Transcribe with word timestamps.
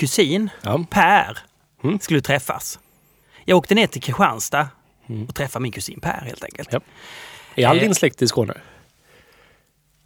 kusin 0.00 0.50
Ja. 0.62 0.84
Per 0.90 1.38
Mm. 1.84 1.98
skulle 2.00 2.20
träffas. 2.20 2.78
Jag 3.44 3.58
åkte 3.58 3.74
ner 3.74 3.86
till 3.86 4.02
Kristianstad 4.02 4.68
och 5.28 5.34
träffade 5.34 5.62
min 5.62 5.72
kusin 5.72 6.00
Per 6.00 6.22
helt 6.26 6.44
enkelt. 6.44 6.68
Ja. 6.72 6.80
Är 7.54 7.66
all 7.66 7.76
Eh. 7.76 7.82
din 7.82 7.94
släkt 7.94 8.22
i 8.22 8.28
Skåne? 8.28 8.54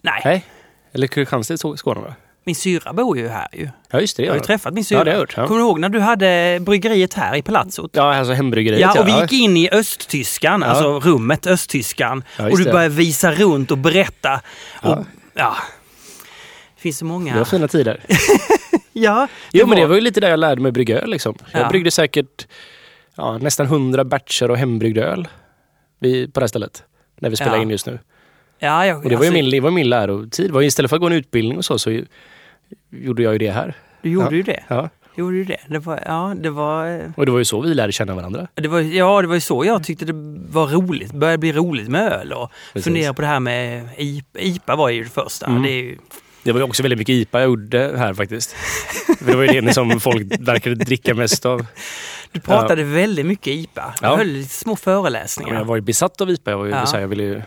Nej, 0.03 0.21
Nej. 0.25 0.45
Eller 0.93 1.07
Kristianstad 1.07 1.55
i 1.55 1.59
Skåne 1.77 2.01
va? 2.01 2.15
min 2.47 2.55
syra 2.57 2.93
bor 2.93 3.19
ju 3.19 3.29
här 3.29 3.49
ju. 3.53 3.69
Ja 3.91 4.01
just 4.01 4.17
det, 4.17 4.23
det 4.23 4.27
Jag 4.27 4.33
har 4.33 4.39
ju 4.39 4.45
träffat 4.45 4.75
min 4.75 4.85
syra. 4.85 4.99
Ja, 4.99 5.05
det 5.05 5.11
har 5.11 5.15
jag 5.15 5.21
hört, 5.21 5.35
ja. 5.37 5.47
Kommer 5.47 5.61
du 5.61 5.67
ihåg 5.67 5.81
när 5.81 5.89
du 5.89 6.01
hade 6.01 6.59
bryggeriet 6.63 7.15
här 7.15 7.37
i 7.37 7.43
palatsot? 7.43 7.91
Ja, 7.95 8.15
alltså 8.15 8.33
hembryggeriet. 8.33 8.81
Ja, 8.95 9.01
och 9.01 9.09
vi 9.09 9.21
gick 9.21 9.33
in 9.33 9.57
i 9.57 9.69
östtyskan, 9.73 10.63
alltså 10.63 11.01
rummet 11.01 11.47
östtyskan. 11.47 12.25
Ja, 12.39 12.51
och 12.51 12.59
du 12.59 12.65
det. 12.65 12.73
började 12.73 12.95
visa 12.95 13.33
runt 13.33 13.71
och 13.71 13.79
berätta. 13.79 14.35
Och, 14.83 14.89
Ja. 14.91 15.05
ja. 15.35 15.57
Det 16.77 16.81
finns 16.81 16.99
så 16.99 17.05
många... 17.05 17.33
Det 17.33 17.39
var 17.39 17.45
fina 17.45 17.69
tider. 17.69 18.01
Ja, 19.03 19.29
Jo, 19.53 19.67
men 19.67 19.79
det 19.79 19.87
var 19.87 19.95
ju 19.95 20.01
lite 20.01 20.21
där 20.21 20.31
jag 20.31 20.39
lärde 20.39 20.61
mig 20.63 20.73
brygga 20.73 21.01
öl 21.01 21.11
liksom. 21.11 21.35
Jag 21.53 21.63
Ja. 21.63 21.69
bryggde 21.69 21.91
säkert 21.91 22.47
ja, 23.17 23.39
nästan 23.39 23.67
100 23.67 24.05
batcher 24.05 24.51
och 24.51 24.57
hembryggd 24.59 24.99
öl 24.99 25.29
på 26.01 26.41
det 26.41 26.41
här 26.41 26.47
stället. 26.47 26.85
När 27.21 27.31
vi 27.31 27.37
spelar 27.37 27.57
Ja. 27.57 27.63
in 27.63 27.71
just 27.71 27.87
nu. 27.87 27.99
Ja, 28.59 28.87
jag, 28.87 28.97
Och 28.97 29.03
det 29.11 29.17
var 29.17 29.25
ju 29.25 29.29
alltså, 29.29 29.43
min, 29.43 29.51
det 29.51 29.61
var 29.61 29.71
min 29.71 29.89
lärotid. 29.89 30.51
Var 30.51 30.63
Istället 30.63 30.89
för 30.89 30.97
att 30.97 31.01
gå 31.01 31.07
en 31.07 31.13
utbildning 31.13 31.59
och 31.59 31.65
så, 31.65 31.79
så 31.79 32.01
gjorde 32.91 33.23
jag 33.23 33.33
ju 33.33 33.39
det 33.39 33.51
här. 33.51 33.75
Du 34.03 34.11
gjorde 34.11 34.27
Ja. 34.31 34.33
ju 34.37 34.43
det. 34.43 34.65
Ja. 34.69 34.89
Gjorde 35.17 35.37
du 35.37 35.45
det? 35.45 35.61
Det 35.69 35.79
var, 35.79 36.01
ja, 36.07 36.35
det 36.41 36.51
var, 36.51 37.13
Och 37.17 37.27
det 37.27 37.33
var 37.33 37.39
ju 37.39 37.45
så 37.45 37.61
vi 37.61 37.75
lärde 37.75 37.93
känna 37.93 38.15
varandra. 38.15 38.49
det 38.55 38.69
var, 38.69 38.81
ja, 38.81 39.23
det 39.23 39.29
var 39.29 39.35
ju 39.35 39.41
så 39.41 39.65
jag 39.65 39.85
tyckte 39.85 40.05
det 40.05 40.13
var 40.51 40.67
roligt. 40.67 41.13
började 41.13 41.39
bli 41.39 41.53
roligt 41.53 41.89
med 41.89 42.13
öl 42.13 42.33
och 42.33 42.51
Precis. 42.73 42.85
fundera 42.85 43.15
på 43.15 43.23
det 43.23 43.29
här 43.29 43.41
med 43.41 43.89
IPA. 43.97 44.39
IPA 44.41 44.77
var 44.77 44.89
ju 44.89 45.05
det 45.05 45.11
första. 45.11 45.47
Mm. 45.47 45.63
Det 45.63 45.69
är 45.71 45.83
ju, 45.83 45.99
Det 46.45 46.53
var 46.53 46.61
ju 46.61 46.65
också 46.65 46.83
väldigt 46.83 46.99
mycket 46.99 47.13
IPA 47.13 47.41
jag 47.41 47.47
gjorde 47.47 47.95
här 47.99 48.15
faktiskt. 48.15 48.57
Det 49.21 49.35
var 49.37 49.43
ju 49.45 49.61
det 49.61 49.75
som 49.75 50.01
folk 50.01 50.27
verkade 50.41 50.75
dricka 50.75 51.15
mest 51.15 51.47
av. 51.47 51.67
du 52.33 52.41
pratade 52.41 52.85
väldigt 52.85 53.27
mycket 53.27 53.47
IPA. 53.47 53.95
Du 54.01 54.07
Ja. 54.07 54.17
höll 54.17 54.45
små 54.49 54.77
föreläsningar. 54.77 55.55
Jag 55.55 55.65
var 55.65 55.77
ju 55.77 55.83
besatt 55.83 56.21
av 56.21 56.31
IPA. 56.31 56.51
Jag, 56.51 56.59
var 56.59 56.65
ju, 56.65 56.71
Ja. 56.71 56.87
så 56.87 56.95
här, 56.97 57.01
jag 57.01 57.09
ville 57.09 57.23
ju 57.23 57.43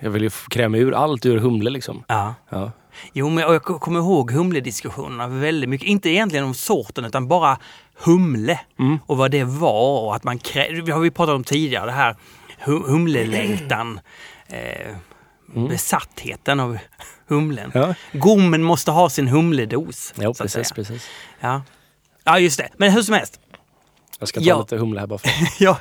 jag 0.00 0.10
ville 0.10 0.24
ju 0.26 0.30
kräma 0.50 0.76
ur 0.76 0.94
allt 0.94 1.26
ur 1.26 1.38
humle 1.38 1.70
liksom. 1.70 2.04
Ja. 2.08 2.34
Ja. 2.50 2.72
Jo, 3.12 3.28
men 3.28 3.44
jag 3.44 3.62
kommer 3.62 3.98
ihåg 4.00 4.30
humlediskussionerna 4.32 5.28
väldigt 5.28 5.70
mycket. 5.70 5.88
Inte 5.88 6.08
egentligen 6.10 6.44
om 6.44 6.54
sorten 6.54 7.04
utan 7.04 7.28
bara 7.28 7.58
humle 8.04 8.60
Mm. 8.78 8.98
och 9.06 9.16
vad 9.16 9.30
det 9.30 9.44
var 9.44 10.00
och 10.00 10.16
att 10.16 10.24
man 10.24 10.38
krä... 10.38 10.80
Det 10.86 10.92
har 10.92 11.00
vi 11.00 11.10
pratat 11.10 11.34
om 11.34 11.44
tidigare, 11.44 11.86
det 11.86 11.92
här 11.92 12.16
hu- 12.64 12.86
humlelängtan. 12.90 14.00
Eh, 14.48 14.96
Besattheten 15.54 16.60
av 16.60 16.78
humlen. 17.26 17.72
Mm. 17.74 17.88
Ja. 17.88 17.94
Gommen 18.18 18.62
måste 18.62 18.90
ha 18.90 19.08
sin 19.10 19.28
humledos. 19.28 20.14
Att 20.16 20.38
precis, 20.38 20.72
precis. 20.72 21.08
Ja. 21.40 21.62
ja, 22.24 22.38
just 22.38 22.58
det. 22.58 22.68
Men 22.76 22.92
hur 22.92 23.02
som 23.02 23.14
helst. 23.14 23.40
Jag 24.18 24.28
ska 24.28 24.40
ta 24.40 24.46
Ja. 24.46 24.60
lite 24.60 24.76
humle 24.76 25.00
här 25.00 25.06
bara 25.06 25.18
för 25.18 25.30
ja. 25.64 25.78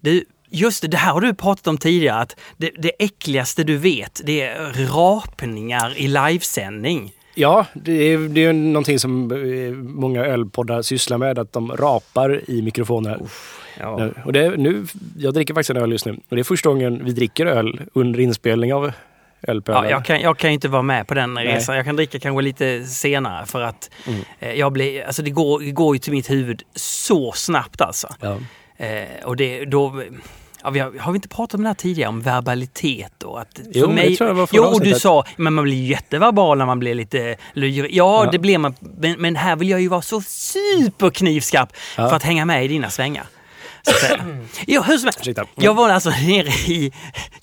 Du, 0.00 0.24
just 0.48 0.82
det, 0.82 0.88
det 0.88 0.96
här 0.96 1.12
har 1.12 1.20
du 1.20 1.34
pratat 1.34 1.66
om 1.66 1.78
tidigare. 1.78 2.18
Att 2.20 2.36
det, 2.56 2.70
det 2.78 2.92
äckligaste 2.98 3.64
du 3.64 3.76
vet, 3.76 4.20
det 4.24 4.40
är 4.40 4.72
rapningar 4.94 5.98
i 5.98 6.08
livesändning. 6.08 7.12
Ja, 7.34 7.66
det 7.74 7.92
är, 7.92 8.18
det 8.18 8.44
är 8.44 8.52
någonting 8.52 8.98
som 8.98 9.32
eh, 9.32 9.72
många 9.74 10.24
ölpoddar 10.24 10.82
sysslar 10.82 11.18
med, 11.18 11.38
att 11.38 11.52
de 11.52 11.76
rapar 11.76 12.50
i 12.50 12.62
mikrofoner. 12.62 13.20
Ja. 13.80 14.08
Och 14.24 14.32
det 14.32 14.56
nu, 14.56 14.86
jag 15.18 15.34
dricker 15.34 15.54
faktiskt 15.54 15.70
en 15.70 15.76
öl 15.76 15.92
just 15.92 16.06
nu 16.06 16.12
och 16.28 16.36
det 16.36 16.40
är 16.40 16.44
första 16.44 16.68
gången 16.68 17.04
vi 17.04 17.12
dricker 17.12 17.46
öl 17.46 17.80
under 17.94 18.20
inspelning 18.20 18.74
av 18.74 18.92
Öl 19.42 19.62
på 19.62 19.72
Ja, 19.72 19.90
jag, 19.90 20.04
kan, 20.04 20.20
jag 20.20 20.38
kan 20.38 20.50
inte 20.50 20.68
vara 20.68 20.82
med 20.82 21.06
på 21.08 21.14
den 21.14 21.34
Nej. 21.34 21.46
resan. 21.46 21.76
Jag 21.76 21.84
kan 21.84 21.96
dricka 21.96 22.18
kanske 22.18 22.42
lite 22.42 22.84
senare 22.84 23.46
för 23.46 23.60
att 23.60 23.90
Mm. 24.06 24.20
eh, 24.40 24.52
jag 24.52 24.72
blir, 24.72 25.04
alltså 25.06 25.22
det 25.22 25.30
går, 25.30 25.60
det 25.60 25.70
går 25.70 25.94
ju 25.94 25.98
till 25.98 26.12
mitt 26.12 26.30
huvud 26.30 26.62
så 26.74 27.32
snabbt 27.32 27.80
alltså. 27.80 28.08
Ja. 28.20 28.38
Eh, 28.86 29.04
och 29.24 29.36
det, 29.36 29.64
då, 29.64 30.02
ja, 30.62 30.70
vi 30.70 30.78
har, 30.80 30.92
har 30.98 31.12
vi 31.12 31.16
inte 31.16 31.28
pratat 31.28 31.54
om 31.54 31.62
det 31.62 31.68
här 31.68 31.74
tidigare, 31.74 32.08
om 32.08 32.20
verbalitet 32.20 33.22
och 33.22 33.40
att... 33.40 33.60
Jo, 33.72 33.86
för 33.88 33.96
det 33.96 34.16
tror 34.16 34.28
jag 34.28 34.34
var 34.34 34.48
Jo, 34.52 34.62
och 34.64 34.80
du 34.80 34.94
sa, 34.94 35.24
men 35.36 35.54
man 35.54 35.64
blir 35.64 35.86
jätteverbal 35.86 36.58
när 36.58 36.66
man 36.66 36.78
blir 36.78 36.94
lite 36.94 37.36
lyrig. 37.52 37.94
Ja, 37.94 38.24
Ja. 38.24 38.30
det 38.30 38.38
blir 38.38 38.58
man. 38.58 38.74
Men, 38.98 39.14
men 39.20 39.36
här 39.36 39.56
vill 39.56 39.68
jag 39.70 39.80
ju 39.80 39.88
vara 39.88 40.02
så 40.02 40.20
superknivskarp 40.20 41.68
Ja. 41.96 42.08
för 42.08 42.16
att 42.16 42.22
hänga 42.22 42.44
med 42.44 42.64
i 42.64 42.68
dina 42.68 42.90
svängar. 42.90 43.24
Så 43.82 43.90
att 43.90 44.00
säga. 44.00 44.24
Jo, 44.66 44.82
hur 44.82 44.98
som 44.98 45.06
helst. 45.06 45.20
Ursäkta. 45.20 45.44
Jag 45.54 45.74
var 45.74 45.88
alltså 45.88 46.10
nere 46.10 46.48
i 46.48 46.92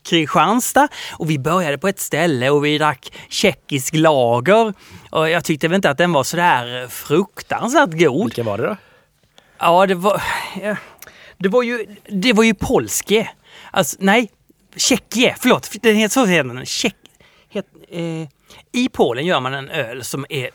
Kristianstad 0.04 0.88
och 1.12 1.30
vi 1.30 1.40
började 1.40 1.78
på 1.78 1.88
ett 1.88 2.00
ställe 2.00 2.50
och 2.50 2.66
vi 2.66 2.78
drack 2.78 3.14
tjeckisk 3.30 3.96
lager. 3.96 4.74
Och 5.10 5.30
jag 5.30 5.44
tyckte 5.44 5.68
väl 5.68 5.76
inte 5.76 5.90
att 5.90 5.98
den 5.98 6.14
var 6.14 6.24
sådär 6.24 6.88
fruktansvärt 6.88 7.90
god. 7.92 8.24
Vilka 8.24 8.44
var 8.44 8.58
det 8.58 8.64
då? 8.64 8.78
Ja, 9.60 9.86
det 9.86 9.96
var... 9.96 10.22
Ja, 10.62 10.76
det 11.38 11.50
var 11.50 11.64
ju, 11.64 11.86
det 12.10 12.34
var 12.34 12.44
ju 12.44 12.54
polske. 12.54 13.30
Alltså, 13.72 13.98
nej, 14.00 14.32
Tjeckien. 14.76 15.36
Förlåt, 15.40 15.72
den 15.82 15.96
heter 15.96 16.14
så 16.14 16.26
heter 16.26 16.50
den. 16.54 16.66
Tjeck, 16.66 16.96
het, 17.50 17.66
eh, 17.90 18.28
I 18.72 18.90
Polen 18.94 19.26
gör 19.26 19.40
man 19.40 19.54
en 19.54 19.70
öl 19.70 20.04
som 20.04 20.26
är 20.30 20.50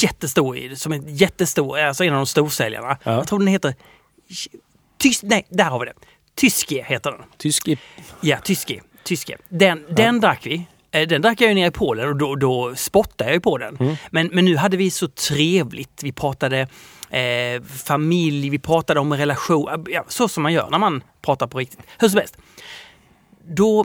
jättestor, 0.00 0.74
som 0.74 0.92
är 0.92 1.02
jättestor, 1.06 1.78
alltså 1.78 2.04
en 2.04 2.12
av 2.12 2.16
de 2.16 2.26
storsäljarna. 2.26 2.96
Ja. 3.02 3.12
Jag 3.12 3.28
tror 3.28 3.38
den 3.38 3.48
heter... 3.48 3.74
Tys, 4.98 5.22
nej, 5.22 5.46
där 5.48 5.64
har 5.64 5.78
vi 5.80 5.86
det. 5.86 5.92
Tyske 6.34 6.84
heter 6.84 7.10
den. 7.10 7.20
Tysk 7.38 7.68
i... 7.68 7.78
Ja, 8.20 8.38
tyske. 8.44 8.80
tyske. 9.04 9.36
Den, 9.48 9.84
den 9.90 10.20
drack 10.20 10.46
vi. 10.46 10.66
Eh, 10.90 11.08
Den 11.08 11.22
drack 11.22 11.40
jag 11.40 11.48
ju 11.48 11.54
nere 11.54 11.66
i 11.66 11.70
Polen 11.70 12.08
och 12.08 12.16
då, 12.16 12.34
då 12.34 12.74
spottade 12.76 13.30
jag 13.30 13.34
ju 13.34 13.40
på 13.40 13.58
den. 13.58 13.76
Mm. 13.76 13.96
Men, 14.10 14.30
men 14.32 14.44
nu 14.44 14.56
hade 14.56 14.76
vi 14.76 14.90
så 14.90 15.08
trevligt. 15.08 16.02
Vi 16.02 16.12
pratade 16.12 16.60
eh, 17.10 17.62
familj, 17.84 18.50
vi 18.50 18.58
pratade 18.58 19.00
om 19.00 19.14
relation. 19.14 19.84
Ja, 19.90 20.04
så 20.08 20.28
som 20.28 20.42
man 20.42 20.52
gör 20.52 20.70
när 20.70 20.78
man 20.78 21.02
pratar 21.22 21.46
på 21.46 21.58
riktigt. 21.58 21.80
Hur 21.98 22.08
som 22.08 22.18
helst. 22.18 22.36
Då 23.46 23.84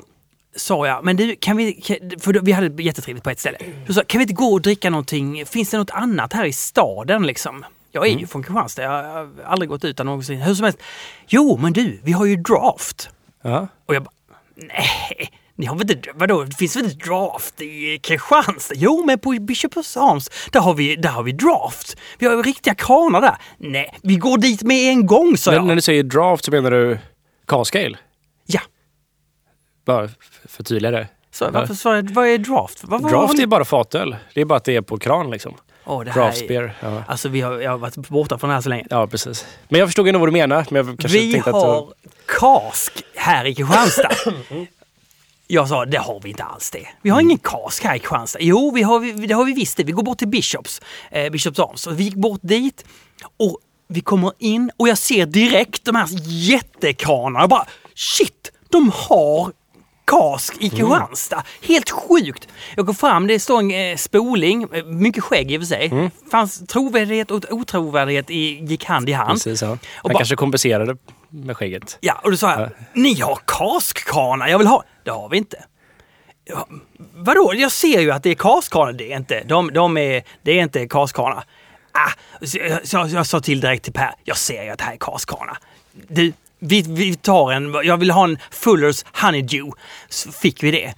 sa 0.56 0.88
jag, 0.88 1.06
men 1.06 1.18
du, 1.18 1.36
kan 1.36 1.58
vi, 1.58 1.81
för 2.19 2.46
vi 2.46 2.52
hade 2.52 2.84
jättetrevligt 2.84 3.24
på 3.24 3.30
ett 3.30 3.40
ställe. 3.40 3.58
Då 3.88 3.94
sa 3.94 4.03
kan 4.08 4.19
vi 4.19 4.24
inte 4.24 4.34
gå 4.34 4.53
och 4.53 4.62
dricka 4.62 4.90
någonting? 4.90 5.46
Finns 5.46 5.69
det 5.69 5.78
något 5.78 5.90
annat 5.90 6.34
här 6.34 6.46
i 6.46 6.53
staden 6.53 7.28
liksom? 7.28 7.66
Jag 7.92 8.08
är 8.08 8.18
ju 8.18 8.28
från 8.28 8.44
Kristianstad, 8.44 8.82
jag 8.84 8.90
har 8.90 9.30
aldrig 9.46 9.70
gått 9.70 9.86
utan 9.86 10.06
någonsin. 10.06 10.42
Hur 10.42 10.54
som 10.56 10.64
helst. 10.64 10.80
Jo, 11.28 11.58
men 11.62 11.74
du, 11.74 12.00
vi 12.04 12.12
har 12.12 12.26
ju 12.26 12.36
draft. 12.36 13.10
Ja. 13.42 13.68
Och 13.86 13.96
jag 13.96 14.04
bara, 14.04 14.12
nej, 14.56 15.32
ni 15.56 15.66
har 15.66 15.76
väl 15.76 15.92
inte, 15.92 16.10
vadå, 16.16 16.44
det 16.44 16.56
finns 16.56 16.76
väl 16.76 16.84
inte 16.86 17.06
draft 17.10 17.62
i 17.62 18.00
Kristianstad? 18.04 18.74
Jo, 18.78 19.04
men 19.06 19.20
på 19.20 19.30
Bishop 19.40 19.78
Arms, 19.78 20.30
där 20.52 20.60
har 20.60 20.74
vi, 20.74 20.96
där 20.96 21.10
har 21.10 21.24
vi 21.24 21.32
draft. 21.32 21.98
Vi 22.20 22.26
har 22.28 22.36
ju 22.36 22.42
riktiga 22.42 22.76
kranar 22.76 23.22
där. 23.22 23.36
Nej, 23.58 23.98
vi 24.04 24.16
går 24.16 24.38
dit 24.38 24.64
med 24.64 24.90
en 24.92 25.06
gång, 25.06 25.38
sa 25.38 25.52
Men 25.52 25.58
jag. 25.58 25.66
när 25.68 25.76
du 25.76 25.82
säger 25.82 26.04
draft 26.04 26.46
så 26.46 26.52
menar 26.52 26.72
du 26.72 27.00
cask-ale? 27.48 27.98
Ja, 28.46 28.62
Bara 29.86 30.06
f- 30.06 30.12
förtydliga 30.46 30.92
det. 30.92 31.08
så 31.32 31.52
varför 31.52 31.74
sa 31.74 31.96
jag, 31.96 32.10
vad 32.14 32.28
är 32.28 32.38
draft? 32.38 32.80
Vad, 32.84 33.10
Draft 33.12 33.40
är 33.40 33.48
bara 33.48 33.66
fatöl. 33.66 34.16
Det 34.34 34.42
är 34.42 34.46
bara 34.46 34.58
att 34.58 34.64
det 34.64 34.76
är 34.76 34.82
på 34.82 34.98
kran 34.98 35.30
liksom. 35.31 35.54
Åh, 35.89 36.03
det 36.03 36.12
är- 36.12 36.47
beer. 36.47 36.75
Ja. 36.81 37.03
Alltså, 37.07 37.30
vi 37.30 37.41
har, 37.41 37.59
jag 37.59 37.71
har 37.71 37.77
varit 37.77 37.95
borta 37.95 38.38
från 38.38 38.47
det 38.50 38.53
här 38.53 38.62
så 38.62 38.69
länge. 38.69 38.86
ja, 38.89 39.07
precis. 39.07 39.45
Men 39.69 39.80
jag 39.80 39.88
förstod 39.88 40.07
ändå 40.07 40.19
vad 40.19 40.27
du 40.27 40.31
menar. 40.31 40.65
Men 40.69 40.86
jag 40.88 41.00
kanske 41.00 41.19
Vi 41.19 41.38
har 41.38 41.81
att... 41.83 41.94
kask 42.39 43.03
här 43.15 43.45
i 43.45 43.56
Kristianstad. 43.56 44.09
Jag 45.51 45.68
sa, 45.68 45.86
det 45.86 45.97
har 45.97 46.19
vi 46.24 46.30
inte 46.30 46.44
alls 46.44 46.71
det. 46.71 46.88
Vi 47.01 47.09
har 47.09 47.21
ingen 47.21 47.38
kask 47.38 47.83
här 47.83 47.95
i 47.95 48.00
Kristianstad. 48.00 48.39
Jo, 48.41 48.71
vi 48.75 48.81
har, 48.83 49.27
det 49.27 49.33
har 49.33 49.45
vi 49.45 49.53
visst 49.53 49.77
det. 49.77 49.83
Vi 49.83 49.91
går 49.91 50.03
bort 50.03 50.18
till 50.18 50.27
Bishops, 50.27 50.81
eh, 51.12 51.30
Bishops 51.31 51.59
Arms. 51.59 51.88
Och 51.88 52.00
vi 52.00 52.03
gick 52.03 52.15
bort 52.15 52.39
dit 52.44 52.86
och 53.38 53.57
vi 53.88 54.01
kommer 54.01 54.31
in 54.39 54.71
och 54.77 54.88
jag 54.89 54.97
ser 54.97 55.25
direkt 55.25 55.86
de 55.86 55.95
här 55.95 56.07
jättekranarna. 56.27 57.39
Jag 57.39 57.50
bara, 57.50 57.65
shit, 57.95 58.51
de 58.69 58.91
har 58.95 59.51
kask 60.10 60.56
i 60.60 60.70
Kristianstad. 60.70 61.44
Helt 61.62 61.90
sjukt! 61.90 62.48
Jag 62.76 62.86
går 62.86 62.94
fram, 62.94 63.28
det 63.28 63.40
står 63.40 63.60
en 63.60 63.72
eh, 63.72 63.98
spoling, 63.98 64.68
eh, 64.74 64.86
mycket 64.86 65.24
skägg 65.24 65.52
i 65.52 65.58
och 65.58 65.62
för 65.62 65.68
sig. 65.68 66.12
Fanns 66.32 66.68
trovärdighet 66.68 67.32
och 67.32 67.46
otrovärdighet 67.50 68.30
i, 68.30 68.66
gick 68.66 68.86
hand 68.86 69.10
i 69.10 69.12
hand. 69.12 69.30
Precis, 69.30 69.62
ja. 69.62 69.68
Han 69.68 69.80
Och 70.12 70.12
kanske 70.12 70.36
kompenserade 70.36 70.98
med 71.30 71.58
skägget. 71.58 71.98
Ja, 72.02 72.20
och 72.24 72.32
då 72.32 72.38
sa 72.38 72.60
jag, 72.60 72.70
ni 72.94 73.20
har 73.20 73.40
kaskkranar, 73.46 74.48
jag 74.48 74.58
vill 74.58 74.68
ha. 74.68 74.84
Det 75.04 75.12
har 75.12 75.30
vi 75.30 75.38
inte. 75.38 75.64
Ja, 76.46 76.68
vadå, 77.16 77.54
jag 77.56 77.72
ser 77.72 78.00
ju 78.00 78.12
att 78.12 78.24
det 78.24 78.30
är 78.30 78.36
kaskkranar. 78.36 78.94
Det 78.94 79.12
är 79.12 79.18
inte, 79.18 79.44
de, 79.44 79.74
de 79.74 79.98
är, 79.98 80.24
det 80.44 80.52
är 80.52 80.64
inte 80.64 80.88
kaskkranar. 80.88 81.44
Ah, 81.92 82.12
så 82.46 82.58
jag, 82.58 82.88
så 82.88 83.10
jag 83.16 83.28
sa 83.28 83.40
till 83.40 83.60
direkt 83.60 83.84
till 83.84 83.94
Per, 83.94 84.14
jag 84.24 84.38
ser 84.38 84.64
ju 84.64 84.70
att 84.70 84.78
det 84.78 84.84
här 84.84 84.94
är 84.94 84.98
kaskkranar. 84.98 85.58
Du, 86.08 86.34
vi, 86.60 86.82
vi 86.82 87.16
tar 87.16 87.52
en, 87.52 87.74
jag 87.84 87.98
vill 87.98 88.12
ha 88.12 88.24
en 88.24 88.38
Fullers 88.52 89.06
Honeydew. 89.22 89.72
Så 90.10 90.32
fick 90.32 90.64
vi 90.64 90.72
det. 90.72 90.94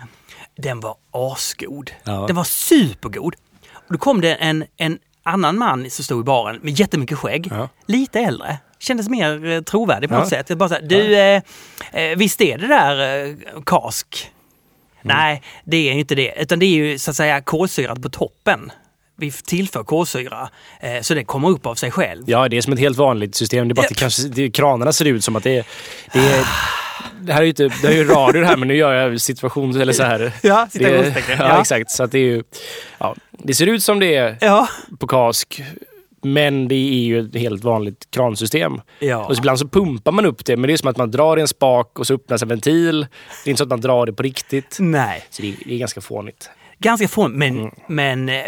Den 0.58 0.80
var 0.80 0.96
asgod. 1.12 1.92
Ja. 2.04 2.26
Den 2.28 2.36
var 2.36 2.44
supergod. 2.44 3.36
Och 3.74 3.94
då 3.94 3.98
kom 3.98 4.22
det 4.22 4.36
en, 4.36 4.66
en 4.78 5.00
annan 5.24 5.58
man 5.58 5.90
som 5.90 6.06
stod 6.06 6.22
i 6.22 6.24
baren 6.24 6.60
med 6.62 6.80
jättemycket 6.80 7.18
skägg. 7.18 7.48
Ja. 7.52 7.70
Lite 7.86 8.20
äldre. 8.20 8.58
Kändes 8.80 9.10
mer 9.10 9.46
eh, 9.46 9.62
trovärdig 9.62 10.10
på 10.10 10.16
Ja. 10.16 10.20
något 10.20 10.30
sätt. 10.30 10.50
Jag 10.50 10.58
bara 10.58 10.70
så 10.70 10.76
här, 10.76 10.82
du, 10.82 11.18
eh, 11.18 11.42
eh, 11.92 12.18
visst 12.18 12.42
är 12.42 12.58
det 12.58 12.68
där 12.68 13.26
eh, 13.28 13.36
kask? 13.66 14.32
Mm. 15.04 15.18
Nej, 15.18 15.42
det 15.64 15.78
är 15.78 15.94
ju 15.94 16.00
inte 16.00 16.16
det. 16.16 16.34
Utan 16.42 16.60
det 16.60 16.66
är 16.66 16.76
ju 16.76 17.00
så 17.00 17.12
att 17.12 17.18
säga 17.18 17.42
kolsyrat 17.42 18.02
på 18.02 18.10
toppen. 18.10 18.72
Vi 19.22 19.32
tillför 19.32 19.84
kolsyra 19.84 20.50
eh, 20.80 21.02
så 21.02 21.14
det 21.14 21.24
kommer 21.24 21.50
upp 21.50 21.66
av 21.66 21.76
sig 21.76 21.92
själv. 21.92 22.24
Ja, 22.28 22.50
det 22.50 22.58
är 22.58 22.62
som 22.62 22.74
ett 22.74 22.80
helt 22.80 22.98
vanligt 22.98 23.36
system. 23.36 23.68
Det 23.68 23.72
är 23.72 23.76
bara 23.76 23.86
att 23.86 23.96
kanske, 23.96 24.24
det, 24.28 24.50
kranarna 24.52 24.92
ser 24.94 25.06
ut 25.06 25.24
som 25.24 25.36
att 25.36 25.44
det 25.44 25.58
är... 25.58 25.66
Det, 26.14 26.20
är, 26.20 26.46
det 27.22 27.34
här 27.34 27.40
är 27.40 27.44
ju 27.46 27.50
inte, 27.50 27.64
det 27.82 27.88
är 27.88 27.92
ju 27.94 28.04
radio 28.04 28.42
det 28.42 28.48
här, 28.48 28.58
men 28.58 28.68
nu 28.68 28.76
gör 28.76 28.94
jag 28.94 29.22
situation 29.22 29.82
eller 29.82 29.94
så 29.94 30.04
här. 30.04 30.32
Ja, 30.42 30.68
citationstecken. 30.72 31.38
ja, 31.40 31.48
Ja. 31.50 31.62
exakt. 31.62 31.92
Så 31.92 32.06
det 32.06 32.20
är 32.20 32.24
ju... 32.24 32.44
Ja, 32.98 33.16
det 33.32 33.54
ser 33.54 33.68
ut 33.68 33.84
som 33.84 34.00
det 34.00 34.16
är 34.16 34.38
Ja. 34.42 34.68
på 35.00 35.08
KASK, 35.08 35.62
men 36.24 36.68
det 36.68 36.76
är 36.76 37.04
ju 37.04 37.20
ett 37.20 37.36
helt 37.36 37.64
vanligt 37.64 38.08
kransystem. 38.12 38.82
Ja. 39.00 39.26
Och 39.26 39.36
så 39.36 39.40
ibland 39.42 39.60
så 39.60 39.68
pumpar 39.68 40.12
man 40.12 40.26
upp 40.26 40.46
det, 40.46 40.58
men 40.58 40.68
det 40.68 40.74
är 40.74 40.78
som 40.78 40.90
att 40.90 40.98
man 40.98 41.12
drar 41.12 41.38
i 41.38 41.42
en 41.42 41.48
spak 41.48 42.00
och 42.00 42.08
så 42.08 42.14
öppnas 42.14 42.42
en 42.42 42.48
ventil. 42.48 43.02
Det 43.44 43.50
är 43.50 43.52
inte 43.52 43.58
så 43.58 43.64
att 43.64 43.70
man 43.70 43.82
drar 43.82 44.06
det 44.06 44.14
på 44.14 44.24
riktigt. 44.24 44.78
Nej. 44.80 45.24
Så 45.30 45.42
det 45.42 45.50
är, 45.50 45.56
det 45.66 45.74
är 45.74 45.78
ganska 45.78 46.02
fånigt. 46.02 46.50
Ganska 46.82 47.08
fånigt, 47.08 47.38
men, 47.38 47.58
Mm. 47.60 47.72
men 47.88 48.30
eh, 48.30 48.44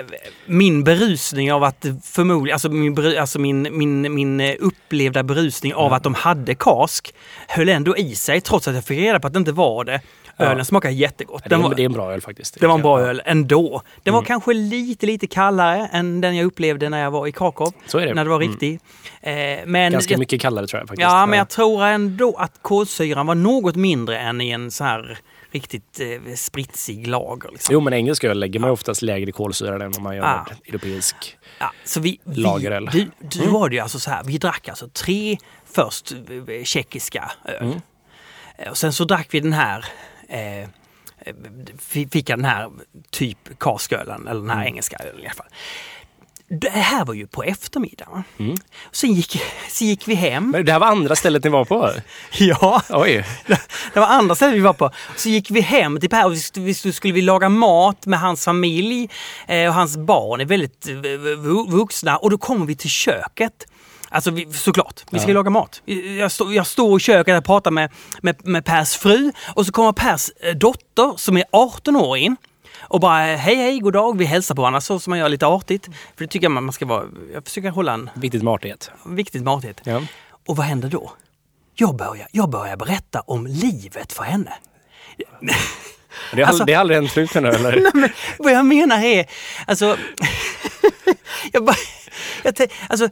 min 0.45 0.83
berusning 0.83 1.53
av 1.53 1.63
att 1.63 1.85
förmodligen, 2.03 2.55
alltså 2.55 2.69
min, 2.69 2.95
beru- 2.95 3.19
alltså 3.19 3.39
min, 3.39 3.67
min, 3.77 4.13
min 4.15 4.39
eh, 4.39 4.55
upplevda 4.59 5.23
berusning 5.23 5.73
av 5.73 5.93
att 5.93 6.03
de 6.03 6.13
hade 6.13 6.55
kask 6.55 7.13
höll 7.47 7.69
ändå 7.69 7.97
i 7.97 8.15
sig 8.15 8.41
trots 8.41 8.67
att 8.67 8.75
jag 8.75 8.83
fick 8.85 8.99
reda 8.99 9.19
på 9.19 9.27
att 9.27 9.33
det 9.33 9.39
inte 9.39 9.51
var 9.51 9.83
det. 9.83 10.01
Ja. 10.37 10.45
Ölen 10.45 10.65
smakade 10.65 10.93
jättegott. 10.93 11.41
Ja, 11.45 11.49
det, 11.49 11.55
Den 11.55 11.65
är, 11.65 11.69
var, 11.69 11.75
det 11.75 11.81
är 11.81 11.85
en 11.85 11.91
bra 11.93 12.13
öl 12.13 12.21
faktiskt. 12.21 12.59
det 12.59 12.67
var 12.67 12.75
en 12.75 12.81
bra 12.81 13.01
Ja. 13.01 13.07
öl 13.07 13.21
ändå. 13.25 13.81
Den 14.03 14.13
var 14.13 14.19
Mm. 14.19 14.25
kanske 14.27 14.53
lite, 14.53 15.05
lite 15.05 15.27
kallare 15.27 15.89
än 15.91 16.21
den 16.21 16.35
jag 16.35 16.45
upplevde 16.45 16.89
när 16.89 17.03
jag 17.03 17.11
var 17.11 17.27
i 17.27 17.31
Krakow. 17.31 17.73
Så 17.87 17.97
är 17.97 18.05
det. 18.07 18.13
När 18.13 18.23
det 18.23 18.29
var 18.29 18.37
Mm. 18.41 18.49
riktig. 18.49 18.79
Eh, 19.21 19.33
men 19.65 19.91
Ganska 19.91 20.13
jag, 20.13 20.19
mycket 20.19 20.41
kallare 20.41 20.67
tror 20.67 20.79
jag 20.81 20.87
faktiskt. 20.87 21.01
Ja, 21.11 21.25
men 21.25 21.37
jag 21.39 21.49
tror 21.49 21.83
ändå 21.83 22.35
att 22.39 22.53
kolsyran 22.61 23.27
var 23.27 23.35
något 23.35 23.75
mindre 23.75 24.19
än 24.19 24.41
i 24.41 24.49
en 24.49 24.71
så 24.71 24.83
här 24.83 25.17
riktigt 25.53 25.99
eh, 25.99 26.33
spritsig 26.35 27.07
lager. 27.07 27.49
Liksom. 27.51 27.73
Jo, 27.73 27.79
men 27.79 27.93
engelsk 27.93 28.23
öl 28.23 28.39
lägger 28.39 28.59
man 28.59 28.69
oftast 28.69 29.01
lägre 29.01 29.31
kolsyra 29.31 29.75
än 29.85 29.91
om 29.97 30.03
man 30.03 30.15
gör 30.15 30.23
Ah. 30.23 30.45
europeisk. 30.67 31.37
Ja, 31.59 31.71
så 31.83 31.99
vi, 31.99 32.19
vi, 32.23 32.35
Lageröl. 32.41 32.85
Du, 32.91 33.11
du 33.19 33.47
var 33.47 33.69
det 33.69 33.75
ju 33.75 33.81
alltså 33.81 33.99
så 33.99 34.09
här, 34.09 34.23
vi 34.23 34.37
drack 34.37 34.69
alltså 34.69 34.87
tre 34.87 35.37
först 35.73 36.11
eh, 36.11 36.63
tjeckiska 36.63 37.31
öl. 37.45 37.79
Eh, 38.57 38.69
Och 38.71 38.77
sen 38.77 38.93
så 38.93 39.03
drack 39.05 39.27
vi 39.31 39.39
den 39.39 39.53
här, 39.53 39.85
eh, 40.29 40.59
eh, 40.61 40.65
fi- 41.79 42.07
fick 42.11 42.29
jag 42.29 42.39
den 42.39 42.45
här 42.45 42.69
typ 43.11 43.59
kaskölen, 43.59 44.27
eller 44.27 44.41
den 44.41 44.49
här 44.49 44.65
engelska 44.65 44.97
ölen 44.97 45.19
i 45.21 45.25
alla 45.25 45.33
fall. 45.33 45.47
Det 46.61 46.69
här 46.69 47.05
var 47.05 47.13
ju 47.13 47.27
på 47.27 47.43
eftermiddagen. 47.43 48.23
Sen, 48.91 49.13
gick, 49.13 49.41
så 49.69 49.83
gick 49.83 50.07
vi 50.07 50.13
hem. 50.15 50.51
Men 50.51 50.65
det 50.65 50.71
här 50.71 50.79
var 50.79 50.87
andra 50.87 51.15
stället 51.15 51.43
ni 51.43 51.49
var 51.49 51.65
på? 51.65 51.91
Ja, 52.39 52.81
Oj. 52.89 53.25
det 53.93 53.99
var 53.99 54.07
andra 54.07 54.35
ställen 54.35 54.53
vi 54.53 54.59
var 54.61 54.73
på. 54.73 54.91
Så 55.15 55.29
gick 55.29 55.51
vi 55.51 55.61
hem 55.61 55.99
till 55.99 56.09
Per 56.09 56.25
och 56.25 56.33
vi 56.33 56.39
vi 56.55 56.73
skulle 56.73 57.13
vi 57.13 57.21
laga 57.21 57.49
mat 57.49 58.05
med 58.05 58.19
hans 58.19 58.45
familj 58.45 59.09
eh, 59.47 59.67
och 59.67 59.73
hans 59.73 59.97
barn 59.97 60.41
är 60.41 60.45
väldigt 60.45 60.87
eh, 60.87 60.93
vu- 60.95 61.71
vuxna 61.71 62.17
och 62.17 62.29
då 62.29 62.37
kommer 62.37 62.65
vi 62.65 62.75
till 62.75 62.89
köket. 62.89 63.67
Alltså 64.09 64.31
vi, 64.31 64.53
såklart, 64.53 65.03
vi 65.11 65.19
ska 65.19 65.27
Ja. 65.29 65.33
laga 65.33 65.49
mat. 65.49 65.81
Jag, 66.19 66.31
stå, 66.31 66.51
jag 66.53 66.67
står 66.67 66.99
i 66.99 67.03
köket 67.03 67.37
och 67.37 67.45
pratar 67.45 67.71
med, 67.71 67.91
med, 68.21 68.47
med 68.47 68.65
Pers 68.65 68.95
fru 68.95 69.31
och 69.55 69.65
så 69.65 69.71
kommer 69.71 69.91
Pers 69.91 70.29
eh, 70.41 70.53
dotter 70.55 71.13
som 71.17 71.37
är 71.37 71.43
18 71.51 71.95
år 71.95 72.17
in 72.17 72.35
och 72.83 72.99
bara 72.99 73.17
hej 73.35 73.55
hej, 73.55 73.79
god 73.79 73.93
dag, 73.93 74.17
vi 74.17 74.25
hälsar 74.25 74.55
på 74.55 74.61
varandra 74.61 74.81
så 74.81 74.99
som 74.99 75.11
man 75.11 75.19
gör 75.19 75.29
lite 75.29 75.47
artigt. 75.47 75.85
För 75.85 76.25
det 76.25 76.27
tycker 76.27 76.45
jag 76.45 76.51
man 76.51 76.63
man 76.63 76.73
ska 76.73 76.85
vara, 76.85 77.03
jag 77.33 77.43
försöker 77.45 77.69
hålla 77.69 77.93
en 77.93 78.09
Viktigt 78.13 78.43
med 78.43 78.53
artighet. 78.53 78.91
viktigt 79.05 79.43
med 79.43 79.53
artighet. 79.53 79.81
Ja. 79.83 80.01
Och 80.45 80.55
vad 80.57 80.65
händer 80.65 80.89
då? 80.89 81.11
Jag 81.75 81.95
börjar, 81.95 82.27
jag 82.31 82.49
börjar 82.49 82.77
berätta 82.77 83.19
om 83.21 83.47
livet 83.47 84.13
för 84.13 84.23
henne. 84.23 84.53
Det 86.33 86.41
har, 86.41 86.47
Alltså- 86.49 86.65
det 86.65 86.73
har 86.73 86.79
aldrig 86.79 87.15
hänt 87.15 87.33
menar 87.35 87.51
du, 87.51 87.55
eller? 87.57 87.71
Nej, 87.81 87.91
men 87.93 88.09
vad 88.39 88.53
jag 88.53 88.65
menar 88.65 89.03
är, 89.03 89.25
alltså... 89.67 89.97
jag, 91.51 91.65
bara, 91.65 91.75
jag, 92.43 92.55
alltså 92.89 93.09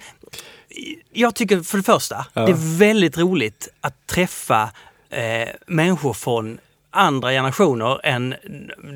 jag 1.14 1.36
tycker 1.36 1.60
för 1.62 1.78
det 1.78 1.84
första, 1.84 2.26
Ja. 2.34 2.46
det 2.46 2.52
är 2.52 2.78
väldigt 2.78 3.18
roligt 3.18 3.68
att 3.82 4.08
träffa 4.08 4.70
eh, 5.10 5.50
människor 5.68 6.14
från 6.14 6.60
andra 6.92 7.30
generationer 7.32 8.06
än 8.06 8.36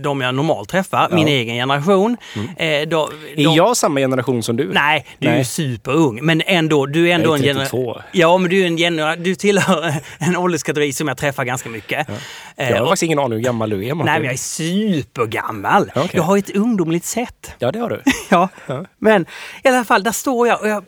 de 0.04 0.22
jag 0.22 0.36
normalt 0.36 0.70
träffar, 0.70 1.10
min 1.12 1.28
egen 1.28 1.56
generation. 1.56 2.18
Eh, 2.58 2.88
då, 2.88 3.10
Är 3.32 3.36
de- 3.36 3.42
jag 3.56 3.78
samma 3.78 4.00
generation 4.00 4.44
som 4.44 4.56
du? 4.58 4.72
Nej, 4.74 5.06
du 5.20 5.28
är 5.28 5.32
Nej. 5.32 5.40
ju 5.40 5.46
superung. 5.46 6.20
Men 6.26 6.42
ändå, 6.46 6.86
du 6.86 7.10
är 7.10 7.16
ändå 7.16 7.38
Jag 7.38 7.46
är 7.46 7.50
en 7.50 7.56
32. 7.56 7.78
genera- 7.94 8.04
Ja, 8.12 8.38
men 8.38 8.50
du 8.50 8.62
är 8.62 8.66
en 8.68 8.78
genera- 8.78 9.16
Du 9.16 9.36
tillhör 9.36 9.94
en 10.20 10.36
ålderskategori 10.38 10.94
som 10.94 11.08
jag 11.08 11.18
träffar 11.18 11.44
ganska 11.44 11.70
mycket. 11.70 12.10
Eh, 12.10 12.16
Jag 12.70 12.76
har 12.76 12.82
och- 12.82 12.88
faktiskt 12.88 13.04
ingen 13.04 13.20
aning 13.20 13.32
hur 13.38 13.44
gammal 13.46 13.70
du 13.70 13.86
är 13.86 13.94
Martin. 13.94 14.06
Nej, 14.12 14.20
men 14.20 14.26
jag 14.26 14.34
är 14.34 14.38
supergammal. 14.38 15.92
Okej. 15.96 16.10
Jag 16.14 16.24
har 16.24 16.38
ett 16.38 16.56
ungdomligt 16.56 17.06
sätt. 17.06 17.52
Ja, 17.60 17.72
det 17.72 17.80
har 17.80 17.90
du. 17.90 18.02
Ja. 18.30 18.50
Ja. 18.68 18.86
Men 19.00 19.26
i 19.64 19.68
alla 19.68 19.84
fall, 19.84 20.04
där 20.04 20.12
står 20.12 20.48
jag 20.48 20.62
och 20.62 20.68
jag 20.68 20.84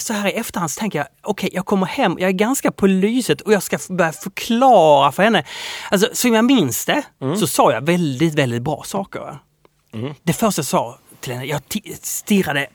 så 0.00 0.12
här 0.12 0.28
i 0.28 0.32
efterhand 0.32 0.70
så 0.70 0.78
tänker 0.80 0.98
jag, 0.98 1.08
okej, 1.22 1.50
jag 1.52 1.66
kommer 1.66 1.86
hem, 1.86 2.16
jag 2.18 2.28
är 2.28 2.32
ganska 2.32 2.72
på 2.72 2.86
lyset 2.86 3.40
och 3.40 3.52
jag 3.52 3.62
ska 3.62 3.78
börja 3.88 4.12
förklara 4.12 5.12
för 5.12 5.22
henne. 5.22 5.44
Alltså, 5.90 6.08
som 6.12 6.34
jag 6.34 6.44
minns 6.44 6.86
det 6.86 7.02
Mm. 7.20 7.36
så 7.36 7.46
sa 7.46 7.72
jag 7.72 7.86
väldigt, 7.86 8.34
väldigt 8.34 8.62
bra 8.62 8.82
saker. 8.86 9.38
Det 10.22 10.32
första 10.32 10.60
jag 10.60 10.66
sa 10.66 10.98
till 11.20 11.32
henne, 11.32 11.44
jag 11.44 11.60
ti- 11.62 11.96
stirrade 12.02 12.66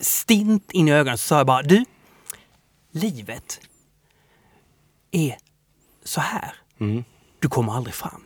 stint 0.00 0.70
in 0.72 0.88
i 0.88 0.92
ögonen 0.92 1.18
så 1.18 1.26
sa 1.26 1.36
jag 1.36 1.46
bara, 1.46 1.62
du, 1.62 1.84
livet 2.92 3.60
är 5.10 5.36
så 6.04 6.20
här. 6.20 6.54
Mm. 6.80 7.04
Du 7.38 7.48
kommer 7.48 7.72
aldrig 7.76 7.94
fram. 7.94 8.22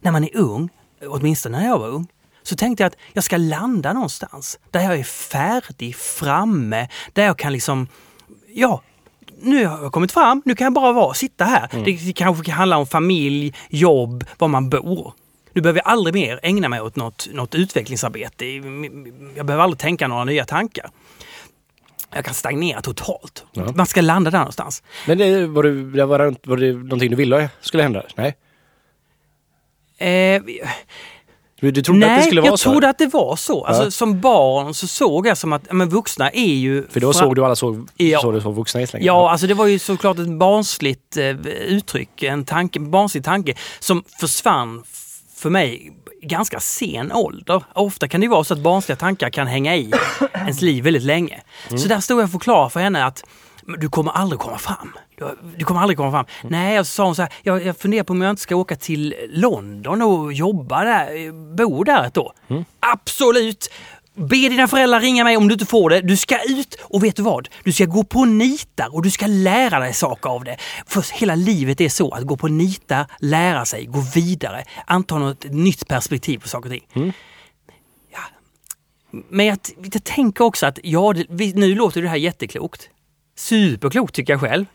När 0.00 0.12
man 0.12 0.24
är 0.24 0.36
ung, 0.36 0.68
åtminstone 1.06 1.58
när 1.58 1.66
jag 1.66 1.78
var 1.78 1.88
ung, 1.88 2.06
så 2.46 2.56
tänkte 2.56 2.82
jag 2.82 2.88
att 2.88 2.96
jag 3.12 3.24
ska 3.24 3.36
landa 3.36 3.92
någonstans 3.92 4.58
där 4.70 4.80
jag 4.80 4.98
är 4.98 5.04
färdig, 5.04 5.96
framme, 5.96 6.88
där 7.12 7.24
jag 7.24 7.38
kan 7.38 7.52
liksom, 7.52 7.88
ja, 8.54 8.82
nu 9.40 9.66
har 9.66 9.82
jag 9.82 9.92
kommit 9.92 10.12
fram, 10.12 10.42
nu 10.44 10.54
kan 10.54 10.64
jag 10.64 10.72
bara 10.72 10.92
vara, 10.92 11.14
sitta 11.14 11.44
här. 11.44 11.68
Det 11.84 12.12
kanske 12.12 12.44
kan 12.44 12.54
handla 12.54 12.76
om 12.76 12.86
familj, 12.86 13.54
jobb, 13.68 14.24
var 14.38 14.48
man 14.48 14.68
bor. 14.68 15.12
Nu 15.52 15.60
behöver 15.60 15.80
jag 15.84 15.86
aldrig 15.92 16.14
mer 16.14 16.40
ägna 16.42 16.68
mig 16.68 16.80
åt 16.80 16.96
något, 16.96 17.28
något 17.32 17.54
utvecklingsarbete. 17.54 18.46
Jag 19.36 19.46
behöver 19.46 19.64
aldrig 19.64 19.78
tänka 19.78 20.08
några 20.08 20.24
nya 20.24 20.44
tankar. 20.44 20.90
Jag 22.14 22.24
kan 22.24 22.34
stagnera 22.34 22.80
totalt. 22.80 23.44
Ja. 23.52 23.72
Man 23.74 23.86
ska 23.86 24.00
landa 24.00 24.30
där 24.30 24.38
någonstans. 24.38 24.82
Men 25.06 25.18
det, 25.18 25.46
var, 25.46 25.62
det, 25.62 25.90
det 25.90 26.04
var, 26.04 26.18
det, 26.18 26.36
var 26.42 26.56
det 26.56 26.72
någonting 26.72 27.10
du 27.10 27.16
ville 27.16 27.50
skulle 27.60 27.82
hända? 27.82 28.02
Nej? 28.16 28.36
Eh, 29.98 30.42
Du, 31.60 31.70
du 31.70 31.82
trodde 31.82 32.06
att 32.12 32.18
det 32.18 32.24
skulle 32.24 32.40
vara 32.40 32.50
jag 32.50 32.58
så? 32.58 32.70
trodde 32.70 32.88
att 32.88 32.98
det 32.98 33.06
var 33.06 33.36
så. 33.36 33.64
Alltså, 33.64 33.84
Ja. 33.84 33.90
Som 33.90 34.20
barn 34.20 34.74
så 34.74 34.86
såg 34.86 35.26
jag 35.26 35.38
som 35.38 35.52
att 35.52 35.72
men 35.72 35.88
vuxna 35.88 36.30
är 36.30 36.54
ju... 36.54 36.86
För 36.90 37.00
då 37.00 37.12
såg 37.12 37.36
du 37.36 37.44
alla 37.44 37.56
såg, 37.56 37.88
Ja. 37.96 38.20
såg 38.20 38.34
du 38.34 38.40
så 38.40 38.50
vuxna 38.50 38.82
i 38.82 38.86
slängen? 38.86 39.06
Ja, 39.06 39.30
alltså 39.30 39.46
det 39.46 39.54
var 39.54 39.66
ju 39.66 39.78
såklart 39.78 40.18
ett 40.18 40.28
barnsligt 40.38 41.16
eh, 41.16 41.26
uttryck, 41.66 42.22
en 42.22 42.44
tanke, 42.44 42.80
barnslig 42.80 43.24
tanke 43.24 43.54
som 43.80 44.04
försvann 44.20 44.84
för 45.36 45.50
mig 45.50 45.92
ganska 46.22 46.60
sen 46.60 47.12
ålder. 47.12 47.62
Ofta 47.72 48.08
kan 48.08 48.20
det 48.20 48.24
ju 48.24 48.30
vara 48.30 48.44
så 48.44 48.54
att 48.54 48.60
barnsliga 48.60 48.96
tankar 48.96 49.30
kan 49.30 49.46
hänga 49.46 49.76
i 49.76 49.92
ens 50.34 50.62
liv 50.62 50.84
väldigt 50.84 51.02
länge. 51.02 51.40
Mm. 51.68 51.78
Så 51.78 51.88
där 51.88 52.00
stod 52.00 52.18
jag 52.18 52.24
och 52.24 52.30
förklarade 52.30 52.70
för 52.70 52.80
henne 52.80 53.04
att 53.04 53.24
"Men 53.24 53.28
du 53.66 53.88
kommer 53.88 54.12
aldrig 54.12 54.40
komma 54.40 54.58
fram. 54.58 54.92
Du, 55.18 55.38
du 55.56 55.64
kommer 55.64 55.80
aldrig 55.80 55.96
komma 55.96 56.10
fram. 56.10 56.26
Mm. 56.42 56.52
Nej, 56.52 56.80
och 56.80 56.86
så 56.86 56.90
sa 56.90 57.04
hon 57.04 57.14
så 57.14 57.22
här, 57.22 57.32
jag, 57.42 57.66
jag 57.66 57.76
funderar 57.76 58.04
på 58.04 58.12
om 58.12 58.20
jag 58.20 58.30
inte 58.30 58.42
ska 58.42 58.56
åka 58.56 58.76
till 58.76 59.14
London 59.28 60.02
och 60.02 60.32
jobba 60.32 60.84
där, 60.84 61.32
bo 61.56 61.84
där 61.84 62.04
ett 62.04 62.18
år. 62.18 62.32
Mm. 62.48 62.64
Absolut! 62.80 63.70
Be 64.16 64.36
dina 64.36 64.68
föräldrar 64.68 65.00
ringa 65.00 65.24
mig 65.24 65.36
om 65.36 65.48
du 65.48 65.52
inte 65.52 65.66
får 65.66 65.90
det. 65.90 66.00
Du 66.00 66.16
ska 66.16 66.38
ut 66.42 66.74
och 66.82 67.04
vet 67.04 67.16
du 67.16 67.22
vad? 67.22 67.48
Du 67.64 67.72
ska 67.72 67.84
gå 67.84 68.04
på 68.04 68.24
nitar 68.24 68.94
och 68.94 69.02
du 69.02 69.10
ska 69.10 69.26
lära 69.26 69.78
dig 69.78 69.94
saker 69.94 70.30
av 70.30 70.44
det. 70.44 70.56
För 70.86 71.18
hela 71.18 71.34
livet 71.34 71.80
är 71.80 71.88
så 71.88 72.10
att 72.10 72.22
gå 72.22 72.36
på 72.36 72.48
nitar, 72.48 73.06
lära 73.18 73.64
sig, 73.64 73.84
gå 73.84 74.00
vidare, 74.14 74.64
anta 74.86 75.18
något 75.18 75.44
nytt 75.44 75.88
perspektiv 75.88 76.38
på 76.38 76.48
saker 76.48 76.68
och 76.68 76.72
ting. 76.72 77.12
Ja. 78.12 78.20
Men 79.10 79.46
jag, 79.46 79.58
jag 79.92 80.04
tänker 80.04 80.44
också 80.44 80.66
att 80.66 80.78
ja, 80.82 81.12
det, 81.12 81.26
vi, 81.28 81.52
nu 81.52 81.74
låter 81.74 82.02
det 82.02 82.08
här 82.08 82.16
jätteklokt. 82.16 82.88
Superklokt 83.36 84.14
tycker 84.14 84.32
jag 84.32 84.40
själv. 84.40 84.66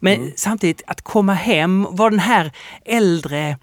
Men 0.00 0.32
samtidigt 0.36 0.82
att 0.86 1.02
komma 1.02 1.34
hem, 1.34 1.86
vara 1.90 2.10
den 2.10 2.18
här 2.18 2.52
äldre 2.84 3.48
eh, 3.48 3.56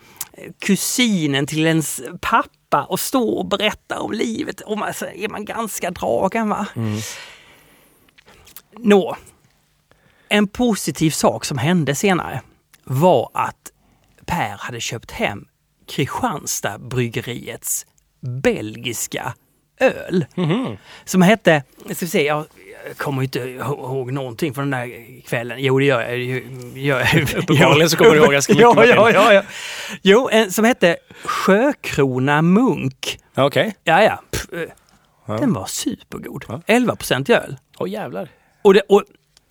kusinen 0.59 1.47
till 1.47 1.65
ens 1.65 2.01
pappa 2.21 2.83
och 2.83 2.99
stå 2.99 3.29
och 3.29 3.45
berätta 3.45 3.99
om 3.99 4.11
livet. 4.11 4.61
Om, 4.61 4.83
alltså, 4.83 5.05
är 5.05 5.29
man 5.29 5.45
ganska 5.45 5.91
dragen 5.91 6.49
va? 6.49 6.67
Nå, 8.77 9.17
en 10.29 10.47
positiv 10.47 11.11
sak 11.11 11.45
som 11.45 11.57
hände 11.57 11.95
senare 11.95 12.41
var 12.83 13.29
att 13.33 13.71
Per 14.25 14.57
hade 14.57 14.79
köpt 14.79 15.11
hem 15.11 15.45
Kristianstad 15.87 16.79
bryggeriets 16.79 17.85
belgiska 18.19 19.33
öl. 19.79 20.25
Som 21.05 21.21
hette, 21.21 21.63
ska 21.95 22.05
se, 22.07 22.25
jag 22.25 22.45
kommer 22.97 23.23
inte 23.23 23.39
ihåg 23.39 24.11
någonting 24.11 24.53
från 24.53 24.69
den 24.69 24.79
där 24.79 25.21
kvällen. 25.27 25.57
Jo, 25.59 25.79
det 25.79 25.85
gör 25.85 26.01
jag. 26.01 26.43
Jag. 26.75 27.23
Uppenbarligen 27.37 27.89
så 27.89 27.97
kommer 27.97 28.11
du 28.11 28.17
ihåg 28.17 28.31
ganska 28.31 28.53
mycket, 28.53 28.63
Ja, 28.75 28.85
ja, 28.85 29.11
ja, 29.11 29.33
ja. 29.33 29.41
Jo, 30.01 30.29
en 30.31 30.51
som 30.51 30.65
hette 30.65 30.97
Sjökrona 31.23 32.41
Munk. 32.41 33.19
Ja, 33.35 33.45
Okej. 33.45 33.75
Ja, 33.83 34.03
ja. 34.03 34.21
Pff, 34.31 34.53
eh, 34.53 35.39
Den 35.39 35.53
var 35.53 35.65
supergod. 35.65 36.45
Ja. 36.47 36.61
11 36.67 36.95
procent 36.95 37.29
öl. 37.29 37.57
Åh 37.77 37.89
jävlar. 37.89 38.29
Och, 38.61 38.73
det, 38.73 38.81
och 38.89 39.03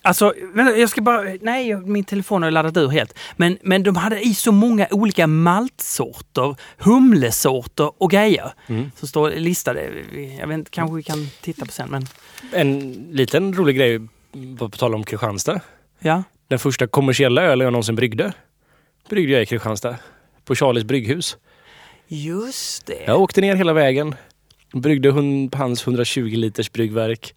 Alltså, 0.03 0.35
jag 0.77 0.89
ska 0.89 1.01
bara... 1.01 1.23
Nej, 1.41 1.77
min 1.77 2.05
telefon 2.05 2.43
har 2.43 2.51
laddat 2.51 2.77
ur 2.77 2.89
helt. 2.89 3.19
Men, 3.37 3.59
men 3.63 3.83
de 3.83 3.97
hade 3.97 4.21
i 4.21 4.35
så 4.35 4.53
många 4.53 4.87
olika 4.91 5.27
maltsorter, 5.27 6.57
humlesorter 6.79 7.93
och 7.99 8.11
grejer. 8.11 8.53
Mm. 8.67 8.91
Så 8.97 9.07
står 9.07 9.31
listade. 9.31 9.91
Jag 10.41 10.47
vet 10.47 10.55
inte, 10.55 10.71
kanske 10.71 10.97
vi 10.97 11.03
kan 11.03 11.27
titta 11.41 11.67
på 11.67 11.73
sen, 11.73 11.89
men... 11.91 12.07
En 12.53 12.93
liten 13.13 13.55
rolig 13.55 13.77
grej 13.77 14.01
på 14.59 14.69
tal 14.69 14.95
om 14.95 15.05
Kristianstad. 15.05 15.61
Ja. 15.99 16.23
Den 16.49 16.59
första 16.59 16.87
kommersiella 16.87 17.43
ölen 17.43 17.65
jag 17.65 17.73
någonsin 17.73 17.95
bryggde, 17.95 18.33
bryggde 19.11 19.33
jag 19.33 19.43
i 19.43 19.47
Kristianstad. 19.47 19.97
På 20.45 20.55
Charlies 20.55 20.85
brygghus. 20.85 21.37
Just 22.09 22.87
det. 22.87 23.05
Jag 23.07 23.21
åkte 23.21 23.41
ner 23.41 23.57
hela 23.57 23.73
vägen, 23.73 24.15
bryggde 24.73 25.11
hans 25.53 25.87
120 25.87 26.21
liters 26.21 26.73
bryggverk. 26.73 27.35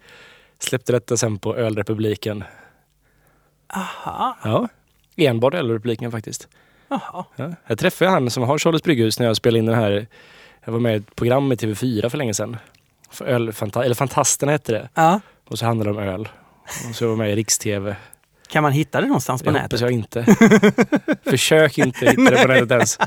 Släppte 0.62 0.92
detta 0.92 1.16
sen 1.16 1.38
på 1.38 1.56
Ölrepubliken. 1.56 2.44
Aha. 3.74 4.36
Ja, 4.44 4.68
enbart 5.16 5.54
Ölrepubliken 5.54 6.10
faktiskt. 6.10 6.48
Aha. 6.90 7.26
Ja. 7.36 7.52
Jag 7.66 7.78
träffade 7.78 8.10
han 8.10 8.30
som 8.30 8.42
har 8.42 8.58
Charlies 8.58 8.82
brygghus 8.82 9.18
när 9.18 9.26
jag 9.26 9.36
spelade 9.36 9.58
in 9.58 9.66
den 9.66 9.74
här. 9.74 10.06
Jag 10.64 10.72
var 10.72 10.80
med 10.80 10.92
i 10.94 10.96
ett 10.96 11.16
program 11.16 11.52
i 11.52 11.54
TV4 11.54 12.08
för 12.08 12.18
länge 12.18 12.34
sedan. 12.34 12.56
För 13.10 13.24
öl, 13.24 13.52
fanta, 13.52 13.84
eller 13.84 13.94
Fantasterna 13.94 14.52
hette 14.52 14.72
det. 14.72 14.88
Ja. 14.94 15.20
Och 15.48 15.58
så 15.58 15.66
handlade 15.66 15.90
det 15.90 15.96
om 15.96 16.08
öl. 16.08 16.28
Och 16.88 16.94
så 16.94 17.04
var 17.04 17.10
jag 17.12 17.18
med 17.18 17.30
i 17.32 17.36
Riks-TV. 17.36 17.96
Kan 18.48 18.62
man 18.62 18.72
hitta 18.72 19.00
det 19.00 19.06
någonstans 19.06 19.42
på 19.42 19.50
Det 19.50 19.52
nätet? 19.52 19.72
hoppas 19.72 19.80
jag 19.80 19.90
inte. 19.92 20.24
Försök 21.30 21.78
inte 21.78 22.06
hitta 22.10 22.30
det 22.30 22.42
på 22.42 22.48
nätet 22.48 22.70
ens. 22.70 22.98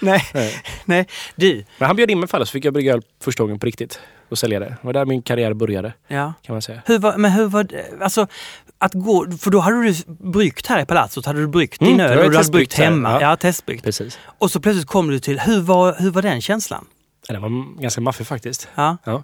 Nej. 0.00 0.22
Nej. 0.34 0.54
Nej. 0.84 1.06
Du. 1.36 1.64
Men 1.78 1.86
han 1.86 1.96
bjöd 1.96 2.10
in 2.10 2.20
mig 2.20 2.28
för 2.28 2.38
alla 2.38 2.46
så 2.46 2.52
fick 2.52 2.64
jag 2.64 2.74
brygga 2.74 2.92
öl 2.92 3.02
första 3.20 3.42
gången 3.42 3.58
på 3.58 3.66
riktigt. 3.66 4.00
Och 4.30 4.38
sälja 4.38 4.60
det. 4.60 4.66
Det 4.66 4.76
var 4.82 4.92
där 4.92 5.04
min 5.04 5.22
karriär 5.22 5.52
började 5.54 5.92
Ja. 6.08 6.32
kan 6.42 6.54
man 6.54 6.62
säga. 6.62 6.82
Hur 6.86 6.98
var, 6.98 7.16
men 7.16 7.32
hur 7.32 7.44
var 7.46 7.64
det, 7.64 7.84
alltså 8.00 8.26
att 8.78 8.94
gå, 8.94 9.26
för 9.40 9.50
då 9.50 9.58
hade 9.60 9.82
du 9.82 9.94
bryggt 10.08 10.66
här 10.66 10.82
i 10.82 10.86
palatset, 10.86 11.26
hade 11.26 11.40
du 11.40 11.46
bryggt 11.46 11.80
Mm, 11.80 11.92
din 11.92 12.00
öl 12.06 12.18
och 12.24 12.30
du 12.30 12.36
hade 12.36 12.50
bryggt 12.50 12.74
här, 12.74 12.84
hemma. 12.84 13.10
ja. 13.10 13.20
Ja, 13.20 13.36
testbryggt. 13.36 13.84
Precis. 13.84 14.18
Och 14.38 14.50
så 14.50 14.60
plötsligt 14.60 14.86
kom 14.86 15.08
du 15.10 15.18
till, 15.18 15.40
hur 15.40 15.60
var, 15.60 15.96
hur 15.98 16.10
var 16.10 16.22
den 16.22 16.40
känslan? 16.40 16.84
Ja, 17.28 17.34
Det 17.34 17.40
var 17.40 17.80
ganska 17.80 18.00
maffig 18.00 18.26
faktiskt. 18.26 18.68
Ja. 18.74 18.96
Ja. 19.04 19.22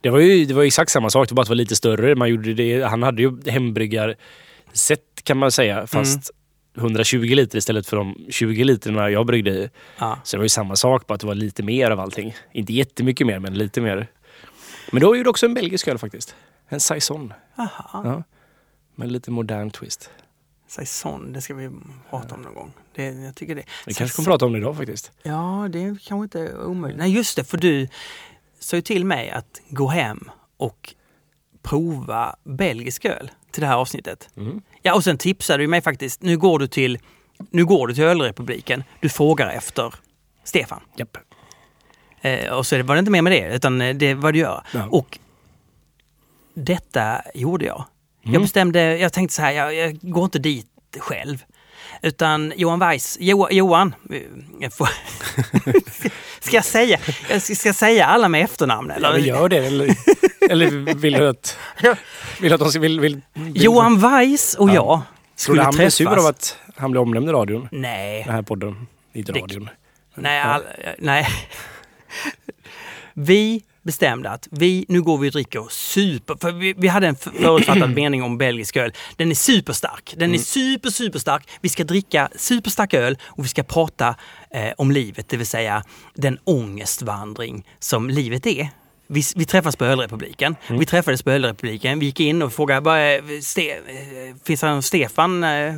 Det 0.00 0.10
var 0.10 0.18
ju 0.18 0.44
det 0.44 0.54
var 0.54 0.62
exakt 0.62 0.90
samma 0.90 1.10
sak, 1.10 1.28
det 1.28 1.32
var 1.32 1.36
bara 1.36 1.42
att 1.42 1.46
det 1.46 1.50
var 1.50 1.54
lite 1.56 1.76
större. 1.76 2.14
Man 2.14 2.28
gjorde 2.28 2.54
det, 2.54 2.82
han 2.82 3.02
hade 3.02 3.22
ju 3.22 3.32
hembryggarsätt 3.46 5.00
kan 5.24 5.36
man 5.36 5.50
säga, 5.52 5.86
fast 5.86 6.30
120 6.78 7.18
liter 7.34 7.58
istället 7.58 7.86
för 7.86 7.96
de 7.96 8.26
20 8.30 8.64
literna 8.64 9.10
jag 9.10 9.26
bryggde 9.26 9.50
i. 9.50 9.70
ja. 9.98 10.18
Så 10.24 10.36
det 10.36 10.38
var 10.38 10.44
ju 10.44 10.48
samma 10.48 10.76
sak, 10.76 11.06
bara 11.06 11.14
att 11.14 11.20
det 11.20 11.26
var 11.26 11.34
lite 11.34 11.62
mer 11.62 11.90
av 11.90 12.00
allting. 12.00 12.34
Inte 12.52 12.72
jättemycket 12.72 13.26
mer, 13.26 13.38
men 13.38 13.54
lite 13.54 13.80
mer. 13.80 14.06
Men 14.92 15.00
då 15.00 15.06
gjorde 15.06 15.18
jag 15.18 15.30
också 15.30 15.46
en 15.46 15.54
belgisk 15.54 15.88
öl 15.88 15.98
faktiskt. 15.98 16.34
En 16.68 16.80
saison. 16.80 17.32
Aha. 17.56 18.02
Ja. 18.04 18.22
Med 18.94 19.12
lite 19.12 19.30
modern 19.30 19.70
twist. 19.70 20.10
Saison, 20.68 21.32
det 21.32 21.40
ska 21.40 21.54
vi 21.54 21.70
prata 22.10 22.34
om 22.34 22.42
någon 22.42 22.54
gång. 22.54 22.72
Det, 22.94 23.04
jag 23.04 23.34
tycker 23.34 23.54
det. 23.54 23.64
Vi 23.86 23.94
kanske 23.94 24.16
kommer 24.16 24.26
prata 24.26 24.46
om 24.46 24.52
det 24.52 24.58
idag 24.58 24.76
faktiskt. 24.76 25.12
Ja, 25.22 25.68
det 25.70 25.82
är 25.82 25.98
kanske 26.04 26.38
inte 26.38 26.56
omöjligt. 26.56 26.98
Nej, 26.98 27.10
just 27.14 27.36
det, 27.36 27.44
för 27.44 27.58
du 27.58 27.88
sa 28.58 28.76
ju 28.76 28.82
till 28.82 29.04
mig 29.04 29.30
att 29.30 29.60
gå 29.68 29.88
hem 29.88 30.30
och 30.56 30.94
prova 31.62 32.36
belgisk 32.44 33.04
öl 33.04 33.30
till 33.50 33.60
det 33.60 33.66
här 33.66 33.76
avsnittet. 33.76 34.28
Mm. 34.36 34.62
Ja, 34.82 34.94
och 34.94 35.04
sen 35.04 35.18
tipsade 35.18 35.62
du 35.62 35.68
mig 35.68 35.82
faktiskt. 35.82 36.22
Nu 36.22 36.38
går 36.38 36.58
du 36.58 36.66
till, 36.66 36.98
nu 37.50 37.64
går 37.64 37.86
du 37.86 37.94
till 37.94 38.04
Ölrepubliken. 38.04 38.84
Du 39.00 39.08
frågar 39.08 39.48
efter 39.48 39.94
Stefan. 40.44 40.80
Japp. 40.96 41.18
Eh, 42.26 42.52
och 42.52 42.66
så 42.66 42.82
var 42.82 42.94
det 42.94 42.98
inte 42.98 43.10
mer 43.10 43.22
med 43.22 43.32
det, 43.32 43.54
utan 43.54 43.80
eh, 43.80 43.94
det 43.94 44.14
var 44.14 44.32
det 44.32 44.38
göra. 44.38 44.64
Ja. 44.72 44.86
Och 44.90 45.18
detta 46.54 47.22
gjorde 47.34 47.64
jag. 47.64 47.84
Jag 48.22 48.30
Mm. 48.30 48.42
bestämde, 48.42 48.96
jag 48.98 49.12
tänkte 49.12 49.34
så 49.34 49.42
här, 49.42 49.52
jag, 49.52 49.74
jag 49.74 49.98
går 50.02 50.24
inte 50.24 50.38
dit 50.38 50.66
själv. 50.98 51.44
Utan 52.02 52.52
Johan 52.56 52.78
Weiss, 52.78 53.16
jo, 53.20 53.48
Johan, 53.50 53.94
eh, 54.12 54.20
jag 54.60 54.72
får, 54.72 54.88
ska 56.40 56.56
jag 56.56 56.64
säga, 56.64 56.98
jag 57.30 57.42
ska, 57.42 57.54
ska 57.54 57.68
jag 57.68 57.76
säga 57.76 58.06
alla 58.06 58.28
med 58.28 58.44
efternamn? 58.44 58.90
Eller? 58.90 59.08
Ja, 59.12 59.18
gör 59.18 59.48
det. 59.48 59.56
Eller, 59.66 59.96
eller 60.50 60.94
vill 60.94 61.12
du 61.12 61.28
att, 61.28 61.58
vill 62.40 62.52
att 62.52 62.60
de. 62.72 62.78
Vill, 62.80 63.00
vill, 63.00 63.20
vill, 63.34 63.62
Johan 63.64 63.98
Weiss 64.00 64.54
och 64.54 64.68
Ja. 64.70 64.74
jag 64.74 64.86
Tror 64.86 65.02
skulle 65.36 65.60
du 65.60 65.64
han 65.64 65.90
sur 65.90 66.04
träffas. 66.06 66.24
av 66.24 66.26
att 66.30 66.58
han 66.76 66.90
blir 66.90 67.00
omnämnd 67.00 67.28
i 67.28 67.32
radion? 67.32 67.68
Nej, 67.72 68.22
Den 68.26 68.34
här 68.34 68.42
podden. 68.42 68.86
Inte 69.12 69.32
Det- 69.32 69.40
radion. 69.40 69.68
nej, 70.14 70.40
all, 70.40 70.62
nej. 70.98 71.26
Vi 73.18 73.62
bestämde 73.82 74.30
att 74.30 74.48
vi, 74.50 74.84
nu 74.88 75.02
går 75.02 75.18
vi 75.18 75.28
och 75.28 75.32
dricker 75.32 75.66
super... 75.70 76.36
För 76.40 76.52
vi, 76.52 76.74
vi 76.76 76.88
hade 76.88 77.06
en 77.06 77.16
förutfattad 77.16 77.90
mening 77.94 78.22
om 78.22 78.38
belgisk 78.38 78.76
öl. 78.76 78.92
Den 79.16 79.30
är 79.30 79.34
superstark. 79.34 80.14
Den 80.16 80.34
är 80.34 80.38
super, 80.38 80.90
superstark. 80.90 81.48
Vi 81.60 81.68
ska 81.68 81.84
dricka 81.84 82.28
superstark 82.36 82.94
öl 82.94 83.18
och 83.24 83.44
vi 83.44 83.48
ska 83.48 83.62
prata 83.62 84.16
eh, 84.50 84.72
om 84.78 84.90
livet, 84.90 85.28
det 85.28 85.36
vill 85.36 85.46
säga 85.46 85.84
den 86.14 86.38
ångestvandring 86.44 87.66
som 87.78 88.10
livet 88.10 88.46
är. 88.46 88.68
Vi, 89.08 89.22
vi 89.36 89.44
träffas 89.44 89.76
på 89.76 89.84
Ölrepubliken. 89.84 90.56
Vi 90.68 90.86
träffades 90.86 91.22
på 91.22 91.30
Ölrepubliken. 91.30 91.98
Vi 91.98 92.06
gick 92.06 92.20
in 92.20 92.42
och 92.42 92.52
frågade, 92.52 92.80
bara, 92.80 93.12
eh, 93.14 93.22
Ste, 93.42 93.70
eh, 93.70 93.76
finns 94.44 94.62
någon 94.62 94.82
Stefan, 94.82 95.44
eh, 95.44 95.74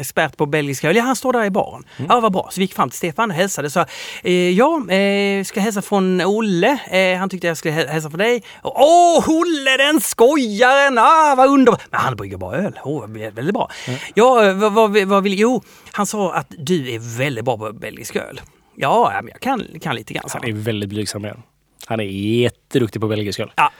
expert 0.00 0.36
på 0.36 0.46
belgisk 0.46 0.84
öl? 0.84 0.96
Ja, 0.96 1.02
han 1.02 1.16
står 1.16 1.32
där 1.32 1.44
i 1.44 1.50
baren. 1.50 1.84
Ja, 2.08 2.20
vad 2.20 2.32
bra. 2.32 2.48
Så 2.52 2.60
vi 2.60 2.64
gick 2.64 2.74
fram 2.74 2.90
till 2.90 2.96
Stefan 2.98 3.30
och 3.30 3.36
hälsade 3.36 3.70
sa, 3.70 3.86
eh, 4.22 4.32
ja, 4.50 4.90
eh, 4.90 5.44
ska 5.44 5.60
hälsa 5.60 5.82
från 5.82 6.20
Olle. 6.20 6.78
Eh, 6.90 7.18
han 7.18 7.28
tyckte 7.28 7.46
jag 7.46 7.56
skulle 7.56 7.74
hä- 7.74 7.88
hälsa 7.88 8.10
från 8.10 8.18
dig. 8.18 8.42
Åh, 8.62 9.28
Olle 9.28 9.76
den 9.76 10.00
skojaren! 10.00 10.98
Ah, 10.98 11.34
vad 11.36 11.48
underbart! 11.48 11.82
Men 11.90 12.00
han 12.00 12.16
brygger 12.16 12.36
bara 12.36 12.56
öl. 12.56 12.78
Oh, 12.84 13.06
väldigt 13.06 13.54
bra. 13.54 13.70
Ja, 14.14 14.46
eh, 14.48 14.54
vad, 14.54 14.72
vad, 14.72 14.96
vad 15.04 15.22
vill... 15.22 15.38
Jo, 15.38 15.62
han 15.92 16.06
sa 16.06 16.34
att 16.34 16.46
du 16.58 16.90
är 16.94 17.18
väldigt 17.18 17.44
bra 17.44 17.58
på 17.58 17.72
belgisk 17.72 18.16
öl. 18.16 18.40
Ja, 18.76 19.22
jag 19.30 19.40
kan, 19.40 19.66
kan 19.80 19.96
lite 19.96 20.14
grann. 20.14 20.24
Han 20.32 20.44
är 20.44 20.52
väldigt 20.52 20.88
blygsam 20.90 21.24
igen. 21.24 21.42
Han 21.86 22.00
är 22.00 22.04
jätteduktig 22.04 23.00
på 23.00 23.08
belgisk 23.08 23.40
öl. 23.40 23.52
Ja, 23.56 23.72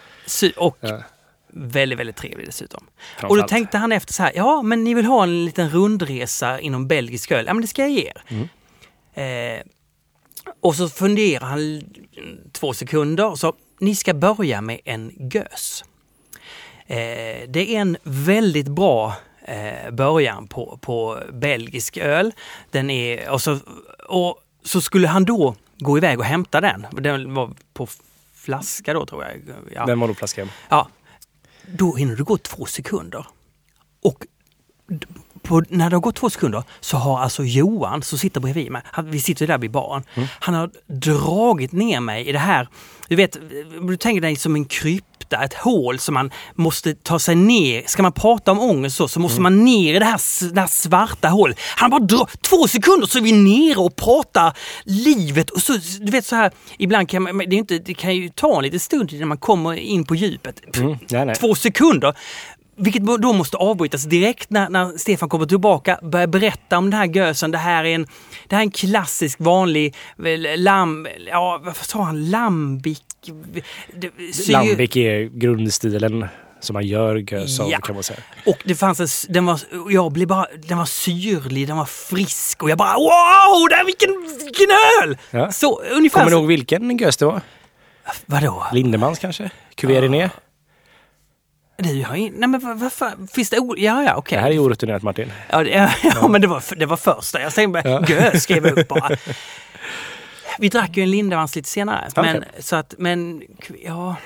och 0.57 0.79
Ja. 0.81 1.03
väldigt, 1.49 1.99
väldigt 1.99 2.17
trevlig 2.17 2.47
dessutom. 2.47 2.87
Och 3.23 3.37
då 3.37 3.43
tänkte 3.43 3.79
han 3.79 3.93
efter 3.93 4.13
så 4.13 4.23
här, 4.23 4.33
ja 4.35 4.63
men 4.63 4.85
ni 4.85 4.95
vill 4.95 5.05
ha 5.05 5.23
en 5.23 5.45
liten 5.45 5.71
rundresa 5.71 6.61
inom 6.61 6.89
belgisk 6.89 7.31
öl. 7.31 7.45
Ja 7.47 7.55
men 7.55 7.61
det 7.61 7.69
ska 7.69 7.83
jag 7.83 7.91
ge 7.91 8.07
er. 8.07 8.23
Mm. 8.29 8.49
Eh, 9.15 9.63
och 10.61 10.75
så 10.75 10.89
funderar 10.89 11.47
han 11.47 11.83
två 12.53 12.73
sekunder 12.75 13.31
och 13.31 13.39
så, 13.39 13.53
ni 13.81 13.95
ska 13.95 14.15
börja 14.15 14.61
med 14.61 14.81
en 14.85 15.31
gös. 15.35 15.85
Eh, 16.87 17.49
det 17.49 17.75
är 17.77 17.81
en 17.81 17.97
väldigt 18.03 18.69
bra 18.69 19.15
eh, 19.45 19.91
början 19.91 20.47
på, 20.47 20.79
på 20.83 21.19
belgisk 21.33 21.97
öl. 21.97 22.33
Den 22.71 22.91
är, 22.91 23.31
och, 23.31 23.43
så, 23.43 23.59
och 24.09 24.39
så 24.65 24.81
skulle 24.81 25.09
han 25.09 25.25
då 25.25 25.55
gå 25.83 25.99
iväg 25.99 26.19
och 26.19 26.25
hämta 26.25 26.61
den. 26.61 26.87
Den 26.93 27.35
var 27.35 27.51
på 27.73 27.89
flaska 28.35 28.95
då 28.95 29.07
tror 29.07 29.25
jag. 29.25 29.33
Ja. 29.75 29.87
Den 29.87 29.99
Malopflaskan. 29.99 30.51
Ja, 30.69 30.89
då 31.67 31.95
hinner 31.95 32.17
det 32.17 32.23
gå 32.23 32.39
två 32.39 32.67
sekunder. 32.67 33.27
Och 34.03 34.27
på, 35.43 35.63
när 35.69 35.91
det 35.91 35.97
har 35.97 36.01
gått 36.01 36.17
två 36.17 36.31
sekunder 36.31 36.63
så 36.81 36.97
har 36.97 37.21
alltså 37.21 37.45
Johan 37.45 38.03
som 38.03 38.19
sitter 38.19 38.41
bredvid 38.41 38.73
mig, 38.73 38.83
han, 38.85 39.11
vi 39.11 39.21
sitter 39.21 39.47
där 39.47 39.59
vid 39.59 39.71
baren, 39.71 40.03
han 40.41 40.55
har 40.55 40.71
dragit 40.87 41.73
ner 41.73 42.01
mig 42.01 42.29
i 42.29 42.33
det 42.33 42.39
här, 42.39 42.69
du 43.09 43.17
vet, 43.17 43.37
du 43.89 43.97
tänker 43.97 44.21
dig 44.21 44.37
som 44.37 44.55
en 44.55 44.65
krypta, 45.33 45.45
ett 45.45 45.55
hål 45.55 45.99
som 45.99 46.15
man 46.15 46.31
måste 46.55 46.95
ta 46.95 47.19
sig 47.19 47.35
ner. 47.35 47.83
Ska 47.87 48.03
man 48.03 48.13
prata 48.13 48.53
om 48.53 48.61
ångest 48.61 48.97
så, 48.97 49.09
så 49.09 49.21
måste 49.21 49.41
man 49.41 49.65
ner 49.65 49.95
i 49.95 49.99
det 49.99 50.05
här, 50.05 50.53
det 50.53 50.61
här 50.61 50.67
svarta 50.67 51.29
hålet. 51.29 51.59
Han 51.77 51.91
bara 51.91 52.01
drar, 52.01 52.29
två 52.41 52.69
sekunder 52.69 53.07
så 53.07 53.19
är 53.19 53.23
vi 53.23 53.33
nere 53.33 53.79
och 53.79 53.97
pratar 53.97 54.57
livet 54.85 55.51
och 55.51 55.63
så, 55.63 55.73
du 56.01 56.13
vet 56.13 56.27
så 56.27 56.37
här, 56.37 56.53
ibland 56.79 57.09
kan 57.09 57.23
man, 57.23 57.39
det, 57.39 57.57
är 57.57 57.59
inte, 57.59 57.79
det 57.79 57.95
kan 57.95 58.17
ju 58.17 58.29
ta 58.29 58.57
en 58.57 58.63
liten 58.63 58.81
stund 58.81 59.13
innan 59.13 59.29
man 59.29 59.39
kommer 59.39 59.75
in 59.75 60.05
på 60.05 60.15
djupet. 60.15 60.77
Mm. 60.77 60.99
Nej, 61.11 61.27
nej. 61.27 61.35
Två 61.35 61.55
sekunder. 61.55 62.15
Vilket 62.77 63.03
då 63.03 63.33
måste 63.33 63.57
avbrytas 63.57 64.05
direkt 64.05 64.51
när, 64.51 64.69
när 64.69 64.99
Stefan 64.99 65.29
kommer 65.29 65.47
tillbaka, 65.47 65.99
börjar 66.03 66.27
berätta 66.27 66.79
om 66.79 66.91
den 66.91 67.01
här 67.01 67.07
gösen. 67.07 67.51
Det 67.51 67.59
här 67.59 67.85
är 67.85 67.95
en, 67.95 68.07
det 68.49 68.55
här 68.57 68.63
är 68.63 68.67
en 68.67 68.71
klassisk 68.71 69.41
vanlig 69.41 69.95
väl, 70.17 70.63
lam... 70.63 71.07
Ja, 71.27 71.61
vad 71.65 71.77
sa 71.77 72.03
han? 72.03 72.31
Lambic? 72.31 73.03
Det- 73.95 74.35
sy- 74.35 74.53
Lambic 74.53 74.97
är 74.97 75.39
grundstilen 75.39 76.27
som 76.61 76.75
man 76.75 76.87
gör 76.87 77.17
gös 77.17 77.61
av 77.61 77.71
Ja. 77.71 77.79
kan 77.79 77.95
man 77.95 78.03
säga. 78.03 78.19
Och 78.47 78.59
det 78.65 78.75
fanns 78.75 79.01
en, 79.01 79.33
den 79.33 79.47
var, 79.47 79.61
jag 79.91 80.13
blev 80.13 80.29
bara, 80.29 80.47
den 80.69 80.79
var 80.79 80.85
syrlig, 80.85 81.67
den 81.69 81.77
var 81.77 81.85
frisk 81.85 82.63
och 82.63 82.71
jag 82.71 82.79
bara 82.79 82.95
wow, 82.95 83.69
det 83.71 83.75
här, 83.75 83.85
vilken, 83.85 84.11
vilken 84.45 84.69
öl! 85.03 85.19
Ja. 85.31 85.53
Så 85.53 85.81
ungefär 85.83 86.19
Kommer 86.19 86.31
du 86.31 86.37
ihåg 86.37 86.47
vilken 86.47 86.99
gös 86.99 87.17
det 87.17 87.25
var? 87.25 87.41
Vadå? 88.27 88.67
Lindemans 88.73 89.19
kanske? 89.19 89.51
Cuvée 89.77 90.01
Du 91.79 92.05
har 92.05 92.15
in, 92.17 92.35
nej 92.37 92.49
men 92.49 92.61
vad, 92.61 92.79
vad 92.79 92.93
fan, 92.93 93.29
finns 93.33 93.51
det 93.51 93.59
o- 93.59 93.75
Ja, 93.79 94.03
ja, 94.05 94.15
okej. 94.17 94.37
Det 94.37 94.43
här 94.43 94.51
är 94.51 94.59
orutinerat 94.59 95.03
Martin. 95.03 95.33
Ja, 95.51 95.65
det, 95.65 95.71
ja, 96.03 96.29
men 96.29 96.41
det 96.41 96.47
var, 96.47 96.63
det 96.77 96.87
var 96.87 96.97
första. 96.97 97.41
Jag 97.41 97.55
tänkte 97.55 97.83
Ja. 97.89 98.05
gö, 98.09 98.39
skrev 98.41 98.67
jag 98.67 98.79
upp 98.79 98.89
bara. 98.89 99.11
vi 100.59 100.69
drack 100.69 100.97
ju 100.97 101.03
en 101.03 101.11
Lindemans 101.11 101.57
lite 101.57 101.69
senare. 101.69 102.09
Okej. 102.17 102.33
Men, 102.33 102.45
så 102.63 102.77
att, 102.77 102.95
men 102.99 103.43
ja, 103.85 104.17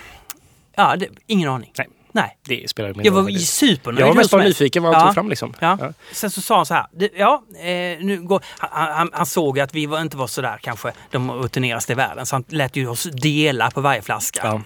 ja 0.76 0.97
det, 0.97 1.09
ingen 1.26 1.49
aning. 1.49 1.73
Nej. 1.78 1.88
Nej. 2.12 2.38
Det 2.49 2.71
spelar 2.71 2.88
mindre 2.88 3.04
Jag 3.06 3.12
var 3.12 3.23
roll 3.23 3.38
supernöjd. 3.38 4.00
Jag 4.00 4.06
var 4.06 4.14
mest 4.14 4.30
bara 4.30 4.42
nyfiken 4.42 4.83
vad 4.83 4.95
han 4.95 5.02
Ja. 5.02 5.06
tog 5.06 5.14
fram 5.14 5.28
liksom. 5.28 5.54
Ja. 5.61 5.78
Ja. 5.80 5.92
Sen 6.12 6.30
så 6.30 6.40
sa 6.40 6.56
han 6.56 6.66
så 6.66 6.75
här. 6.75 6.87
Ja, 7.16 7.42
eh, 7.59 7.64
nu 8.00 8.21
går, 8.23 8.42
han, 8.59 8.92
han, 8.92 9.11
han 9.12 9.26
såg 9.26 9.61
att 9.61 9.75
vi 9.75 9.87
var, 9.87 10.00
inte 10.00 10.16
var 10.16 10.26
sådär 10.26 10.59
kanske 10.62 10.92
de 11.11 11.30
rutineraste 11.33 11.92
i 11.92 11.97
världen. 11.97 12.26
Så 12.26 12.37
han 12.37 12.45
lät 12.49 12.76
ju 12.76 12.88
oss 12.88 13.02
dela 13.04 13.71
på 13.71 13.80
varje 13.80 14.02
flaska. 14.02 14.62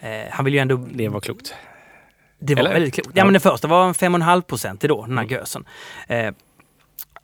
Eh, 0.00 0.10
han 0.30 0.44
vill 0.44 0.54
ju 0.54 0.60
ändå... 0.60 0.76
det 0.76 1.08
var 1.08 1.20
klokt. 1.20 1.54
Det 2.38 2.54
var 2.54 2.60
Eller? 2.60 2.72
väldigt 2.72 2.94
klokt. 2.94 3.10
Ja. 3.14 3.20
Mm. 3.20 3.26
men 3.26 3.32
den 3.32 3.40
första 3.40 3.68
var 3.68 3.86
en 3.88 3.94
5,5 3.94 4.40
procent 4.40 4.80
då, 4.80 5.06
den 5.06 5.18
här 5.18 5.24
gösen. 5.24 5.64
Eh, 6.08 6.32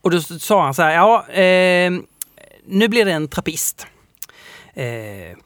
och 0.00 0.10
då 0.10 0.20
sa 0.20 0.64
han 0.64 0.74
så 0.74 0.82
här, 0.82 0.92
ja, 0.94 1.28
eh, 1.28 1.90
nu 2.66 2.88
blir 2.88 3.04
det 3.04 3.12
en 3.12 3.28
trappist. 3.28 3.86
Eh, 4.74 5.38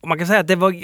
och 0.00 0.08
man 0.08 0.18
kan 0.18 0.26
säga 0.26 0.40
att 0.40 0.46
det 0.46 0.56
var 0.56 0.74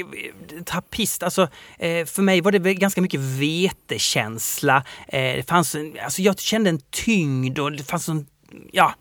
trappist, 0.64 1.22
alltså 1.22 1.42
eh, 1.78 2.06
för 2.06 2.22
mig 2.22 2.40
var 2.40 2.52
det 2.52 2.74
ganska 2.74 3.00
mycket 3.00 3.20
vetekänsla. 3.20 4.84
Eh, 5.08 5.36
det 5.36 5.48
fanns 5.48 5.74
en, 5.74 5.96
alltså 6.04 6.22
jag 6.22 6.38
kände 6.38 6.70
en 6.70 6.80
tyngd 6.90 7.58
och 7.58 7.72
det 7.72 7.84
fanns 7.84 8.08
en, 8.08 8.26
ja, 8.72 8.94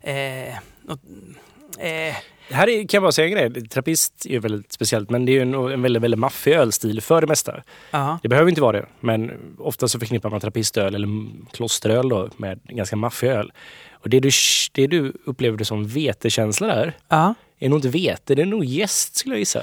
eh, 0.00 0.54
något, 0.82 1.00
eh, 1.78 2.16
här 2.50 2.68
är, 2.68 2.80
kan 2.80 2.88
jag 2.96 3.02
bara 3.02 3.12
säga 3.12 3.26
en 3.28 3.50
grej. 3.50 3.68
Trappist 3.68 4.26
är 4.26 4.30
ju 4.30 4.38
väldigt 4.38 4.72
speciellt 4.72 5.10
men 5.10 5.24
det 5.24 5.32
är 5.32 5.34
ju 5.34 5.42
en, 5.42 5.54
en 5.54 5.82
väldigt, 5.82 6.02
väldigt 6.02 6.20
maffig 6.20 6.52
ölstil 6.52 7.00
för 7.00 7.20
det 7.20 7.26
mesta. 7.26 7.62
ja, 7.90 8.18
Det 8.22 8.28
behöver 8.28 8.48
inte 8.48 8.60
vara 8.60 8.80
det, 8.80 8.86
men 9.00 9.32
ofta 9.58 9.88
så 9.88 9.98
förknippar 9.98 10.30
man 10.30 10.40
trappistöl 10.40 10.94
eller 10.94 11.08
klosteröl 11.52 12.08
då 12.08 12.30
med 12.36 12.60
ganska 12.64 12.96
maffig 12.96 13.28
öl. 13.28 13.52
Och 14.02 14.08
det 14.10 14.20
du, 14.20 14.30
det 14.72 14.86
du 14.86 15.12
upplevde 15.24 15.64
som 15.64 15.86
vetekänsla 15.86 16.66
där 16.66 16.96
ja, 17.08 17.34
är 17.58 17.68
nog 17.68 17.78
inte 17.78 17.88
vete, 17.88 18.34
det 18.34 18.42
är 18.42 18.46
nog 18.46 18.64
jäst 18.64 19.16
skulle 19.16 19.34
jag 19.34 19.38
gissa. 19.38 19.62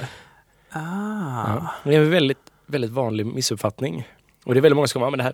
ah, 0.71 1.61
Det 1.83 1.95
är 1.95 1.99
en 2.01 2.09
väldigt, 2.11 2.37
väldigt 2.65 2.91
vanlig 2.91 3.25
missuppfattning. 3.25 4.07
Och 4.45 4.53
det 4.53 4.59
är 4.59 4.61
väldigt 4.61 4.75
många 4.75 4.87
som 4.87 5.01
"Ja, 5.01 5.09
men 5.09 5.17
det 5.17 5.23
här 5.23 5.33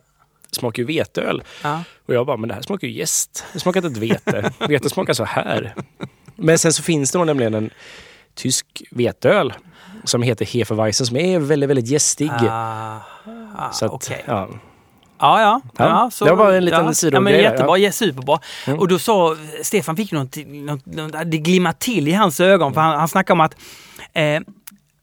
smakar 0.51 0.83
ju 0.83 0.87
veteöl. 0.87 1.43
ja. 1.63 1.83
Och 2.05 2.13
jag 2.13 2.25
bara, 2.25 2.37
men 2.37 2.49
det 2.49 2.55
här 2.55 2.61
smakar 2.61 2.87
ju 2.87 2.93
jäst. 2.93 3.45
Det 3.53 3.59
smakar 3.59 3.85
inte 3.85 3.99
ett 3.99 4.11
vete. 4.11 4.53
vete 4.67 4.89
smakar 4.89 5.13
så 5.13 5.23
här. 5.23 5.75
Men 6.35 6.59
sen 6.59 6.73
så 6.73 6.83
finns 6.83 7.11
det 7.11 7.17
nog 7.17 7.27
nämligen 7.27 7.53
en 7.53 7.69
tysk 8.35 8.83
veteöl 8.91 9.53
som 10.03 10.21
heter 10.21 10.45
Hefeweizen 10.45 11.05
som 11.07 11.17
är 11.17 11.39
väldigt, 11.39 11.69
väldigt 11.69 11.87
jästig. 11.87 12.29
Ah, 12.31 12.99
ah, 13.57 13.71
så 13.71 13.85
att, 13.85 13.91
okej. 13.91 14.23
ja. 14.27 14.49
Ja, 15.21 15.41
ja. 15.41 15.61
Ja, 15.77 15.85
ja, 15.89 16.11
så, 16.11 16.25
det 16.25 16.31
var 16.31 16.37
bara 16.37 16.57
en 16.57 16.65
liten 16.65 16.85
ja, 16.85 16.93
sidogrej 16.93 17.33
Ja, 17.33 17.43
men 17.43 17.51
jättebra, 17.51 17.77
ja. 17.77 17.91
superbra. 17.91 18.39
Mm. 18.67 18.79
Och 18.79 18.87
då 18.87 18.99
sa 18.99 19.37
Stefan 19.63 19.95
fick 19.95 20.11
något, 20.11 20.35
något, 20.45 20.85
något 20.85 21.11
det 21.25 21.37
glimmade 21.37 21.75
till 21.79 22.07
i 22.07 22.11
hans 22.11 22.39
ögon 22.39 22.73
för 22.73 22.81
han, 22.81 22.99
han 22.99 23.07
snackade 23.07 23.33
om 23.33 23.41
att 23.41 23.55
eh, 24.13 24.41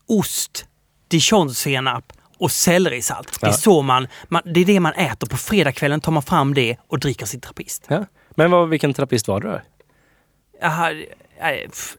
ost, 0.09 0.67
dijonsenap 1.09 2.13
och 2.39 2.51
sellerisalt. 2.53 3.41
Det, 3.41 3.47
Ja. 3.47 3.53
så 3.53 3.83
man, 3.83 4.09
man, 4.29 4.43
det 4.45 4.61
är 4.61 4.65
det 4.65 4.81
man 4.81 4.93
äter. 4.93 5.27
På 5.27 5.37
fredagskvällen 5.37 6.01
tar 6.01 6.13
man 6.13 6.23
fram 6.23 6.55
det 6.55 6.77
och 6.89 6.99
dricker 6.99 7.27
sin 7.27 7.41
trappist. 7.41 7.85
Ja. 7.89 8.05
Men 8.31 8.51
vad, 8.51 8.69
vilken 8.69 8.95
trappist 8.95 9.29
var 9.29 9.41
det 9.41 9.49
då? 9.49 9.61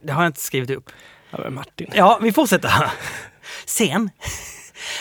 Det 0.01 0.11
har 0.11 0.23
jag 0.23 0.29
inte 0.29 0.41
skrivit 0.41 0.69
upp. 0.69 0.89
Ja, 1.31 1.49
Martin. 1.49 1.87
Ja, 1.93 2.19
vi 2.21 2.31
fortsätter. 2.31 2.71
Sen, 3.65 4.09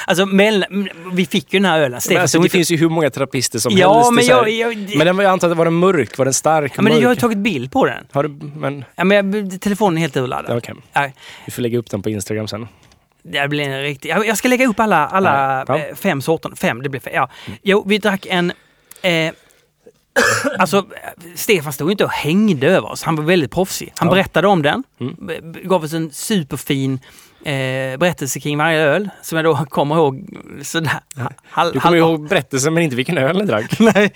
alltså 0.07 0.27
mellan, 0.27 0.89
vi 1.13 1.27
fick 1.27 1.53
ju 1.53 1.59
den 1.59 1.71
här 1.71 1.79
ölen. 1.79 1.91
Men 1.91 2.01
Stefan 2.01 2.23
alltså, 2.23 2.39
det 2.39 2.49
finns 2.49 2.71
ju 2.71 2.77
hur 2.77 2.89
många 2.89 3.11
trappister 3.11 3.59
som 3.59 3.73
Ja, 3.77 3.95
helst. 3.95 4.11
Det 4.11 4.15
men 4.15 4.27
jag, 4.27 4.51
jag, 4.51 4.97
men 4.97 5.07
den 5.07 5.17
var, 5.17 5.25
jag 5.25 5.33
antar 5.33 5.51
att 5.51 5.57
var 5.57 5.65
den 5.65 5.75
mörk? 5.75 6.19
Var 6.19 6.25
den 6.25 6.35
stark? 6.35 6.73
ja, 6.77 6.83
men 6.83 6.93
jag 6.93 7.01
har 7.01 7.09
mörk? 7.09 7.19
tagit 7.19 7.39
bild 7.39 7.73
på 7.73 7.87
den. 7.87 8.07
Har 8.13 8.23
du, 8.23 8.29
men 8.57 8.85
Ja, 8.97 9.05
men 9.05 9.33
jag, 9.51 9.61
telefonen 9.61 9.97
är 9.97 10.01
helt 10.01 10.17
urladdad. 10.17 10.57
okej. 10.59 10.75
Ja, 10.93 11.11
Vi 11.47 11.53
får 11.53 11.63
lägga 11.63 11.79
upp 11.79 11.91
den 11.91 12.03
på 12.03 12.11
Instagram 12.11 12.49
sen. 12.49 12.69
det 13.23 13.49
blir 13.49 13.65
en 13.69 13.83
riktig... 13.83 14.09
Jag 14.11 14.39
ska 14.39 14.49
lägga 14.49 14.67
upp 14.67 14.81
alla, 14.81 15.07
alla 15.07 15.65
Ja. 15.69 15.79
Ja. 15.79 15.79
eh, 15.89 15.95
fem 15.95 16.23
sorter. 16.23 16.51
Fem, 16.57 16.83
det 16.83 16.89
blir 16.89 17.01
fem. 17.01 17.13
Ja. 17.17 17.29
Jo, 17.63 17.85
vi 17.87 17.99
drack 17.99 18.27
en... 18.31 18.53
Eh, 19.03 19.33
alltså, 20.59 20.87
Stefan 21.35 21.73
stod 21.73 21.91
inte 21.91 22.05
och 22.05 22.11
hängde 22.11 22.67
över 22.69 22.91
oss. 22.93 23.03
Han 23.03 23.17
var 23.17 23.25
väldigt 23.25 23.51
proffsig. 23.53 23.93
Han 23.97 24.09
berättade 24.09 24.49
om 24.49 24.63
den. 24.63 24.83
Mm. 25.01 25.17
Gav 25.65 25.85
oss 25.85 25.93
en 25.93 26.11
superfin 26.11 27.01
eh, 27.45 27.97
berättelse 27.99 28.41
kring 28.41 28.59
varje 28.59 28.81
öl. 28.81 29.09
Som 29.23 29.37
jag 29.37 29.45
då 29.45 29.57
kommer 29.71 29.95
ihåg 29.95 30.37
sådär. 30.63 30.93
Hal, 31.51 31.73
Du 31.73 31.81
kommer 31.81 31.97
halva- 31.97 31.99
ihåg 32.11 32.29
berättelsen 32.29 32.75
men 32.75 32.83
inte 32.83 32.97
vilken 32.97 33.19
öl 33.19 33.37
ni 33.39 33.45
drack. 33.45 33.79
Nej. 33.81 34.13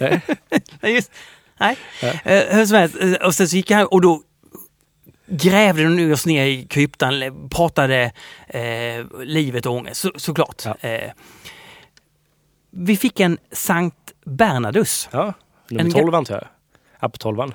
Nej. 0.00 0.94
Just, 0.94 1.12
nej. 1.60 1.76
Eh, 2.02 2.56
hur 2.56 2.66
som 2.66 2.76
helst, 2.76 2.96
eh, 3.00 3.12
och 3.26 3.34
sen 3.34 3.48
så 3.48 3.56
gick 3.56 3.70
han 3.70 3.86
och 3.86 4.00
då 4.00 4.22
grävde 5.28 5.82
de 5.96 6.12
oss 6.12 6.26
ner 6.26 6.46
i 6.46 6.66
kryptan, 6.66 7.48
pratade 7.50 8.12
eh, 8.48 9.06
livet 9.24 9.66
och 9.66 9.72
ångest, 9.74 10.00
så, 10.00 10.10
såklart. 10.16 10.62
Ja. 10.64 10.76
Eh, 10.88 11.10
vi 12.70 12.96
fick 12.96 13.20
en 13.20 13.38
Sankt 13.52 13.96
Bernardus. 14.24 15.08
Ja, 15.12 15.32
nummer 15.70 15.84
En- 15.84 15.92
12 15.92 16.14
antar 16.14 16.34
jag. 16.34 16.44
App 17.00 17.18
12 17.18 17.52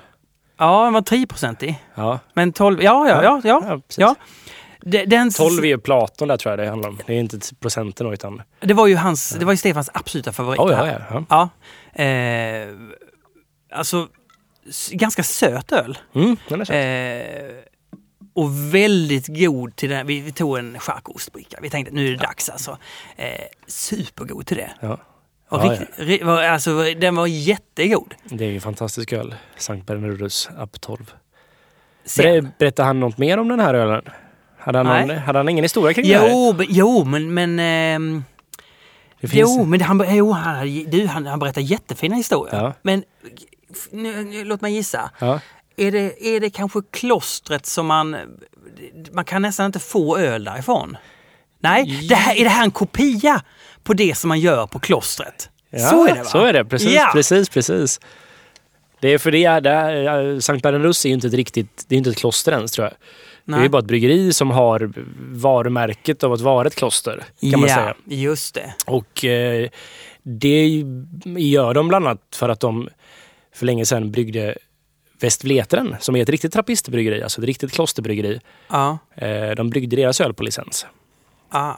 Ja, 0.58 0.84
den 0.84 0.92
var 0.92 1.00
10-procentig. 1.00 1.74
Ja. 1.94 2.18
Men 2.34 2.52
12, 2.52 2.82
ja, 2.82 3.08
ja, 3.08 3.22
ja. 3.24 3.40
ja, 3.44 3.60
Ja, 3.64 3.80
ja. 3.96 4.14
De- 4.84 5.04
Den, 5.04 5.30
12 5.30 5.64
är 5.64 5.76
Platon 5.76 6.28
där 6.28 6.36
tror 6.36 6.52
jag 6.52 6.58
det 6.58 6.68
handlar 6.70 6.88
om. 6.88 6.98
Det 7.06 7.14
är 7.14 7.18
inte 7.20 7.38
procenten 7.60 8.06
då, 8.06 8.12
utan... 8.12 8.42
Det 8.60 8.74
var 8.74 8.86
ju 8.86 8.96
hans, 8.96 9.30
det 9.30 9.44
var 9.44 9.52
ju 9.52 9.56
Stefans 9.56 9.90
absoluta 9.94 10.32
favorit. 10.32 10.60
Oh, 10.60 10.68
det 10.68 10.74
ja, 10.74 10.86
ja, 10.86 11.24
ja. 11.28 11.48
ja. 11.94 12.02
Eh, 12.04 12.68
alltså, 13.72 14.08
ganska 14.90 15.22
söt 15.22 15.72
öl. 15.72 15.98
Mm, 16.14 16.36
den 16.48 16.60
är 16.60 16.64
söt. 16.64 17.46
Eh, 17.46 17.56
och 18.34 18.74
väldigt 18.74 19.26
god 19.28 19.76
till 19.76 19.90
den. 19.90 20.06
Vi, 20.06 20.20
vi 20.20 20.32
tog 20.32 20.58
en 20.58 20.78
charkostbricka. 20.78 21.58
Vi 21.62 21.70
tänkte 21.70 21.94
nu 21.94 22.06
är 22.06 22.10
det 22.10 22.16
dags 22.16 22.48
alltså. 22.48 22.78
Eh, 23.16 23.26
supergod 23.66 24.46
till 24.46 24.56
det. 24.56 24.70
Ja. 24.80 24.98
Och 25.48 25.58
Ja, 25.64 25.70
riktigt, 25.72 25.98
ri- 25.98 26.24
var, 26.24 26.42
alltså, 26.42 26.82
den 27.00 27.14
var 27.14 27.26
jättegod. 27.26 28.14
Det 28.24 28.44
är 28.44 28.50
ju 28.50 28.60
fantastisk 28.60 29.12
öl. 29.12 29.34
Sankt 29.56 29.86
Bernardus 29.86 30.48
App 30.58 30.80
12. 30.80 31.12
Sen, 32.04 32.24
Ber, 32.44 32.50
berättade 32.58 32.86
han 32.86 33.00
något 33.00 33.18
mer 33.18 33.38
om 33.38 33.48
den 33.48 33.60
här 33.60 33.74
ölen? 33.74 34.02
Hade 34.64 34.78
han, 34.78 35.06
någon, 35.08 35.16
hade 35.18 35.38
han 35.38 35.48
ingen 35.48 35.64
historia 35.64 35.94
kring 35.94 36.08
det 36.08 36.18
här? 36.18 36.28
jo, 36.28 36.54
men- 36.58 36.66
jo, 36.70 37.04
men... 37.04 37.34
men 37.34 37.58
ehm, 37.58 38.24
Jo, 39.24 39.64
men 39.64 39.80
han, 39.80 40.16
jo, 40.16 40.32
han, 40.32 40.84
du, 40.90 41.06
han, 41.06 41.26
han 41.26 41.38
berättar 41.38 41.60
jättefina 41.60 42.16
historier. 42.16 42.56
Ja. 42.56 42.72
Men 42.82 43.04
nu, 43.90 44.24
nu, 44.24 44.44
låt 44.44 44.60
mig 44.60 44.74
gissa. 44.74 45.10
Ja. 45.18 45.40
Är 45.76 45.92
det, 45.92 46.26
är 46.26 46.40
det 46.40 46.50
kanske 46.50 46.80
klostret 46.90 47.66
som 47.66 47.86
man... 47.86 48.16
Man 49.12 49.24
kan 49.24 49.42
nästan 49.42 49.66
inte 49.66 49.78
få 49.78 50.18
öl 50.18 50.44
därifrån. 50.44 50.96
Nej, 51.60 52.06
det 52.08 52.14
här, 52.14 52.36
är 52.36 52.44
det 52.44 52.50
här 52.50 52.64
en 52.64 52.70
kopia 52.70 53.42
på 53.82 53.94
det 53.94 54.14
som 54.14 54.28
man 54.28 54.40
gör 54.40 54.66
på 54.66 54.78
klostret? 54.78 55.50
Ja, 55.70 55.78
så 55.78 56.06
är 56.06 56.14
det 56.14 56.22
va? 56.22 56.24
Så 56.24 56.38
är 56.44 56.52
det, 56.52 56.64
precis, 56.64 56.92
Ja. 56.92 57.10
precis, 57.12 57.48
precis. 57.48 58.00
Det 59.00 59.08
är 59.08 59.18
för 59.18 59.30
det 59.30 59.60
det 59.60 60.42
Sankt 60.42 60.62
Bernardus 60.62 61.04
är 61.04 61.08
ju 61.08 61.14
inte 61.14 61.26
ett 61.26 61.34
riktigt, 61.34 61.84
det 61.88 61.94
är 61.94 61.96
inte 61.98 62.10
ett 62.10 62.16
kloster 62.16 62.52
ens 62.52 62.72
tror 62.72 62.86
jag. 62.86 62.94
Det 63.44 63.52
är 63.52 63.58
Nej. 63.58 63.68
bara 63.68 63.78
ett 63.78 63.84
bryggeri 63.84 64.32
som 64.32 64.50
har 64.50 64.92
varumärket 65.40 66.24
av 66.24 66.32
att 66.32 66.40
vara 66.40 66.66
ett 66.66 66.74
kloster, 66.74 67.24
kan 67.40 67.60
man 67.60 67.68
ja, 67.68 67.74
säga. 67.74 67.94
just 68.04 68.54
det. 68.54 68.74
Och 68.86 69.24
eh, 69.24 69.68
det 70.22 70.84
gör 71.24 71.74
de 71.74 71.88
bland 71.88 72.06
annat 72.06 72.20
för 72.34 72.48
att 72.48 72.60
de 72.60 72.88
för 73.54 73.66
länge 73.66 73.86
sedan 73.86 74.10
bryggde 74.12 74.54
Västvleteren, 75.20 75.96
som 76.00 76.16
är 76.16 76.22
ett 76.22 76.28
riktigt 76.28 76.52
trappistbryggeri, 76.52 77.22
alltså 77.22 77.40
ett 77.40 77.46
riktigt 77.46 77.72
klosterbryggeri. 77.72 78.40
Ja. 78.68 78.98
Eh, 79.14 79.50
de 79.50 79.70
bryggde 79.70 79.96
deras 79.96 80.20
öl 80.20 80.34
på 80.34 80.42
licens. 80.42 80.86
Ah. 81.48 81.74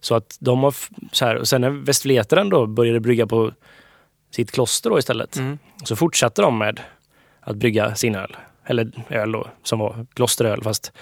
Så 0.00 0.14
att 0.14 0.36
de 0.40 0.62
har, 0.62 0.74
så 1.12 1.24
här, 1.24 1.36
och 1.36 1.48
sen 1.48 1.60
när 1.60 1.70
Västvleteren 1.70 2.48
då 2.48 2.66
började 2.66 3.00
brygga 3.00 3.26
på 3.26 3.52
sitt 4.30 4.52
kloster 4.52 4.90
då 4.90 4.98
istället, 4.98 5.36
Mm. 5.36 5.58
så 5.84 5.96
fortsatte 5.96 6.42
de 6.42 6.58
med 6.58 6.80
att 7.40 7.56
brygga 7.56 7.94
sin 7.94 8.14
öl. 8.14 8.36
Eller 8.66 8.90
öl 9.08 9.32
då, 9.32 9.46
som 9.62 9.78
var 9.78 10.06
klosteröl, 10.14 10.62
fast 10.62 10.92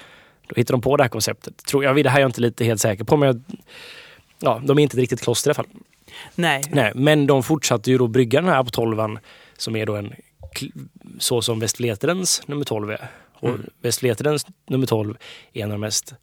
då 0.46 0.55
hittade 0.57 0.74
de 0.74 0.81
på 0.81 0.96
det 0.96 1.03
här 1.03 1.09
konceptet. 1.09 1.64
Tror 1.64 1.85
jag, 1.85 2.05
det 2.05 2.11
här 2.11 2.16
är 2.16 2.20
jag 2.20 2.29
inte 2.29 2.40
lite 2.40 2.64
helt 2.64 2.81
säker 2.81 3.05
på, 3.05 3.16
men 3.16 3.27
jag, 3.27 3.42
ja, 4.38 4.62
de 4.64 4.79
är 4.79 4.83
inte 4.83 4.96
riktigt 4.96 5.20
kloster 5.20 5.48
i 5.48 5.50
alla 5.50 5.55
fall. 5.55 5.66
Nej. 6.35 6.62
Nej, 6.70 6.92
men 6.94 7.27
de 7.27 7.42
fortsatte 7.42 7.90
ju 7.90 7.98
då 7.98 8.07
brygga 8.07 8.40
den 8.40 8.50
här 8.50 8.64
på 8.64 8.70
12 8.70 9.18
som 9.57 9.77
är 9.77 9.87
då 9.87 9.96
en 9.96 10.14
så 11.18 11.42
som 11.42 11.61
Västvleterens 11.61 12.42
nummer 12.46 12.64
12 12.64 12.90
är. 12.90 13.09
Och 13.35 13.48
Mm. 13.48 13.66
Västvleterens 13.81 14.46
nummer 14.66 14.87
12 14.87 15.16
är 15.53 15.62
en 15.62 15.70
av 15.70 15.74
de 15.74 15.81
mest 15.81 16.14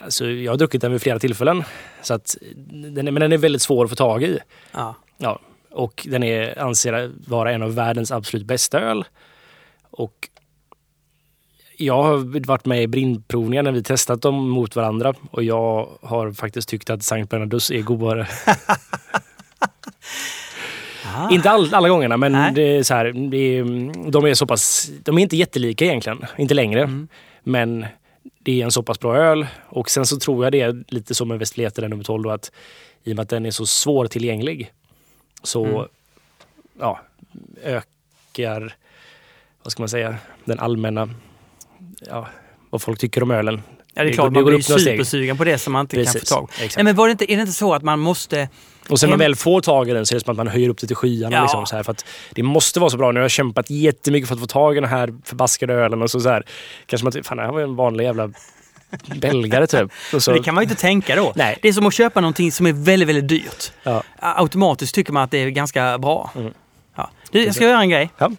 Alltså, 0.00 0.26
jag 0.26 0.52
har 0.52 0.56
druckit 0.56 0.80
den 0.80 0.92
vid 0.92 1.02
flera 1.02 1.18
tillfällen. 1.18 1.64
Så 2.02 2.14
att, 2.14 2.36
den 2.66 3.08
är, 3.08 3.12
men 3.12 3.20
den 3.20 3.32
är 3.32 3.38
väldigt 3.38 3.62
svår 3.62 3.84
att 3.84 3.90
få 3.90 3.96
tag 3.96 4.22
i. 4.22 4.38
Ja. 4.72 4.94
Ja, 5.18 5.38
och 5.70 6.06
den 6.10 6.22
är, 6.22 6.58
anser 6.58 7.12
vara 7.26 7.52
en 7.52 7.62
av 7.62 7.74
världens 7.74 8.12
absolut 8.12 8.46
bästa 8.46 8.80
öl. 8.80 9.04
Och 9.90 10.28
jag 11.76 12.02
har 12.02 12.46
varit 12.46 12.66
med 12.66 12.82
i 12.82 12.86
brindprovningar 12.86 13.62
när 13.62 13.72
vi 13.72 13.82
testat 13.82 14.22
dem 14.22 14.48
mot 14.48 14.76
varandra 14.76 15.14
och 15.30 15.42
jag 15.42 15.88
har 16.02 16.32
faktiskt 16.32 16.68
tyckt 16.68 16.90
att 16.90 17.02
Sankt 17.02 17.30
Bernardus 17.30 17.70
är 17.70 17.82
godare. 17.82 18.28
Ah. 21.14 21.30
Inte 21.30 21.50
all, 21.50 21.74
alla 21.74 21.88
gångerna, 21.88 22.16
men 22.16 22.32
Nej. 22.32 22.52
det 22.54 22.62
är 22.62 22.82
så 22.82 22.94
här, 22.94 23.06
är, 23.34 24.10
de 24.10 24.24
är 24.26 24.34
så 24.34 24.46
pass... 24.46 24.90
De 25.02 25.18
är 25.18 25.22
inte 25.22 25.36
jättelika 25.36 25.84
egentligen, 25.84 26.24
inte 26.38 26.54
längre. 26.54 26.82
Mm. 26.82 27.08
Men 27.42 27.86
det 28.38 28.60
är 28.60 28.64
en 28.64 28.70
så 28.70 28.82
pass 28.82 29.00
bra 29.00 29.16
öl. 29.16 29.46
Och 29.66 29.90
sen 29.90 30.06
så 30.06 30.18
tror 30.18 30.44
jag 30.44 30.52
det 30.52 30.60
är 30.60 30.84
lite 30.88 31.14
som 31.14 31.28
med 31.28 31.38
Westlete, 31.38 31.88
nummer 31.88 32.04
12, 32.04 32.22
då, 32.22 32.30
att 32.30 32.52
i 33.04 33.12
och 33.12 33.16
med 33.16 33.22
att 33.22 33.28
den 33.28 33.46
är 33.46 33.50
så 33.50 33.66
svårtillgänglig 33.66 34.72
så 35.42 35.66
Mm. 35.66 35.88
ja, 36.78 37.00
ökar, 37.62 38.76
vad 39.68 39.72
ska 39.72 39.82
man 39.82 39.88
säga, 39.88 40.16
den 40.44 40.58
allmänna, 40.58 41.08
ja, 42.08 42.26
vad 42.70 42.82
folk 42.82 42.98
tycker 43.00 43.22
om 43.22 43.30
ölen. 43.30 43.62
Ja, 43.64 43.80
det 43.94 44.00
är 44.00 44.04
Det 44.04 44.12
klart, 44.12 44.24
går- 44.24 44.30
det 44.30 44.34
man 44.34 44.44
går 44.44 44.50
blir 44.50 44.60
upp 44.60 44.68
några 44.68 44.80
steg. 44.80 44.92
supersugen 44.98 45.36
på 45.36 45.44
det 45.44 45.58
som 45.58 45.72
man 45.72 45.80
inte 45.80 45.96
kan 45.96 46.04
Precis, 46.04 46.28
få 46.30 46.34
tag 46.36 46.48
på. 46.48 46.54
Nej, 46.76 46.84
men 46.84 46.96
var 46.96 47.06
det 47.08 47.12
inte, 47.12 47.32
är 47.32 47.36
det 47.36 47.40
inte 47.40 47.52
så 47.52 47.74
att 47.74 47.82
man 47.82 47.98
måste... 47.98 48.48
Och 48.88 49.00
sen 49.00 49.08
när 49.10 49.16
man 49.16 49.18
väl 49.24 49.36
får 49.36 49.60
tag 49.60 49.88
i 49.90 49.92
den 49.92 50.06
så 50.06 50.14
är 50.14 50.18
det 50.18 50.24
som 50.24 50.30
att 50.30 50.36
man 50.36 50.48
höjer 50.48 50.68
upp 50.68 50.78
det 50.78 50.86
till 50.86 50.96
skyarna. 50.96 51.36
Ja. 51.36 51.42
Liksom, 51.42 51.66
så 51.66 51.76
här, 51.76 51.82
för 51.82 51.92
att 51.92 52.04
det 52.30 52.42
måste 52.42 52.80
vara 52.80 52.90
så 52.90 52.96
bra. 52.96 53.12
Nu 53.12 53.20
har 53.20 53.24
jag 53.24 53.30
kämpat 53.30 53.70
jättemycket 53.70 54.28
för 54.28 54.34
att 54.34 54.40
få 54.40 54.46
tag 54.46 54.76
i 54.76 54.80
den 54.80 54.88
här 54.90 55.14
förbaskade 55.24 55.74
ölen. 55.74 56.02
Och 56.02 56.10
så, 56.10 56.20
så 56.20 56.28
här, 56.28 56.42
kanske 56.86 57.04
man 57.04 57.12
typ, 57.12 57.26
fan 57.26 57.36
det 57.36 57.42
här 57.42 57.52
var 57.52 57.60
en 57.60 57.76
vanlig 57.76 58.04
jävla 58.04 58.30
belgare 59.20 59.66
typ. 59.66 59.90
Det 60.26 60.42
kan 60.44 60.54
man 60.54 60.64
ju 60.64 60.70
inte 60.70 60.80
tänka 60.80 61.16
då. 61.16 61.32
Nej. 61.36 61.58
Det 61.62 61.68
är 61.68 61.72
som 61.72 61.86
att 61.86 61.94
köpa 61.94 62.20
någonting 62.20 62.52
som 62.52 62.66
är 62.66 62.72
väldigt, 62.72 63.08
väldigt 63.08 63.28
dyrt. 63.28 63.72
ja. 63.82 64.02
Automatiskt 64.18 64.94
tycker 64.94 65.12
man 65.12 65.22
att 65.22 65.30
det 65.30 65.38
är 65.38 65.48
ganska 65.50 65.98
bra. 65.98 66.30
Mm. 66.36 66.52
Ja. 66.96 67.10
Du, 67.30 67.44
jag 67.44 67.54
ska 67.54 67.64
göra 67.64 67.80
en 67.80 67.88
grej. 67.90 68.10
Ja. 68.18 68.30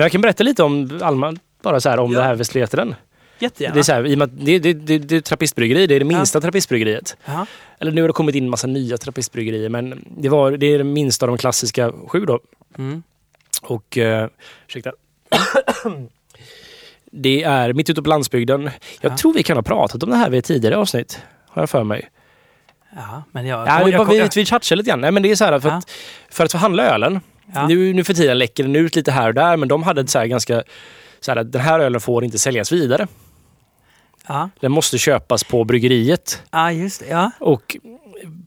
Men 0.00 0.04
jag 0.04 0.12
kan 0.12 0.20
berätta 0.20 0.44
lite 0.44 0.62
om 0.62 1.00
Alma, 1.02 1.36
bara 1.62 1.80
så 1.80 1.88
här, 1.88 1.98
om 1.98 2.12
Ja. 2.12 2.18
det 2.18 2.24
här 2.24 2.34
Westleteren. 2.34 2.94
Jättegärna. 3.38 3.74
Det 3.74 3.80
är, 3.80 3.82
så 3.82 3.92
här, 3.92 4.02
det, 4.26 4.58
det, 4.58 4.72
det, 4.72 4.98
det 4.98 5.16
är 5.16 5.20
trappistbryggeri, 5.20 5.86
det 5.86 5.94
är 5.94 5.98
det 5.98 6.04
minsta 6.04 6.40
trappistbryggeriet. 6.40 7.16
Ja. 7.24 7.46
Eller 7.80 7.92
nu 7.92 8.00
har 8.00 8.08
det 8.08 8.12
kommit 8.12 8.34
in 8.34 8.50
massa 8.50 8.66
nya 8.66 8.96
trappistbryggerier, 8.98 9.68
men 9.68 10.04
det, 10.16 10.28
var, 10.28 10.50
det 10.52 10.66
är 10.66 10.78
det 10.78 10.84
minsta 10.84 11.26
av 11.26 11.28
de 11.28 11.38
klassiska 11.38 11.92
sju 12.06 12.24
då. 12.26 12.40
Mm. 12.78 13.02
Och, 13.62 13.98
eh, 13.98 14.28
ursäkta. 14.68 14.92
Det 17.12 17.42
är 17.42 17.72
mitt 17.72 17.90
ute 17.90 18.02
på 18.02 18.08
landsbygden. 18.08 18.70
Jag 19.00 19.12
Ja. 19.12 19.16
tror 19.16 19.34
vi 19.34 19.42
kan 19.42 19.56
ha 19.56 19.62
pratat 19.62 20.02
om 20.02 20.10
det 20.10 20.16
här 20.16 20.30
vid 20.30 20.38
ett 20.38 20.44
tidigare 20.44 20.76
avsnitt. 20.76 21.20
Har 21.48 21.62
jag 21.62 21.70
för 21.70 21.84
mig. 21.84 22.10
ja, 22.96 23.22
men 23.32 23.46
jag... 23.46 23.68
Ja, 23.68 23.82
vi, 23.84 23.92
jag, 23.92 24.04
vi, 24.04 24.18
jag, 24.18 24.30
vi 24.36 24.46
touchade 24.46 24.76
lite 24.76 24.90
grann. 24.90 25.00
Nej, 25.00 25.10
men 25.12 25.22
det 25.22 25.30
är 25.30 25.34
så 25.36 25.44
här 25.44 25.60
för, 25.60 25.68
Ja. 25.68 25.74
att, 25.74 25.90
för 26.30 26.44
att 26.44 26.52
förhandla 26.52 26.82
ölen. 26.94 27.20
Ja. 27.54 27.66
Nu, 27.66 27.92
nu 27.92 28.04
för 28.04 28.14
tiden 28.14 28.38
läcker 28.38 28.62
den 28.62 28.76
ut 28.76 28.96
lite 28.96 29.12
här 29.12 29.28
och 29.28 29.34
där, 29.34 29.56
men 29.56 29.68
de 29.68 29.82
hade 29.82 30.00
ett 30.00 30.10
så 30.10 30.18
här 30.18 30.26
ganska... 30.26 30.62
Så 31.20 31.30
här, 31.32 31.44
den 31.44 31.60
här 31.60 31.80
ölen 31.80 32.00
får 32.00 32.24
inte 32.24 32.38
säljas 32.38 32.72
vidare. 32.72 33.06
ja. 34.28 34.50
Den 34.60 34.72
måste 34.72 34.98
köpas 34.98 35.44
på 35.44 35.64
bryggeriet. 35.64 36.42
ja, 36.50 36.72
just 36.72 37.00
det. 37.00 37.06
Ja. 37.10 37.30
Och 37.38 37.76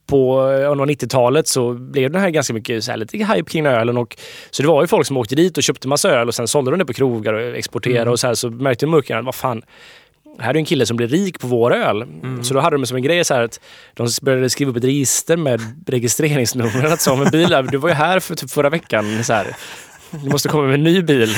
på 0.06 0.52
eh, 0.52 0.72
under 0.72 0.86
90-talet 0.86 1.48
så 1.48 1.74
blev 1.74 2.12
det 2.12 2.20
här 2.20 2.30
ganska 2.30 2.54
mycket 2.54 2.84
så 2.84 2.92
här, 2.92 2.98
lite 2.98 3.18
hype 3.18 3.44
kring 3.50 3.66
ölen. 3.66 3.98
Och, 3.98 4.18
så 4.52 4.62
det 4.62 4.68
var 4.68 4.82
ju 4.82 4.88
folk 4.88 5.08
som 5.08 5.18
åkte 5.18 5.36
dit 5.36 5.58
och 5.58 5.64
köpte 5.64 5.88
massa 5.88 6.10
öl 6.10 6.28
och 6.28 6.36
sen 6.36 6.48
sålde 6.48 6.72
de 6.72 6.78
det 6.80 6.86
på 6.86 6.94
krogar 6.94 7.34
och 7.34 7.56
exporterade 7.58 8.02
Mm. 8.02 8.12
och 8.12 8.20
så 8.20 8.28
här. 8.28 8.34
Så 8.34 8.50
märkte 8.50 8.88
mörkarna 8.88 9.20
att 9.20 9.26
vad 9.26 9.36
fan, 9.36 9.62
här 10.40 10.50
är 10.54 10.58
en 10.58 10.66
kille 10.66 10.86
som 10.86 10.98
blir 10.98 11.08
rik 11.08 11.40
på 11.40 11.48
vår 11.48 11.74
öl. 11.74 12.02
Mm. 12.02 12.44
Så 12.44 12.54
då 12.54 12.60
hade 12.60 12.78
de 12.78 12.86
som 12.86 12.98
en 12.98 13.04
grej 13.04 13.26
så 13.26 13.34
här 13.34 13.42
att 13.44 13.60
de 13.94 14.08
började 14.22 14.50
skriva 14.50 14.72
upp 14.72 14.78
ett 14.78 14.84
register 14.84 15.38
med 15.38 15.62
registreringsnummer. 15.88 16.86
Att 16.86 17.02
som 17.02 17.22
en 17.22 17.32
bil, 17.32 17.56
du 17.72 17.78
var 17.78 17.90
ju 17.90 17.96
här 17.96 18.20
för 18.20 18.36
typ 18.36 18.50
förra 18.52 18.70
veckan. 18.70 19.24
Så 19.24 19.34
här. 19.34 19.48
Du 20.12 20.30
måste 20.30 20.50
komma 20.50 20.64
med 20.64 20.74
en 20.74 20.84
ny 20.84 21.02
bil. 21.02 21.36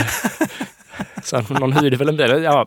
Så 1.24 1.42
någon 1.50 1.74
hyrde 1.74 1.98
väl 1.98 2.10
en 2.10 2.18
bil. 2.18 2.44
Ja. 2.44 2.66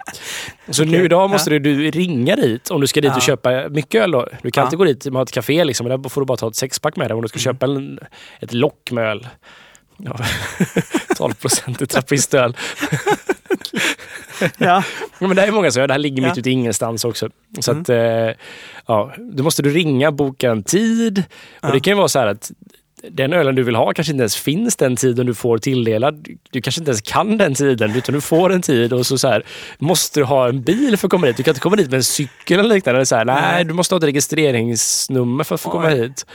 Så 0.71 0.85
nu 0.85 0.91
Okej, 0.91 1.05
idag 1.05 1.31
måste 1.31 1.51
du, 1.51 1.59
du 1.59 1.91
ringa 1.91 2.37
dit 2.37 2.71
om 2.71 2.81
du 2.81 2.87
ska 2.87 3.01
dit 3.01 3.11
Ja. 3.11 3.17
och 3.17 3.23
köpa 3.23 3.69
mycket 3.69 4.03
öl. 4.03 4.11
Då. 4.11 4.29
Du 4.43 4.51
kan 4.51 4.63
Ja. 4.63 4.67
inte 4.67 4.77
gå 4.77 4.85
dit 4.85 5.07
och 5.07 5.13
ha 5.13 5.23
ett 5.23 5.31
café 5.33 5.65
liksom, 5.65 5.89
men 5.89 6.03
där 6.03 6.09
får 6.09 6.21
du 6.21 6.25
bara 6.25 6.37
ta 6.37 6.49
ett 6.49 6.57
sexpack 6.57 6.97
med 6.97 7.11
dig 7.11 7.15
om 7.15 7.23
du 7.23 7.29
ska 7.29 7.37
Mm. 7.37 7.43
köpa 7.55 7.67
en, 7.67 7.99
ett 8.41 8.53
lock 8.53 8.91
med 8.91 9.05
öl. 9.11 9.27
Ja. 9.99 10.17
12 11.17 11.35
procent 11.35 11.83
i 11.83 11.87
trappistöl. 11.87 12.57
ja. 14.59 14.85
Men 15.19 15.37
det 15.37 15.43
är 15.43 15.53
många 15.53 15.71
som 15.71 15.81
gör 15.81 15.89
det. 15.89 15.95
här 15.95 15.99
ligger 15.99 16.23
mitt 16.23 16.37
Ja. 16.37 16.41
ute 16.41 16.51
i 16.51 16.53
ingenstans 16.53 17.05
också. 17.05 17.29
Så 17.61 17.71
Mm. 17.71 17.83
att, 17.83 17.89
eh, 17.89 18.37
ja, 18.87 19.15
då 19.33 19.43
måste 19.43 19.63
du 19.63 19.71
ringa, 19.71 20.13
boka 20.13 20.51
en 20.51 20.63
tid. 20.63 21.19
Och 21.63 21.69
Ja. 21.69 21.73
det 21.73 21.81
kan 21.81 21.91
ju 21.91 21.97
vara 21.97 22.09
så 22.09 22.19
här 22.19 22.27
att 22.27 22.51
den 23.11 23.33
ölen 23.33 23.55
du 23.55 23.63
vill 23.63 23.75
ha 23.75 23.93
kanske 23.93 24.13
inte 24.13 24.23
ens 24.23 24.37
finns 24.37 24.77
den 24.77 24.97
tiden 24.97 25.27
du 25.27 25.35
får 25.35 25.59
tilldelad. 25.59 26.29
Du 26.51 26.61
kanske 26.61 26.81
inte 26.81 26.91
ens 26.91 27.01
kan 27.03 27.39
den 27.39 27.55
tiden 27.55 27.97
utan 27.97 28.15
du 28.15 28.21
får 28.21 28.53
en 28.53 28.63
tid 28.63 28.93
och 28.93 29.07
så, 29.07 29.19
så 29.19 29.29
här, 29.29 29.43
måste 29.79 30.21
du 30.21 30.25
ha 30.25 30.49
en 30.49 30.63
bil 30.63 30.97
för 30.97 31.07
att 31.07 31.11
komma 31.11 31.27
dit. 31.27 31.37
Du 31.37 31.43
kan 31.43 31.51
inte 31.53 31.61
komma 31.61 31.77
dit 31.77 31.91
med 31.91 31.97
en 31.97 32.05
cykel 32.05 32.59
eller 32.61 32.75
liknande. 32.75 33.07
Så 33.07 33.17
här, 33.17 33.25
nej, 33.25 33.65
du 33.65 33.73
måste 33.75 33.95
ha 33.95 33.99
ett 33.99 34.05
registreringsnummer 34.05 35.45
för 35.45 35.55
att 35.55 35.61
få 35.61 35.71
komma 35.71 35.89
hit. 35.89 36.27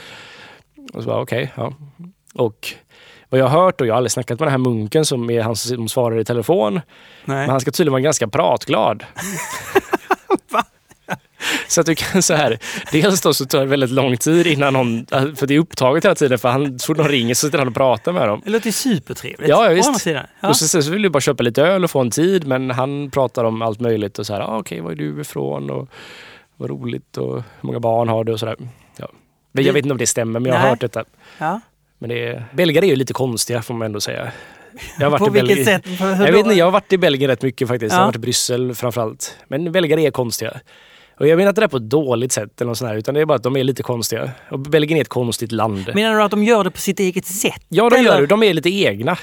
Och 0.92 1.02
så 1.02 1.08
bara 1.08 1.20
okej, 1.22 1.52
ja. 1.56 1.74
Och 2.34 2.68
vad 3.34 3.40
jag 3.40 3.48
har 3.48 3.64
hört 3.64 3.80
och 3.80 3.86
jag 3.86 3.92
har 3.92 3.96
aldrig 3.96 4.12
snackat 4.12 4.40
med 4.40 4.46
den 4.46 4.50
här 4.50 4.58
munken 4.58 5.04
som 5.04 5.30
är 5.30 5.42
han 5.42 5.56
som 5.56 5.88
svarar 5.88 6.18
i 6.18 6.24
telefon. 6.24 6.74
Nej. 6.74 6.82
Men 7.24 7.50
han 7.50 7.60
ska 7.60 7.70
tydligen 7.70 7.92
vara 7.92 8.02
ganska 8.02 8.28
pratglad. 8.28 9.04
så 11.68 11.80
att 11.80 11.86
du 11.86 11.94
kan 11.94 12.22
så 12.22 12.34
här, 12.34 12.58
dels 12.92 13.20
då 13.20 13.34
så 13.34 13.44
tar 13.44 13.60
det 13.60 13.66
väldigt 13.66 13.90
lång 13.90 14.16
tid 14.16 14.46
innan 14.46 14.72
någon, 14.72 15.06
för 15.36 15.46
det 15.46 15.54
är 15.54 15.58
upptaget 15.58 16.04
hela 16.04 16.14
tiden 16.14 16.38
för 16.38 16.48
han, 16.48 16.78
så 16.78 16.86
fort 16.86 16.96
någon 16.96 17.08
ringer 17.08 17.34
så 17.34 17.46
sitter 17.46 17.58
han 17.58 17.68
och 17.68 17.74
pratar 17.74 18.12
med 18.12 18.28
dem. 18.28 18.42
Det 18.44 18.50
låter 18.50 18.70
supertrevligt. 18.70 19.48
Ja, 19.48 19.68
visst. 19.68 20.06
Ja. 20.06 20.48
Och 20.48 20.56
så, 20.56 20.82
så 20.82 20.90
vill 20.90 21.02
du 21.02 21.08
bara 21.08 21.20
köpa 21.20 21.42
lite 21.42 21.62
öl 21.62 21.84
och 21.84 21.90
få 21.90 22.00
en 22.00 22.10
tid 22.10 22.46
men 22.46 22.70
han 22.70 23.10
pratar 23.10 23.44
om 23.44 23.62
allt 23.62 23.80
möjligt 23.80 24.18
och 24.18 24.26
så 24.26 24.32
här, 24.32 24.40
ah, 24.40 24.58
okej 24.58 24.80
var 24.80 24.90
är 24.90 24.94
du 24.96 25.20
ifrån 25.20 25.70
och 25.70 25.88
vad 26.56 26.70
roligt 26.70 27.16
och 27.16 27.34
hur 27.34 27.42
många 27.60 27.80
barn 27.80 28.08
har 28.08 28.24
du 28.24 28.32
och 28.32 28.40
sådär. 28.40 28.56
Ja. 28.96 29.08
Men 29.52 29.64
Jag 29.64 29.72
vet 29.72 29.84
inte 29.84 29.92
om 29.92 29.98
det 29.98 30.06
stämmer 30.06 30.40
men 30.40 30.52
jag 30.52 30.58
har 30.58 30.62
Nej. 30.62 30.70
hört 30.70 30.80
detta. 30.80 31.04
ja. 31.38 31.60
Men 32.04 32.08
det 32.08 32.24
är, 32.26 32.44
belgare 32.54 32.86
är 32.86 32.88
ju 32.88 32.96
lite 32.96 33.12
konstiga 33.12 33.62
får 33.62 33.74
man 33.74 33.86
ändå 33.86 34.00
säga. 34.00 34.32
Jag 34.98 35.06
har 35.06 35.10
varit 35.10 35.18
På 35.18 35.26
i 35.36 35.40
vilket 35.40 35.66
Belgien- 35.66 35.82
sätt? 35.82 36.00
Jag 36.00 36.32
vet 36.32 36.36
inte, 36.36 36.54
jag 36.54 36.64
har 36.64 36.70
varit 36.72 36.92
i 36.92 36.98
Belgien 36.98 37.30
rätt 37.30 37.42
mycket 37.42 37.68
faktiskt. 37.68 37.92
Jag 37.92 37.98
Ja. 37.98 38.02
har 38.02 38.06
varit 38.08 38.16
i 38.16 38.18
Bryssel 38.18 38.74
framförallt. 38.74 39.36
Men 39.48 39.72
belgare 39.72 40.06
är 40.06 40.10
konstiga. 40.10 40.60
Och 41.20 41.28
jag 41.28 41.36
menar 41.36 41.48
inte 41.48 41.60
det 41.60 41.64
är 41.64 41.68
på 41.68 41.76
ett 41.76 41.90
dåligt 41.90 42.32
sätt 42.32 42.60
eller 42.60 42.68
något 42.68 42.78
sånt 42.78 42.88
här, 42.90 42.96
utan 42.96 43.14
det 43.14 43.20
är 43.20 43.24
bara 43.26 43.36
att 43.36 43.42
de 43.42 43.56
är 43.56 43.64
lite 43.64 43.82
konstiga. 43.82 44.30
Och 44.50 44.58
Belgien 44.60 44.96
är 44.96 45.00
ett 45.00 45.08
konstigt 45.08 45.52
land. 45.52 45.90
Menar 45.94 46.16
du 46.16 46.22
att 46.22 46.30
de 46.30 46.44
gör 46.44 46.64
det 46.64 46.70
på 46.70 46.78
sitt 46.78 47.00
eget 47.00 47.26
sätt? 47.26 47.62
ja, 47.68 47.90
de 47.90 47.96
eller? 47.96 48.10
gör 48.10 48.20
det. 48.20 48.26
De 48.26 48.42
är 48.42 48.54
lite 48.54 48.70
egna. 48.70 49.16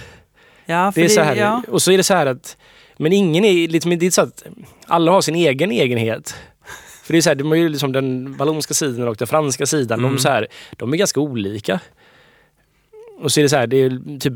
Ja, 0.66 0.92
för 0.92 1.02
Det 1.02 1.06
är 1.08 1.10
så 1.10 1.22
här, 1.22 1.36
Ja. 1.36 1.64
Och 1.68 1.82
så 1.82 1.92
är 1.92 1.98
det 1.98 2.04
så 2.04 2.14
här 2.14 2.26
att, 2.26 2.58
men 2.98 3.14
ingen 3.14 3.46
är, 3.46 3.68
liksom, 3.68 3.98
det 4.00 4.06
är 4.06 4.12
så 4.12 4.22
att 4.22 4.44
alla 4.88 5.12
har 5.12 5.22
sin 5.22 5.36
egen 5.36 5.72
egenhet. 5.72 6.36
För 7.04 7.14
det 7.14 7.20
är 7.20 7.22
så 7.22 7.30
här, 7.30 7.36
de 7.36 7.48
har 7.48 7.56
ju 7.56 7.70
liksom 7.70 7.92
den 7.92 8.38
vallonska 8.38 8.74
sidan 8.74 9.08
och 9.08 9.16
den 9.16 9.28
franska 9.28 9.66
sidan. 9.66 10.00
Mm. 10.00 10.12
De, 10.16 10.20
så 10.22 10.30
här, 10.30 10.48
de 10.72 10.94
är 10.94 10.98
ganska 10.98 11.20
olika. 11.20 11.80
Och 13.22 13.32
så 13.32 13.40
är 13.40 13.44
det 13.44 13.50
så 13.50 13.56
här, 13.58 13.68
det 13.68 13.78
är 13.78 14.20
typ, 14.20 14.34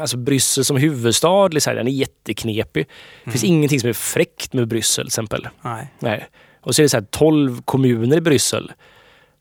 alltså 0.00 0.16
Bryssel 0.16 0.64
som 0.64 0.76
huvudstad, 0.76 1.48
liksom, 1.48 1.74
den 1.74 1.88
är 1.88 1.92
jätteknepig. 1.92 2.86
Det 3.24 3.30
finns 3.30 3.44
ingenting 3.44 3.80
som 3.80 3.88
är 3.88 3.92
fräckt 3.92 4.52
med 4.52 4.68
Bryssel 4.68 5.04
till 5.04 5.08
exempel. 5.08 5.48
Nej. 5.62 5.86
Nej. 5.98 6.26
Och 6.60 6.74
så 6.74 6.82
är 6.82 6.84
det 6.84 6.88
så 6.88 6.96
här 6.96 7.04
12 7.10 7.62
kommuner 7.62 8.16
i 8.16 8.20
Bryssel. 8.20 8.72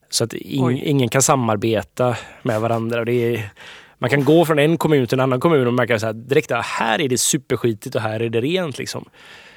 Så 0.10 0.24
att 0.24 0.34
ing, 0.34 0.82
ingen 0.84 1.10
kan 1.10 1.22
samarbeta 1.22 2.16
med 2.44 2.62
varandra. 2.62 3.00
Och 3.00 3.06
det 3.06 3.36
är, 3.36 3.50
man 4.00 4.10
kan 4.10 4.24
gå 4.24 4.46
från 4.46 4.60
en 4.60 4.78
kommun 4.78 5.08
till 5.08 5.16
en 5.20 5.24
annan 5.24 5.40
kommun 5.40 5.68
och 5.68 5.74
märka 5.74 6.00
så 6.00 6.06
här, 6.06 6.14
direkt 6.14 6.52
att 6.52 6.66
här 6.66 7.02
är 7.02 7.10
det 7.10 7.18
superskitigt 7.18 7.96
och 7.96 8.02
här 8.02 8.20
är 8.20 8.30
det 8.30 8.42
rent. 8.42 8.78
Liksom. 8.78 9.06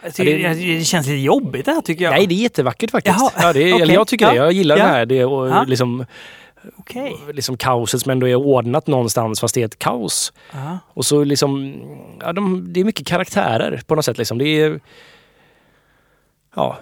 Ja, 0.03 0.11
det... 0.17 0.49
det 0.49 0.85
känns 0.85 1.07
lite 1.07 1.19
jobbigt 1.19 1.65
det 1.67 1.73
här 1.73 1.81
tycker 1.81 2.05
jag. 2.05 2.11
Nej, 2.11 2.27
det 2.27 2.35
är 2.35 2.43
jättevackert 2.43 2.91
faktiskt. 2.91 3.17
Jaha, 3.19 3.31
Ja, 3.37 3.53
det 3.53 3.71
eller 3.71 3.95
jag 3.95 4.07
tycker 4.07 4.25
Ja. 4.27 4.31
det. 4.31 4.37
Jag 4.37 4.53
gillar 4.53 4.77
Ja. 4.77 4.83
den 4.85 4.93
här. 4.95 5.07
Det 5.07 5.25
och, 5.25 5.49
Ja. 5.49 5.65
liksom, 5.65 6.05
Okej. 6.77 7.17
liksom 7.33 7.57
kaoset 7.57 8.01
som 8.01 8.11
ändå 8.11 8.29
är 8.29 8.35
ordnat 8.35 8.87
någonstans 8.87 9.41
fast 9.41 9.55
det 9.55 9.61
är 9.63 9.67
ett 9.67 9.79
kaos. 9.79 10.33
Ja. 10.53 10.79
Och 10.95 11.05
så 11.07 11.25
liksom, 11.25 11.75
ja, 12.21 12.33
de, 12.33 12.73
det 12.73 12.81
är 12.81 12.85
mycket 12.85 13.07
karaktärer 13.07 13.81
på 13.87 13.95
något 13.95 14.05
sätt. 14.05 14.19
Liksom. 14.19 14.39
Det 14.39 14.45
är, 14.61 14.81
ja, 16.57 16.79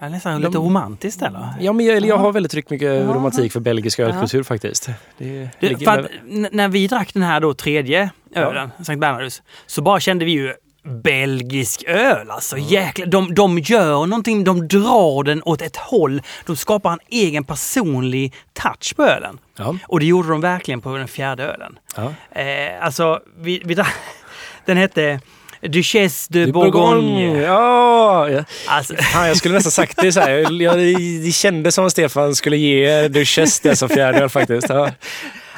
Ja, 0.00 0.08
nästan 0.08 0.40
De- 0.40 0.46
lite 0.46 0.58
romantiskt 0.58 1.22
eller? 1.22 1.48
Ja, 1.60 1.72
men 1.72 1.86
jag, 1.86 1.96
eller 1.96 2.08
jag 2.08 2.18
har 2.18 2.32
väldigt 2.32 2.52
tryckt 2.52 2.70
mycket 2.70 2.88
Ja. 3.06 3.14
romantik 3.14 3.52
för 3.52 3.60
belgisk 3.60 3.98
Ja. 3.98 4.04
ölkultur 4.04 4.42
faktiskt. 4.42 4.88
Det, 5.18 5.48
ligger 5.60 5.76
för 5.92 5.98
att, 5.98 6.06
när 6.52 6.68
vi 6.68 6.86
drack 6.86 7.14
den 7.14 7.22
här 7.22 7.40
då 7.40 7.54
tredje 7.54 8.10
Ja. 8.34 8.40
ölen, 8.40 8.70
Sankt 8.84 9.00
Bernhardus, 9.00 9.42
så 9.66 9.82
bara 9.82 10.00
kände 10.00 10.24
vi 10.24 10.30
ju 10.30 10.54
belgisk 10.88 11.84
öl 11.86 12.30
alltså. 12.30 12.56
Jäklar, 12.58 13.06
de, 13.06 13.34
de 13.34 13.58
gör 13.58 14.06
någonting, 14.06 14.44
de 14.44 14.68
drar 14.68 15.22
den 15.24 15.42
åt 15.44 15.62
ett 15.62 15.76
håll. 15.76 16.22
De 16.46 16.56
skapar 16.56 16.92
en 16.92 16.98
egen 17.10 17.44
personlig 17.44 18.34
touch 18.52 18.96
på 18.96 19.02
ölen. 19.04 19.38
ja, 19.58 19.76
Och 19.88 20.00
det 20.00 20.06
gjorde 20.06 20.28
de 20.28 20.40
verkligen 20.40 20.80
på 20.80 20.96
den 20.96 21.08
fjärde 21.08 21.42
ölen. 21.44 21.78
ja. 21.96 22.12
Eh, 22.40 22.84
alltså, 22.84 23.20
vi, 23.38 23.62
vi 23.64 23.76
den 24.64 24.76
hette 24.76 25.20
Duchesse 25.62 26.26
de 26.32 26.44
Du, 26.46 26.52
Bourgogne. 26.52 27.40
Ja, 27.42 28.28
ja. 28.30 28.44
Alltså, 28.68 28.94
Fan, 28.96 29.28
jag 29.28 29.36
skulle 29.36 29.54
nästan 29.54 29.70
sagt 29.72 29.98
det 30.02 30.12
så 30.12 30.20
här. 30.20 30.30
Jag, 30.30 30.52
jag, 30.62 30.76
det 31.24 31.32
kändes 31.34 31.74
som 31.74 31.86
att 31.86 31.92
Stefan 31.92 32.34
skulle 32.34 32.56
ge 32.56 33.08
Duchesse 33.08 33.68
det 33.68 33.76
som 33.76 33.88
fjärde 33.88 34.18
öl 34.18 34.28
faktiskt. 34.28 34.68
Ja. 34.68 34.90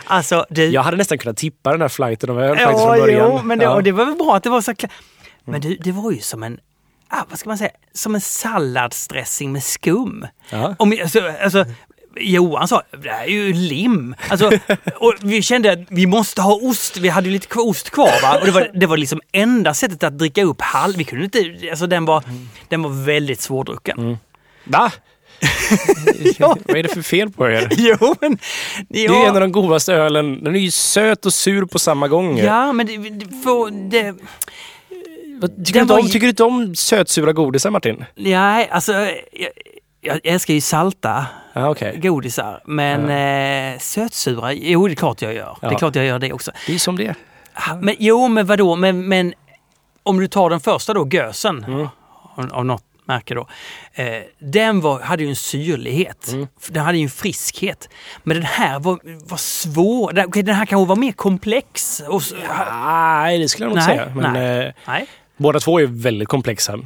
alltså 0.04 0.46
det, 0.50 0.66
Jag 0.66 0.82
hade 0.82 0.96
nästan 0.96 1.18
kunnat 1.18 1.36
tippa 1.36 1.72
den 1.72 1.80
här 1.80 1.88
flighten 1.88 2.30
av 2.30 2.40
öl 2.40 2.56
faktiskt 2.56 2.70
Ja, 2.80 2.86
från 2.86 2.98
början. 2.98 3.30
jo, 3.32 3.40
men 3.44 3.58
det, 3.58 3.64
ja. 3.64 3.74
och 3.74 3.82
det 3.82 3.92
var 3.92 4.04
väl 4.04 4.14
bra 4.14 4.36
att 4.36 4.42
det 4.42 4.50
var 4.50 4.60
så 4.60 4.74
klart. 4.74 4.90
Men 5.44 5.60
det, 5.60 5.74
det 5.74 5.92
var 5.92 6.10
ju 6.10 6.20
som 6.20 6.42
en, 6.42 6.60
ah, 7.08 7.24
vad 7.28 7.38
ska 7.38 7.48
man 7.48 7.58
säga, 7.58 7.70
som 7.92 8.14
en 8.14 8.20
salladsdressing 8.20 9.52
med 9.52 9.62
skum. 9.62 10.26
Ja. 10.50 10.74
Om, 10.78 10.98
alltså, 11.02 11.32
alltså, 11.42 11.64
Johan 12.16 12.68
sa 12.68 12.82
det 13.02 13.10
här 13.10 13.24
är 13.24 13.28
ju 13.28 13.52
lim. 13.52 14.14
Alltså, 14.28 14.50
och 14.96 15.14
vi 15.20 15.42
kände 15.42 15.72
att 15.72 15.78
vi 15.88 16.06
måste 16.06 16.42
ha 16.42 16.54
ost. 16.54 16.96
Vi 16.96 17.08
hade 17.08 17.26
ju 17.26 17.32
lite 17.32 17.58
ost 17.58 17.90
kvar 17.90 18.22
va? 18.22 18.38
Och 18.40 18.46
det 18.46 18.52
var, 18.52 18.70
det 18.74 18.86
var 18.86 18.96
liksom 18.96 19.20
enda 19.32 19.74
sättet 19.74 20.02
att 20.02 20.18
dricka 20.18 20.42
upp 20.42 20.60
halv. 20.60 20.96
Vi 20.96 21.04
kunde 21.04 21.24
inte, 21.24 21.70
alltså 21.70 21.86
den 21.86 22.04
var, 22.04 22.24
den 22.68 22.82
var 22.82 23.04
väldigt 23.04 23.40
svårdrucken. 23.40 24.18
Va? 24.64 24.92
Ja. 26.38 26.56
Vad 26.64 26.76
är 26.76 26.82
det 26.82 26.88
för 26.88 27.02
fel 27.02 27.30
på 27.30 27.48
er? 27.48 27.68
Jo 27.76 28.14
men... 28.20 28.38
Det 28.88 29.06
är 29.06 29.28
en 29.28 29.34
av 29.34 29.40
de 29.40 29.52
godaste 29.52 29.94
ölen. 29.94 30.44
Den 30.44 30.56
är 30.56 30.60
ju 30.60 30.70
söt 30.70 31.26
och 31.26 31.34
sur 31.34 31.66
på 31.66 31.78
samma 31.78 32.08
gång. 32.08 32.38
Ja 32.38 32.72
men 32.72 32.86
det, 32.86 32.96
det, 32.96 33.42
får, 33.44 33.90
det, 33.90 34.14
Vad- 35.40 35.64
Tycker, 35.66 35.72
du 35.72 35.80
inte 35.82 35.94
om, 35.94 36.00
ju- 36.00 36.08
tycker 36.08 36.26
du 36.26 36.30
inte 36.30 36.44
om 36.44 36.74
sötsura 36.74 37.32
godisar 37.32 37.70
Martin? 37.70 38.04
nej 38.16 38.68
alltså 38.72 38.92
jag, 38.92 39.50
jag 40.00 40.20
älskar 40.24 40.54
ju 40.54 40.60
salta 40.60 41.26
Ja, 41.52 41.70
okej. 41.70 41.98
godisar. 42.02 42.62
Men 42.64 43.00
eh, 43.74 43.78
sötsura, 43.78 44.52
jo 44.52 44.86
det 44.86 44.92
är 44.92 44.96
klart 44.96 45.22
jag 45.22 45.34
gör. 45.34 45.56
Det 45.60 45.66
är 45.66 45.72
Ja. 45.72 45.78
klart 45.78 45.96
jag 45.96 46.04
gör 46.04 46.18
det 46.18 46.32
också. 46.32 46.52
Det 46.66 46.74
är 46.74 46.78
som 46.78 46.96
det. 46.96 47.14
Ah, 47.54 47.74
Men, 47.74 47.94
jo, 47.98 48.28
men 48.28 48.46
vadå? 48.46 48.76
Men, 48.76 49.08
men 49.08 49.34
om 50.02 50.20
du 50.20 50.28
tar 50.28 50.50
den 50.50 50.60
första 50.60 50.94
då, 50.94 51.08
gösen, 51.08 51.64
Mm. 51.64 51.88
av, 52.36 52.52
av 52.52 52.64
något 52.66 52.84
märke 53.04 53.34
då. 53.34 53.48
Eh, 53.92 54.06
den 54.38 54.80
var, 54.80 55.00
hade 55.00 55.22
ju 55.22 55.28
en 55.28 55.36
syrlighet. 55.36 56.28
Mm. 56.32 56.46
Den 56.68 56.84
hade 56.84 56.98
ju 56.98 57.04
en 57.04 57.10
friskhet. 57.10 57.88
Men 58.22 58.36
den 58.36 58.46
här 58.46 58.78
var, 58.80 58.98
var 59.28 59.36
svår. 59.36 60.12
Den, 60.12 60.30
den 60.30 60.54
här 60.54 60.66
kanske 60.66 60.88
var 60.88 60.96
mer 60.96 61.12
komplex. 61.12 62.02
Och, 62.08 62.20
s- 62.22 62.32
Nej, 62.74 63.38
det 63.38 63.48
skulle 63.48 63.64
jag 63.64 63.68
nog 63.70 63.78
inte 63.78 63.90
säga. 63.90 64.12
Men, 64.14 64.32
nej. 64.32 64.66
eh, 64.66 64.72
nej. 64.86 65.06
Båda 65.42 65.60
två 65.60 65.80
är 65.80 65.86
väldigt 65.86 66.28
komplexa. 66.28 66.78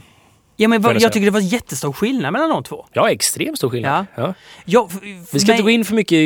Ja, 0.56 0.68
men 0.68 0.82
vad, 0.82 1.00
jag 1.02 1.12
tycker 1.12 1.24
det 1.24 1.30
var 1.30 1.40
jättestor 1.40 1.92
skillnad 1.92 2.32
mellan 2.32 2.50
de 2.50 2.62
två. 2.62 2.86
Ja, 2.92 3.10
extremt 3.10 3.58
stor 3.58 3.70
skillnad. 3.70 4.06
Ja. 4.16 4.34
Ja, 4.64 4.88
f- 4.90 4.98
Vi 5.02 5.24
för 5.30 5.38
ska 5.38 5.46
mig- 5.46 5.54
inte 5.56 5.62
gå 5.62 5.70
in 5.70 5.84
för 5.84 5.94
mycket, 5.94 6.18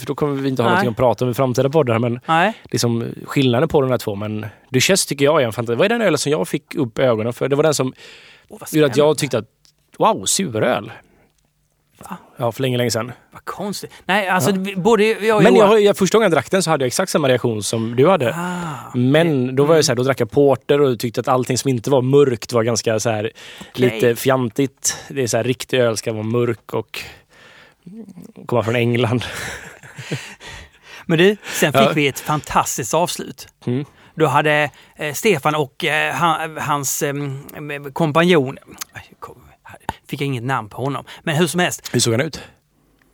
för 0.00 0.06
då 0.06 0.14
kommer 0.14 0.34
vi 0.34 0.48
inte 0.48 0.62
ha 0.62 0.68
Nej. 0.68 0.72
någonting 0.74 0.90
att 0.90 0.96
prata 0.96 1.24
om 1.24 1.30
i 1.30 1.34
framtida 1.34 1.70
poddar. 1.70 1.98
Men 1.98 2.20
Nej. 2.28 2.52
liksom 2.64 3.06
skillnaden 3.24 3.68
på 3.68 3.80
de 3.80 3.90
här 3.90 3.98
två. 3.98 4.14
Men 4.14 4.46
Duchess 4.70 5.06
tycker 5.06 5.24
jag 5.24 5.42
är 5.42 5.46
en 5.46 5.52
fantastisk... 5.52 5.78
Vad 5.78 5.84
är 5.84 5.88
den 5.88 6.02
ölen 6.02 6.18
som 6.18 6.32
jag 6.32 6.48
fick 6.48 6.74
upp 6.74 6.98
ögonen 6.98 7.32
för? 7.32 7.48
Det 7.48 7.56
var 7.56 7.62
den 7.62 7.74
som 7.74 7.92
vad 8.48 8.72
gjorde 8.72 8.86
att 8.86 8.96
jag 8.96 9.18
tyckte 9.18 9.38
att 9.38 9.48
wow, 9.98 10.24
suröl. 10.24 10.92
Va? 12.10 12.16
Ja, 12.36 12.52
för 12.52 12.62
länge, 12.62 12.76
länge 12.78 12.90
sedan. 12.90 13.12
Vad 13.32 13.44
konstigt. 13.44 13.90
Nej, 14.04 14.28
alltså 14.28 14.52
det- 14.52 14.76
både 14.76 15.04
jag 15.04 15.36
och 15.36 15.42
Men 15.42 15.54
jag, 15.56 15.80
jag, 15.80 15.96
första 15.96 16.18
gången 16.18 16.24
jag 16.24 16.32
drack 16.32 16.50
den 16.50 16.62
så 16.62 16.70
hade 16.70 16.84
jag 16.84 16.86
exakt 16.86 17.12
samma 17.12 17.28
reaktion 17.28 17.62
som 17.62 17.96
du 17.96 18.08
hade. 18.08 18.34
Ah, 18.34 18.90
Men 18.94 19.56
då 19.56 19.64
var 19.64 19.74
jag 19.74 19.84
så 19.84 19.92
här, 19.92 19.96
då 19.96 20.02
drack 20.02 20.20
jag 20.20 20.30
porter 20.30 20.80
och 20.80 20.98
tyckte 20.98 21.20
att 21.20 21.28
allting 21.28 21.58
som 21.58 21.68
inte 21.70 21.90
var 21.90 22.02
mörkt 22.02 22.52
var 22.52 22.62
ganska 22.62 23.00
så 23.00 23.10
här 23.10 23.30
lite 23.74 24.16
fjantigt. 24.16 24.96
Det 25.08 25.22
är 25.22 25.26
så 25.26 25.36
här, 25.36 25.44
riktig 25.44 25.78
öl 25.80 25.96
ska 25.96 26.12
vara 26.12 26.22
mörk 26.22 26.72
och 26.74 27.00
komma 28.46 28.62
från 28.62 28.76
England. 28.76 29.24
Men 31.06 31.18
du, 31.18 31.36
sen 31.52 31.72
fick 31.72 31.82
Ja. 31.82 31.92
vi 31.94 32.06
ett 32.08 32.20
fantastiskt 32.20 32.94
avslut. 32.94 33.48
Mm. 33.66 33.84
Då 34.14 34.26
hade 34.26 34.70
eh, 34.96 35.12
Stefan 35.14 35.54
och 35.54 35.84
eh, 35.84 36.14
han, 36.14 36.56
hans 36.56 37.02
eh, 37.02 37.14
kompanjon, 37.92 38.58
kom, 39.20 39.36
fick 40.08 40.20
jag 40.20 40.26
inget 40.26 40.42
namn 40.44 40.68
på 40.68 40.76
honom, 40.84 41.04
men 41.22 41.36
hur 41.36 41.46
som 41.46 41.60
helst, 41.60 41.88
Hur 41.92 42.00
såg 42.00 42.12
han 42.14 42.20
ut? 42.20 42.42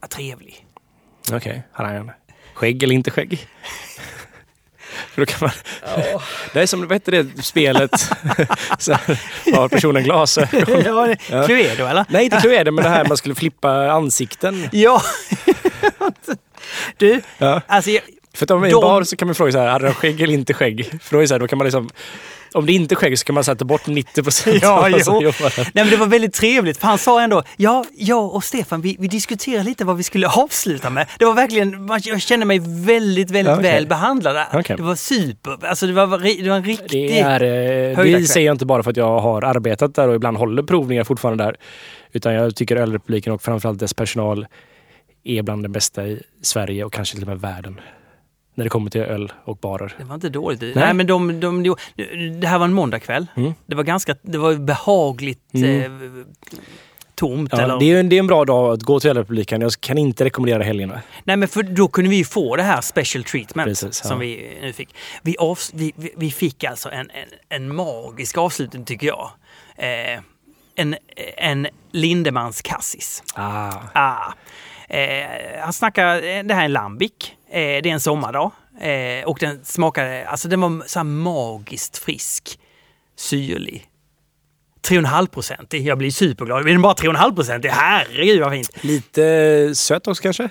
var 0.01 0.09
trevlig. 0.09 0.67
Okej, 1.33 1.63
han 1.73 1.87
har 1.87 1.95
en 1.95 2.11
skägg 2.55 2.83
eller 2.83 2.95
inte 2.95 3.11
skägg? 3.11 3.39
För 5.15 5.23
då 5.23 5.27
kan 5.27 5.39
man... 5.41 5.51
Det 6.53 6.61
är 6.63 6.67
som, 6.67 6.81
vad 6.89 6.93
heter 6.93 7.13
det 7.13 7.43
spelet? 7.43 7.91
så 8.79 8.93
här, 8.93 9.21
har 9.55 9.69
personen 9.69 10.03
glasögon? 10.05 10.83
ja, 10.85 11.15
Ja. 11.31 11.47
Cluedo 11.47 11.85
eller? 11.87 12.05
Nej, 12.09 12.25
inte 12.25 12.37
Cluedo, 12.41 12.73
men 12.73 12.85
det 12.85 12.91
här 12.91 13.05
man 13.05 13.17
skulle 13.17 13.35
flippa 13.35 13.91
ansikten. 13.93 14.69
Ja. 14.73 15.03
du, 16.97 17.21
Ja. 17.39 17.61
alltså 17.67 17.91
jag, 17.91 18.03
För 18.35 18.45
att 18.47 18.51
om 18.51 18.65
i 18.65 18.69
en 18.69 18.73
De- 18.73 18.81
bar 18.81 19.03
så 19.05 19.17
kan 19.17 19.29
man 19.29 19.35
fråga 19.35 19.53
så 19.53 19.59
här, 19.59 19.69
hade 19.69 19.85
han 19.87 19.95
skägg 19.95 20.21
eller 20.21 20.35
inte 20.35 20.55
skägg? 20.55 21.01
För 21.03 21.17
då 21.17 21.23
är 21.23 21.27
så 21.27 21.35
här, 21.35 21.39
då 21.39 21.49
kan 21.49 21.59
man 21.59 21.65
liksom... 21.65 21.91
Om 22.53 22.67
det 22.67 22.73
inte 22.73 22.95
skägg 22.95 23.19
så 23.19 23.25
kan 23.25 23.35
man 23.35 23.45
sätta 23.45 23.65
bort 23.65 23.87
90 23.87 24.23
procent 24.23 24.63
Ja, 24.63 24.85
av 24.85 24.91
jo. 25.23 25.33
Nej, 25.57 25.67
men 25.73 25.91
det 25.91 25.97
var 25.97 26.07
väldigt 26.07 26.35
trevligt, 26.35 26.79
för 26.79 26.87
han 26.87 26.99
sa 26.99 27.23
ändå, 27.23 27.43
ja, 27.57 27.85
jag 27.97 28.35
och 28.35 28.45
Stefan, 28.45 28.81
vi, 28.81 28.97
vi 28.99 29.09
diskuterade 29.09 29.65
lite 29.65 29.85
vad 29.85 29.97
vi 29.97 30.03
skulle 30.03 30.29
avsluta 30.45 30.91
med. 30.91 31.07
Det 31.19 31.25
var 31.25 31.35
verkligen, 31.35 31.89
jag 32.05 32.21
kände 32.23 32.47
mig 32.47 32.59
väldigt, 32.65 33.31
väldigt 33.31 33.51
Ja, 33.53 33.59
okej. 33.59 33.73
väl 33.73 33.87
behandlad. 33.87 34.47
Okej. 34.53 34.77
Det 34.77 34.83
var 34.83 34.95
super, 34.95 35.67
alltså 35.67 35.87
det 35.87 35.93
var, 35.93 36.43
det 36.43 36.49
var 36.49 36.57
en 36.57 36.65
riktig... 36.65 37.09
Det, 37.09 37.21
är, 37.21 37.43
eh, 37.99 38.05
det 38.05 38.27
säger 38.27 38.47
jag 38.47 38.55
inte 38.55 38.67
bara 38.67 38.83
för 38.83 38.91
att 38.91 38.97
jag 38.97 39.19
har 39.21 39.43
arbetat 39.43 39.95
där 39.95 40.09
och 40.09 40.15
ibland 40.15 40.37
håller 40.37 40.63
provningar 40.63 41.05
fortfarande 41.05 41.45
där. 41.45 41.57
Utan 42.13 42.35
jag 42.35 42.57
tycker 42.57 42.77
Ölrepubliken 42.77 43.33
och 43.33 43.43
framförallt 43.43 43.79
dess 43.81 43.95
personal 43.95 44.47
är 45.25 45.43
bland 45.43 45.63
det 45.63 45.69
bästa 45.69 46.07
i 46.07 46.23
Sverige 46.43 46.85
och 46.85 46.93
kanske 46.93 47.15
till 47.15 47.25
och 47.25 47.29
med 47.29 47.41
världen. 47.41 47.81
När 48.59 48.65
det 48.65 48.71
kommer 48.71 48.91
till 48.91 49.01
öl 49.01 49.33
och 49.45 49.57
barer. 49.57 49.95
Det 49.99 50.05
var 50.05 50.15
inte 50.15 50.29
dåligt. 50.29 50.61
Nej, 50.61 50.73
Nej. 50.75 50.95
men 50.95 51.07
de, 51.07 51.41
de, 51.41 51.63
de, 51.63 51.77
det 52.41 52.47
här 52.47 52.59
var 52.59 52.65
en 52.65 52.73
måndagkväll. 52.73 53.27
Mm. 53.37 53.55
Det 53.67 53.75
var 53.75 53.83
ganska, 53.85 54.17
det 54.23 54.39
var 54.39 54.55
behagligt 54.55 55.55
Mm. 55.55 55.83
eh, 56.03 56.27
tomt. 57.15 57.49
Ja, 57.53 57.61
eller? 57.61 57.79
det, 57.79 57.85
är, 57.93 58.01
en- 58.01 58.09
det 58.09 58.17
är 58.17 58.19
en 58.21 58.27
bra 58.27 58.45
dag 58.45 58.73
att 58.73 58.83
gå 58.83 59.01
till 59.01 59.11
Ölrepubliken. 59.11 59.61
Jag 59.61 59.73
kan 59.81 59.99
inte 59.99 60.25
rekommendera 60.25 60.63
helgerna. 60.63 61.01
Nej, 61.25 61.37
men 61.37 61.49
för 61.49 61.63
då 61.63 61.89
kunde 61.89 62.11
vi 62.11 62.17
ju 62.17 62.25
få 62.25 62.57
det 62.57 62.63
här 62.63 62.81
special 62.81 63.25
treatment 63.25 63.67
Precis, 63.69 64.01
ja. 64.05 64.09
som 64.09 64.19
vi 64.19 64.59
nu 64.63 64.73
fick. 64.73 64.95
Vi, 65.23 65.37
vi, 65.75 65.93
vi- 65.97 66.15
vi 66.17 66.31
fick 66.31 66.65
alltså 66.65 66.91
en, 66.91 67.11
en, 67.11 67.29
en 67.49 67.77
magisk 67.77 68.39
avslutning 68.39 68.85
tycker 68.85 69.07
jag. 69.07 69.31
Eh, 69.77 70.21
en, 70.77 70.97
en 71.37 71.67
Lindemans 71.93 72.63
Cassis. 72.63 73.23
Ah. 73.35 73.73
Ah. 73.93 74.33
Eh, 74.89 75.27
han 75.63 75.73
snackar, 75.73 76.15
eh, 76.17 76.43
det 76.43 76.55
här 76.55 76.61
är 76.61 76.65
en 76.65 76.73
lambic. 76.73 77.13
Eh, 77.51 77.83
det 77.83 77.87
är 77.87 77.87
en 77.87 78.01
sommardag. 78.01 78.51
Eh, 78.81 79.25
och 79.25 79.39
den 79.41 79.65
smakade, 79.65 80.29
alltså 80.29 80.49
den 80.49 80.61
var 80.61 80.83
så 80.87 81.05
magiskt 81.05 81.99
frisk. 81.99 82.59
Syrlig. 83.17 83.89
3,5 84.89 85.27
procent. 85.27 85.73
Jag 85.73 85.99
blir 85.99 86.11
superglad. 86.11 86.65
Men 86.65 86.83
bara 86.83 86.95
3,5 86.95 87.35
procent. 87.35 87.67
Herregud 87.69 88.41
vad 88.41 88.53
fint. 88.53 88.85
Lite 88.85 89.75
söt 89.75 90.09
också 90.09 90.23
kanske? 90.23 90.49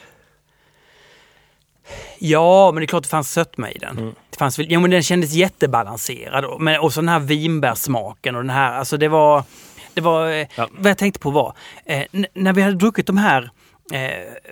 Ja, 2.19 2.71
men 2.71 2.81
det 2.81 2.85
är 2.85 2.87
klart 2.87 3.03
det 3.03 3.09
fanns 3.09 3.31
sötma 3.31 3.71
i 3.71 3.77
den. 3.77 3.97
Mm. 3.97 4.13
Det 4.29 4.37
fanns, 4.37 4.59
ja, 4.59 4.79
men 4.79 4.91
den 4.91 5.03
kändes 5.03 5.33
jättebalanserad. 5.33 6.45
Och, 6.45 6.61
men, 6.61 6.79
och 6.79 6.93
så 6.93 7.01
den 7.01 7.09
här 7.09 7.19
vinbärssmaken 7.19 8.35
och 8.35 8.41
den 8.41 8.49
här, 8.49 8.73
alltså 8.73 8.97
det 8.97 9.07
var... 9.07 9.43
Det 9.93 10.01
var 10.01 10.31
eh, 10.31 10.47
Ja. 10.55 10.67
Vad 10.71 10.89
jag 10.89 10.97
tänkte 10.97 11.19
på 11.19 11.29
var, 11.29 11.53
eh, 11.85 12.03
när 12.33 12.53
vi 12.53 12.61
hade 12.61 12.75
druckit 12.75 13.07
de 13.07 13.17
här 13.17 13.43
eh, 13.43 13.49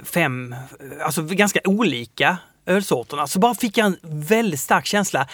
fem, 0.03 0.55
alltså 1.01 1.21
ganska 1.21 1.59
olika 1.65 2.37
ölsorterna, 2.65 3.27
så 3.27 3.39
bara 3.39 3.53
fick 3.55 3.77
jag 3.77 3.85
en 3.85 3.97
väldigt 4.03 4.59
stark 4.59 4.85
känsla. 4.85 5.27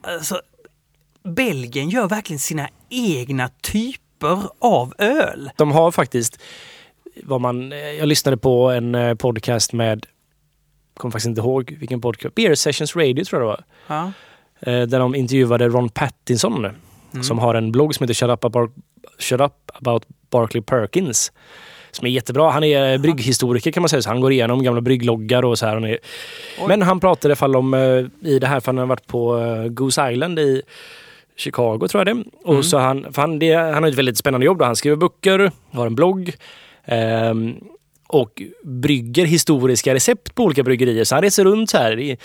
Alltså, 0.00 0.40
Belgien 1.22 1.88
gör 1.90 2.08
verkligen 2.08 2.40
sina 2.40 2.68
egna 2.88 3.48
typer 3.62 4.38
av 4.58 4.94
öl. 4.98 5.50
De 5.56 5.70
har 5.72 5.90
faktiskt, 5.90 6.38
vad 7.22 7.40
man, 7.40 7.72
eh, 7.72 7.78
jag 7.78 8.08
lyssnade 8.08 8.36
på 8.36 8.70
en 8.70 8.94
eh, 8.94 9.14
podcast 9.14 9.72
med, 9.72 10.06
kommer 10.96 11.12
faktiskt 11.12 11.28
inte 11.28 11.40
ihåg 11.40 11.76
vilken 11.80 12.00
podcast, 12.00 12.34
Beer 12.34 12.54
Sessions 12.54 12.96
Radio 12.96 13.24
tror 13.24 13.42
jag 13.42 13.50
det 13.50 13.56
var. 13.56 13.64
Ja. 13.96 14.12
Eh, 14.72 14.82
där 14.86 14.98
de 14.98 15.14
intervjuade 15.14 15.68
Ron 15.68 15.88
Pattinson 15.88 16.66
Mm. 17.12 17.22
som 17.24 17.38
har 17.38 17.54
en 17.54 17.72
blogg 17.72 17.94
som 17.94 18.04
heter 18.04 18.14
Shut 18.14 18.30
Up, 18.30 18.44
About, 18.44 18.70
Shut 19.18 19.40
Up 19.40 19.52
About 19.74 20.04
Barclay 20.30 20.62
Perkins. 20.62 21.32
Som 21.90 22.06
är 22.06 22.10
jättebra. 22.10 22.50
Han 22.50 22.64
är 22.64 22.92
eh, 22.92 22.98
brygghistoriker 22.98 23.70
kan 23.70 23.80
man 23.82 23.88
säga. 23.88 24.02
Så 24.02 24.08
han 24.10 24.20
går 24.20 24.32
igenom 24.32 24.62
gamla 24.62 24.80
bryggloggar 24.80 25.44
och 25.44 25.58
så 25.58 25.66
här. 25.66 25.98
Men 26.68 26.82
han 26.82 27.00
pratade 27.00 27.28
i 27.28 27.32
alla 27.32 27.36
fall 27.36 27.56
om, 27.56 27.74
eh, 27.74 28.28
i 28.30 28.38
det 28.38 28.46
här, 28.46 28.60
för 28.60 28.66
han 28.66 28.78
har 28.78 28.86
varit 28.86 29.06
på 29.06 29.38
eh, 29.38 29.64
Goose 29.68 30.12
Island 30.12 30.38
i 30.38 30.62
Chicago 31.36 31.88
tror 31.90 32.06
jag 32.06 32.16
det. 32.16 32.22
Och 32.44 32.50
Mm. 32.52 32.62
så 32.62 32.78
han, 32.78 33.06
han, 33.16 33.38
det, 33.38 33.52
han 33.54 33.82
har 33.82 33.90
ett 33.90 33.98
väldigt 33.98 34.18
spännande 34.18 34.46
jobb. 34.46 34.58
Då. 34.58 34.64
Han 34.64 34.76
skriver 34.76 34.96
böcker, 34.96 35.50
har 35.70 35.86
en 35.86 35.94
blogg. 35.94 36.32
ehm, 36.84 37.54
och 38.10 38.42
brygger 38.64 39.24
historiska 39.24 39.94
recept 39.94 40.34
på 40.34 40.44
olika 40.44 40.62
bryggerier. 40.62 41.04
Så 41.04 41.14
han 41.14 41.22
reser 41.22 41.44
runt 41.44 41.70
så 41.70 41.78
här. 41.78 42.16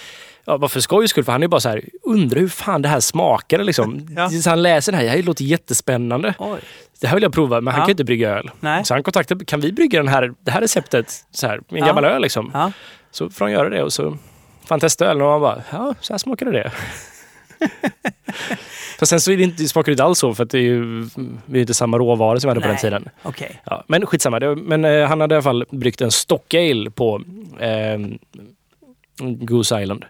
Ja, 0.45 0.57
bara 0.57 0.69
för 0.69 0.79
skojs 0.79 1.09
skull, 1.09 1.23
för 1.23 1.31
han 1.31 1.43
är 1.43 1.47
bara 1.47 1.59
så 1.61 1.69
här, 1.69 1.83
undrar 2.03 2.39
hur 2.39 2.47
fan 2.47 2.81
det 2.81 2.89
här 2.89 2.99
smakade 2.99 3.63
liksom. 3.63 4.07
Ja. 4.15 4.29
Så 4.29 4.49
han 4.49 4.61
läser 4.61 4.91
det 4.91 4.97
här, 4.97 5.03
det 5.05 5.09
här 5.11 5.23
låter 5.23 5.43
jättespännande. 5.45 6.33
Oj. 6.39 6.59
Det 7.01 7.07
här 7.07 7.15
vill 7.15 7.23
jag 7.23 7.33
prova, 7.33 7.61
men 7.61 7.73
han 7.73 7.79
Ja. 7.79 7.83
kan 7.85 7.87
ju 7.89 7.91
inte 7.91 8.03
brygga 8.03 8.29
öl. 8.29 8.51
Nej. 8.59 8.85
Så 8.85 8.93
han 8.93 9.03
kontaktade, 9.03 9.45
kan 9.45 9.59
vi 9.59 9.71
brygga 9.71 9.99
den 9.99 10.07
här, 10.07 10.33
det 10.39 10.51
här 10.51 10.61
receptet 10.61 11.25
så 11.31 11.47
här, 11.47 11.55
med 11.57 11.63
en 11.71 11.77
Ja. 11.79 11.85
gammal 11.85 12.05
öl 12.05 12.21
liksom? 12.21 12.51
Ja. 12.53 12.71
Så 13.11 13.29
får 13.29 13.45
han 13.45 13.51
göra 13.51 13.69
det 13.69 13.83
och 13.83 13.93
så 13.93 14.03
får 14.11 14.69
han 14.69 14.79
testa 14.79 15.05
ölen 15.05 15.21
och 15.21 15.31
han 15.31 15.41
bara, 15.41 15.61
ja, 15.71 15.95
så 16.01 16.13
här 16.13 16.17
smakade 16.17 16.51
det. 16.51 16.71
Fast 18.99 19.09
sen 19.09 19.21
så 19.21 19.31
är 19.31 19.37
det 19.37 19.43
inte, 19.43 19.67
smakar 19.67 19.85
det 19.85 19.91
inte 19.91 20.03
alls 20.03 20.19
så 20.19 20.33
för 20.33 20.43
att 20.43 20.49
det 20.49 20.57
är 20.57 20.61
ju 20.61 21.01
det 21.45 21.57
är 21.57 21.61
inte 21.61 21.73
samma 21.73 21.97
råvaror 21.97 22.37
som 22.39 22.47
vi 22.47 22.49
hade 22.49 22.61
på 22.61 22.67
den 22.67 22.73
Nej. 22.73 22.81
tiden. 22.81 23.09
Okej. 23.23 23.61
Ja, 23.65 23.83
men 23.87 24.05
skitsamma. 24.05 24.39
Det, 24.39 24.55
men 24.55 24.85
eh, 24.85 25.07
han 25.07 25.21
hade 25.21 25.33
i 25.33 25.37
alla 25.37 25.43
fall 25.43 25.65
bryggt 25.71 26.01
en 26.01 26.11
stock 26.11 26.53
ale 26.53 26.89
på 26.91 27.21
eh, 27.59 27.99
Goose 29.45 29.81
Island. 29.81 30.05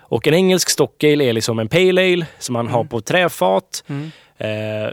Och 0.00 0.26
en 0.26 0.34
engelsk 0.34 0.70
stock 0.70 1.04
ale 1.04 1.24
är 1.24 1.32
liksom 1.32 1.58
en 1.58 1.68
pale 1.68 2.12
ale 2.12 2.26
som 2.38 2.52
man 2.52 2.68
har 2.68 2.84
på 2.84 3.00
träfat. 3.00 3.84
Mm. 3.86 4.10
Eh, 4.38 4.92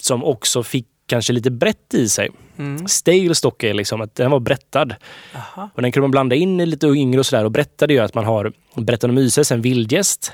som 0.00 0.24
också 0.24 0.62
fick 0.62 0.86
kanske 1.06 1.32
lite 1.32 1.50
brett 1.50 1.94
i 1.94 2.08
sig. 2.08 2.30
Mm. 2.58 2.88
Stale 2.88 3.34
stock 3.34 3.62
är 3.62 3.74
liksom 3.74 4.00
att 4.00 4.14
den 4.14 4.30
var 4.30 4.40
brettad. 4.40 4.94
Aha. 5.34 5.70
Och 5.74 5.82
den 5.82 5.92
kunde 5.92 6.04
man 6.04 6.10
blanda 6.10 6.36
in 6.36 6.60
i 6.60 6.66
lite 6.66 6.86
yngre 6.86 7.18
och 7.18 7.26
sådär. 7.26 7.44
Och 7.44 7.50
brettad 7.50 7.90
är 7.90 7.94
ju 7.94 8.00
att 8.00 8.14
man 8.14 8.24
har 8.24 8.52
Brettanomyces, 8.76 9.52
en 9.52 9.62
vildgäst. 9.62 10.32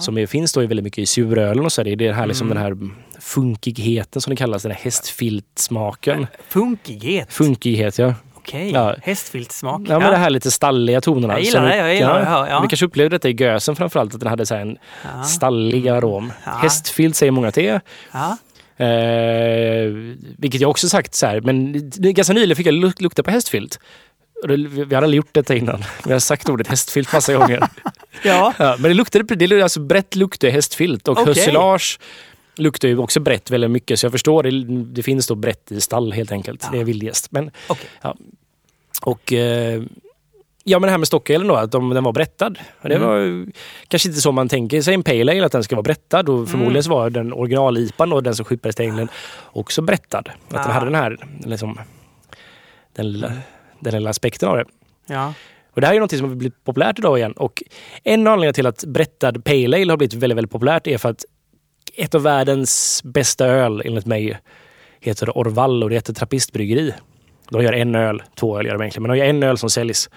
Som 0.00 0.18
är, 0.18 0.26
finns 0.26 0.52
då 0.52 0.60
väldigt 0.60 0.84
mycket 0.84 0.98
i 0.98 1.06
surölen 1.06 1.64
och 1.64 1.72
så. 1.72 1.82
Det 1.82 2.06
är 2.06 2.12
här, 2.12 2.26
liksom 2.26 2.50
Mm. 2.50 2.62
den 2.62 2.64
här 2.64 2.94
funkigheten 3.20 4.22
som 4.22 4.30
det 4.30 4.36
kallas, 4.36 4.62
den 4.62 4.72
här 4.72 4.78
hästfiltsmaken. 4.78 6.26
Funkighet. 6.48 7.32
Funkighet, 7.32 7.98
ja. 7.98 8.14
Okej. 8.42 8.70
Ja. 8.72 8.94
Hästfiltsmak. 9.02 9.80
Ja, 9.88 9.98
men 9.98 10.10
det 10.10 10.16
här 10.16 10.30
lite 10.30 10.50
stalliga 10.50 11.00
tonerna. 11.00 11.32
Jag 11.34 11.42
gillar 11.42 11.62
det, 11.68 11.76
jag 11.76 11.94
gillar 11.94 12.18
det 12.18 12.24
här, 12.24 12.46
ja. 12.50 12.60
Vi 12.60 12.68
kanske 12.68 12.86
upplevde 12.86 13.16
detta 13.16 13.28
i 13.28 13.32
gösen 13.32 13.76
framförallt, 13.76 14.14
att 14.14 14.20
den 14.20 14.28
hade 14.28 14.46
så 14.46 14.54
här 14.54 14.62
en 14.62 14.76
Ja. 15.16 15.22
stallig 15.24 15.88
arom. 15.88 16.32
Ja. 16.44 16.50
Hästfilt 16.52 17.16
säger 17.16 17.32
många 17.32 17.52
är. 17.56 17.80
Ja. 18.12 18.36
Eh, 18.76 19.92
vilket 20.38 20.60
jag 20.60 20.70
också 20.70 20.88
sagt 20.88 21.14
så 21.14 21.26
här, 21.26 21.40
men 21.40 21.90
ganska 21.96 22.32
nyligen 22.34 22.56
fick 22.56 22.66
jag 22.66 22.74
luk- 22.74 23.02
lukta 23.02 23.22
på 23.22 23.30
hästfilt. 23.30 23.78
Vi 24.48 24.80
hade 24.82 24.96
aldrig 24.98 25.14
gjort 25.16 25.28
detta 25.34 25.54
innan. 25.54 25.84
Vi 26.06 26.12
har 26.12 26.18
sagt 26.20 26.48
ordet 26.48 26.66
hästfilt 26.68 27.12
massa 27.12 27.34
gånger. 27.34 27.68
ja. 28.24 28.52
Ja, 28.58 28.76
men 28.78 28.82
det 28.90 28.94
luktade, 28.94 29.34
det 29.34 29.62
alltså 29.62 29.80
brett 29.80 30.16
luktar 30.16 30.48
hästfilt 30.48 31.08
och 31.08 31.12
Okej. 31.18 31.26
hösilage 31.26 31.98
luktar 32.56 32.88
ju 32.88 32.98
också 32.98 33.20
brett 33.20 33.50
väldigt 33.50 33.70
mycket. 33.70 33.98
Så 34.00 34.06
jag 34.06 34.12
förstår, 34.12 34.42
det, 34.42 34.64
det 34.84 35.02
finns 35.02 35.26
då 35.26 35.34
brett 35.34 35.72
i 35.72 35.80
stall 35.80 36.12
helt 36.12 36.32
enkelt. 36.32 36.68
Det 36.72 36.78
är 36.78 36.84
vildgäst. 36.84 37.32
Men, 37.32 37.50
Okej. 37.68 37.88
ja. 38.02 38.16
Och 39.02 39.32
eh, 39.32 39.82
ja, 40.64 40.78
men 40.78 40.86
det 40.86 40.90
här 40.90 40.98
med 40.98 41.06
stockalen 41.08 41.46
då, 41.46 41.54
att 41.54 41.72
de, 41.72 41.90
den 41.90 42.04
var 42.04 42.12
brettad. 42.12 42.58
Och 42.82 42.88
Det 42.88 42.94
Mm. 42.94 43.08
var 43.08 43.46
kanske 43.88 44.08
inte 44.08 44.20
så 44.20 44.32
man 44.32 44.48
tänker 44.48 44.82
sig 44.82 44.94
en 44.94 45.02
pale 45.02 45.32
ale, 45.32 45.46
att 45.46 45.52
den 45.52 45.64
ska 45.64 45.76
vara 45.76 45.82
brettad. 45.82 46.28
Och 46.28 46.48
förmodligen 46.48 46.70
Mm. 46.72 46.82
så 46.82 46.90
var 46.90 47.10
den 47.10 47.32
original-IPan 47.32 48.12
och 48.12 48.22
den 48.22 48.34
som 48.34 48.44
skippades 48.44 48.76
till 48.76 48.84
England 48.84 49.08
också 49.44 49.82
brettad. 49.82 50.28
Att 50.48 50.54
Ah. 50.56 50.62
den 50.62 50.70
hade 50.72 50.86
den 50.86 50.94
här, 50.94 51.18
liksom, 51.44 51.78
den 52.92 53.12
lilla, 53.12 53.32
den 53.80 53.94
lilla 53.94 54.10
aspekten 54.10 54.48
av 54.48 54.56
det. 54.56 54.64
Ja. 55.06 55.34
Och 55.74 55.80
det 55.80 55.86
här 55.86 55.94
är 55.94 56.00
något 56.00 56.10
som 56.16 56.28
har 56.28 56.34
blivit 56.34 56.64
populärt 56.64 56.98
idag 56.98 57.18
igen. 57.18 57.32
Och 57.32 57.62
en 58.04 58.26
anledning 58.26 58.54
till 58.54 58.66
att 58.66 58.84
brettad 58.84 59.44
Pale 59.44 59.76
Ale 59.82 59.92
har 59.92 59.96
blivit 59.96 60.14
väldigt, 60.14 60.36
väldigt 60.36 60.50
populärt 60.52 60.86
är 60.86 60.98
för 60.98 61.08
att 61.08 61.24
ett 61.96 62.14
av 62.14 62.22
världens 62.22 63.00
bästa 63.04 63.46
öl, 63.46 63.82
enligt 63.84 64.06
mig, 64.06 64.38
heter 65.00 65.38
Orval 65.38 65.82
och 65.82 65.88
det 65.90 65.94
heter 65.94 66.14
Trappistbryggeri. 66.14 66.94
De 67.50 67.62
gör 67.62 67.72
en 67.72 67.94
öl, 67.94 68.22
två 68.36 68.58
öl 68.58 68.66
gör 68.66 68.72
de 68.72 68.82
egentligen, 68.82 69.02
men 69.02 69.10
de 69.10 69.18
gör 69.18 69.26
en 69.26 69.42
öl 69.42 69.58
som 69.58 69.70
säljs. 69.70 70.10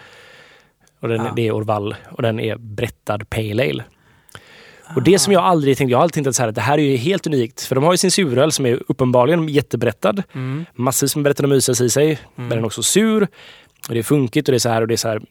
Och 0.99 1.07
den, 1.07 1.25
Ja. 1.25 1.33
Det 1.35 1.47
är 1.47 1.51
Orval 1.51 1.95
och 2.11 2.21
den 2.21 2.39
är 2.39 2.55
brettad 2.57 3.29
Pale 3.29 3.69
Ale. 3.69 3.83
Och 4.95 5.03
det 5.03 5.19
som 5.19 5.33
jag 5.33 5.43
aldrig 5.43 5.77
tänkt, 5.77 5.91
jag 5.91 5.97
har 5.97 6.03
alltid 6.03 6.13
tänkt 6.13 6.27
att, 6.27 6.35
så 6.35 6.41
här, 6.41 6.49
att 6.49 6.55
det 6.55 6.61
här 6.61 6.77
är 6.77 6.81
ju 6.81 6.95
helt 6.97 7.27
unikt. 7.27 7.61
För 7.65 7.75
de 7.75 7.83
har 7.83 7.93
ju 7.93 7.97
sin 7.97 8.11
suröl 8.11 8.51
som 8.51 8.65
är 8.65 8.79
uppenbarligen 8.87 9.49
jättebrettad. 9.49 10.23
Mm. 10.33 10.65
Massvis 10.73 11.15
med 11.15 11.23
Brettanomyces 11.23 11.81
i 11.81 11.89
sig. 11.89 12.19
Men 12.35 12.49
den 12.49 12.59
är 12.59 12.65
också 12.65 12.83
sur. 12.83 13.23
Och 13.87 13.93
det 13.93 13.99
är 13.99 14.03
funkigt 14.03 14.47
och 14.47 14.51
det 14.51 14.57
är 14.57 14.59
så 14.59 14.69
här 14.69 14.81
och 14.81 14.87
det 14.87 14.93
är 14.93 14.97
så 14.97 15.07
här. 15.07 15.21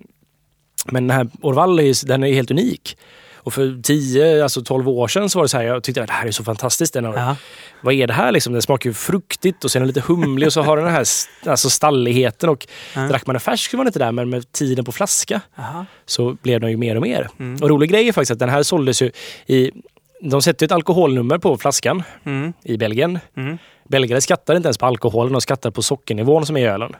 Men 0.92 1.06
den 1.08 1.16
här 1.16 1.28
Orval 1.40 1.78
är, 1.78 1.82
ju- 1.82 1.94
den 2.06 2.24
är 2.24 2.32
helt 2.32 2.50
unik. 2.50 2.96
Och 3.44 3.54
för 3.54 3.82
10, 3.82 4.42
alltså 4.42 4.62
12 4.62 4.88
år 4.88 5.08
sedan 5.08 5.30
så 5.30 5.38
var 5.38 5.44
det 5.44 5.48
så 5.48 5.56
här, 5.56 5.64
jag 5.64 5.82
tyckte 5.82 6.00
att 6.02 6.06
det 6.06 6.12
här 6.12 6.26
är 6.26 6.30
så 6.30 6.44
fantastiskt. 6.44 6.92
Den 6.94 7.04
har, 7.04 7.16
Ja. 7.16 7.36
Vad 7.82 7.94
är 7.94 8.06
det 8.06 8.12
här 8.12 8.32
liksom? 8.32 8.52
Den 8.52 8.62
smakar 8.62 8.90
ju 8.90 8.94
fruktigt 8.94 9.64
och 9.64 9.70
sen 9.70 9.82
är 9.82 9.86
lite 9.86 10.00
humlig 10.00 10.46
och 10.46 10.52
så 10.52 10.62
har 10.62 10.76
den 10.76 10.86
här 10.86 11.04
alltså 11.46 11.70
stalligheten. 11.70 12.48
Och 12.48 12.66
Ja. 12.94 13.00
drack 13.08 13.26
man 13.26 13.34
den 13.34 13.40
färsk 13.40 13.70
så 13.70 13.76
var 13.76 13.84
den 13.84 13.88
inte 13.88 13.98
där, 13.98 14.12
men 14.12 14.30
med 14.30 14.52
tiden 14.52 14.84
på 14.84 14.92
flaska 14.92 15.40
Aha. 15.58 15.86
så 16.06 16.36
blev 16.42 16.60
den 16.60 16.70
ju 16.70 16.76
mer 16.76 16.96
och 16.96 17.02
mer. 17.02 17.28
Mm. 17.38 17.62
Och 17.62 17.68
rolig 17.68 17.90
grej 17.90 18.08
är 18.08 18.12
faktiskt 18.12 18.30
att 18.30 18.38
den 18.38 18.48
här 18.48 18.62
såldes 18.62 19.02
ju 19.02 19.10
i... 19.46 19.70
De 20.20 20.42
sätter 20.42 20.66
ett 20.66 20.72
alkoholnummer 20.72 21.38
på 21.38 21.56
flaskan 21.58 22.02
Mm. 22.24 22.52
i 22.62 22.76
Belgien. 22.76 23.18
Mm. 23.36 23.58
Belgare 23.88 24.20
skattar 24.20 24.56
inte 24.56 24.66
ens 24.66 24.78
på 24.78 24.86
alkoholen, 24.86 25.32
de 25.32 25.40
skattar 25.40 25.70
på 25.70 25.82
sockernivån 25.82 26.46
som 26.46 26.56
är 26.56 26.60
i 26.60 26.64
ölen. 26.64 26.96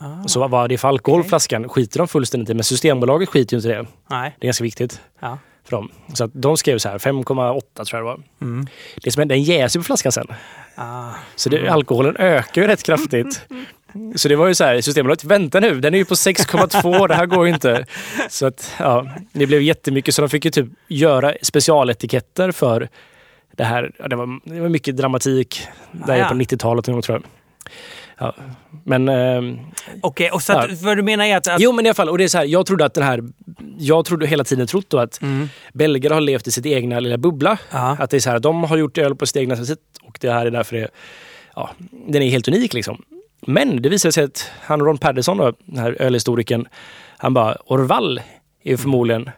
Ah. 0.00 0.28
Så 0.28 0.48
vad 0.48 0.68
det 0.68 0.78
för 0.78 0.88
alkohol 0.88 1.20
Okej. 1.20 1.28
flaskan 1.28 1.68
skiter 1.68 1.98
de 1.98 2.08
fullständigt 2.08 2.50
i. 2.50 2.54
Men 2.54 2.64
Systembolaget 2.64 3.28
skiter 3.28 3.54
ju 3.54 3.58
inte 3.58 3.68
i 3.68 3.72
det. 3.72 3.86
Nej. 4.10 4.36
Det 4.38 4.44
är 4.44 4.48
ganska 4.48 4.64
viktigt 4.64 5.00
Ja. 5.20 5.38
för 5.64 5.70
dem. 5.76 5.90
Så 6.14 6.24
att 6.24 6.30
de 6.34 6.56
skrev 6.56 6.78
så 6.78 6.88
här 6.88 6.98
5,8 6.98 7.84
tror 7.84 7.86
jag 7.92 8.00
det 8.00 8.04
var. 8.04 8.20
Mm. 8.40 8.66
Det 9.02 9.10
som 9.10 9.28
den 9.28 9.42
jäser 9.42 9.80
på 9.80 9.84
flaskan 9.84 10.12
sen. 10.12 10.26
Ah. 10.74 11.10
Så 11.36 11.48
det, 11.48 11.68
alkoholen 11.68 12.16
ökar 12.16 12.62
ju 12.62 12.68
rätt 12.68 12.82
kraftigt. 12.82 13.42
Så 14.16 14.28
det 14.28 14.36
var 14.36 14.46
ju 14.46 14.54
så 14.54 14.64
här, 14.64 14.80
Systembolaget, 14.80 15.24
vänta 15.24 15.60
nu, 15.60 15.80
den 15.80 15.94
är 15.94 15.98
ju 15.98 16.04
på 16.04 16.14
6,2, 16.14 17.08
det 17.08 17.14
här 17.14 17.26
går 17.26 17.46
ju 17.48 17.54
inte. 17.54 17.86
Så 18.28 18.46
att, 18.46 18.72
ja, 18.78 19.06
det 19.32 19.46
blev 19.46 19.62
jättemycket, 19.62 20.14
så 20.14 20.22
de 20.22 20.28
fick 20.28 20.44
ju 20.44 20.50
typ 20.50 20.66
göra 20.88 21.34
specialetiketter 21.42 22.52
för 22.52 22.88
det 23.56 23.64
här. 23.64 23.92
Ja, 23.98 24.08
det, 24.08 24.16
var, 24.16 24.40
det 24.54 24.60
var 24.60 24.68
mycket 24.68 24.96
dramatik 24.96 25.62
där 25.92 26.14
Ah, 26.14 26.16
ja. 26.16 26.28
på 26.28 26.34
90-talet 26.34 26.86
någon 26.86 26.92
gång, 26.94 27.02
tror 27.02 27.16
jag. 27.18 27.24
Ja, 28.18 28.34
men, 28.84 29.08
ehm, 29.08 29.58
Okej, 30.02 30.30
och 30.30 30.42
så 30.42 30.52
att, 30.52 30.70
Ja. 30.70 30.76
vad 30.82 30.96
du 30.96 31.02
menar 31.02 31.24
är 31.24 31.36
att... 31.36 31.48
att 31.48 31.60
jo 31.60 31.72
men 31.72 31.86
i 31.86 31.88
alla 31.88 31.94
fall, 31.94 32.08
och 32.08 32.18
det 32.18 32.24
är 32.24 32.28
så 32.28 32.38
här, 32.38 32.44
jag 32.44 32.66
trodde 32.66 32.84
att 32.84 32.94
den 32.94 33.04
här, 33.04 33.22
jag 33.78 34.04
trodde 34.04 34.26
hela 34.26 34.44
tiden 34.44 34.66
trott 34.66 34.94
att 34.94 35.22
Mm. 35.22 35.48
belgare 35.72 36.14
har 36.14 36.20
levt 36.20 36.46
i 36.46 36.50
sitt 36.50 36.66
egna 36.66 37.00
lilla 37.00 37.18
bubbla. 37.18 37.58
Ja. 37.72 37.96
Att 38.00 38.10
det 38.10 38.16
är 38.16 38.20
så 38.20 38.30
här, 38.30 38.38
de 38.38 38.64
har 38.64 38.76
gjort 38.76 38.98
öl 38.98 39.14
på 39.16 39.26
sitt 39.26 39.36
egna 39.36 39.56
sätt 39.56 39.78
och 40.02 40.18
det 40.20 40.30
här 40.32 40.46
är 40.46 40.50
därför 40.50 40.76
det, 40.76 40.88
ja, 41.56 41.70
den 42.06 42.22
är 42.22 42.30
helt 42.30 42.48
unik 42.48 42.74
liksom. 42.74 43.02
Men 43.46 43.82
det 43.82 43.88
visade 43.88 44.12
sig 44.12 44.24
att 44.24 44.50
han 44.60 44.80
Ron 44.80 44.98
då, 45.36 45.52
den 45.64 45.78
här 45.78 45.96
ölhistorikern, 46.02 46.66
han 47.18 47.34
bara, 47.34 47.56
Orval 47.66 48.18
är 48.64 48.70
ju 48.70 48.76
förmodligen 48.76 49.30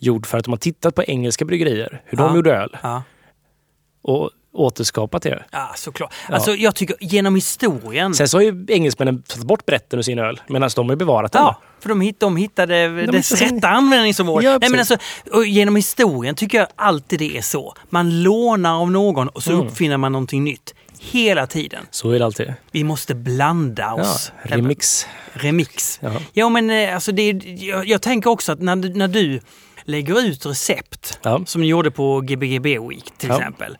gjord 0.00 0.26
för 0.26 0.38
att 0.38 0.44
de 0.44 0.50
har 0.50 0.58
tittat 0.58 0.94
på 0.94 1.02
engelska 1.02 1.44
bryggerier, 1.44 2.00
hur 2.04 2.18
Ja. 2.18 2.24
de 2.24 2.36
gjorde 2.36 2.54
öl 2.56 2.76
Ja. 2.82 3.02
och 4.02 4.30
återskapat 4.58 5.22
det. 5.22 5.44
Ja, 5.50 5.72
såklart. 5.76 6.12
Alltså 6.28 6.54
jag 6.54 6.74
tycker 6.74 6.96
genom 7.00 7.34
historien... 7.34 8.14
Sen 8.14 8.28
så 8.28 8.36
har 8.36 8.42
ju 8.42 8.64
engelsmännen 8.68 9.22
tagit 9.22 9.44
bort 9.46 9.66
brätten 9.66 9.98
ur 9.98 10.02
sin 10.02 10.18
öl, 10.18 10.40
medan 10.46 10.70
de 10.76 10.88
har 10.88 10.96
bevarat 10.96 11.32
den. 11.32 11.42
Ja, 11.42 11.60
för 11.80 11.88
de, 11.88 12.00
hitt, 12.00 12.20
de 12.20 12.36
hittade 12.36 12.88
dess 13.06 13.32
hittade 13.32 13.56
rätta 13.56 13.68
användningsområde. 13.68 14.44
Ja, 14.46 14.58
Nej, 14.60 14.70
men 14.70 14.80
alltså, 14.80 14.96
genom 15.46 15.76
historien 15.76 16.34
tycker 16.34 16.58
jag 16.58 16.66
alltid 16.76 17.18
det 17.18 17.36
är 17.38 17.42
så. 17.42 17.74
Man 17.90 18.22
lånar 18.22 18.80
av 18.80 18.90
någon 18.90 19.28
och 19.28 19.42
så 19.42 19.52
Mm. 19.52 19.66
uppfinner 19.66 19.96
man 19.96 20.12
någonting 20.12 20.44
nytt. 20.44 20.74
Hela 21.00 21.46
tiden. 21.46 21.86
Så 21.90 22.10
är 22.10 22.18
det 22.18 22.24
alltid. 22.24 22.54
Vi 22.70 22.84
måste 22.84 23.14
blanda 23.14 23.82
Ja, 23.82 24.00
oss. 24.02 24.32
remix. 24.42 25.06
Remix. 25.32 25.98
Ja. 26.02 26.12
Ja, 26.32 26.48
men 26.48 26.70
eh, 26.70 26.94
alltså 26.94 27.12
det, 27.12 27.30
jag, 27.44 27.86
jag 27.88 28.02
tänker 28.02 28.30
också 28.30 28.52
att 28.52 28.60
när, 28.60 28.76
när 28.76 29.08
du 29.08 29.40
lägger 29.84 30.20
ut 30.20 30.46
recept, 30.46 31.18
Ja. 31.22 31.40
som 31.46 31.60
ni 31.60 31.66
gjorde 31.66 31.90
på 31.90 32.20
Gbgb 32.20 32.64
Week 32.66 33.04
till 33.18 33.28
Ja. 33.28 33.36
exempel, 33.38 33.78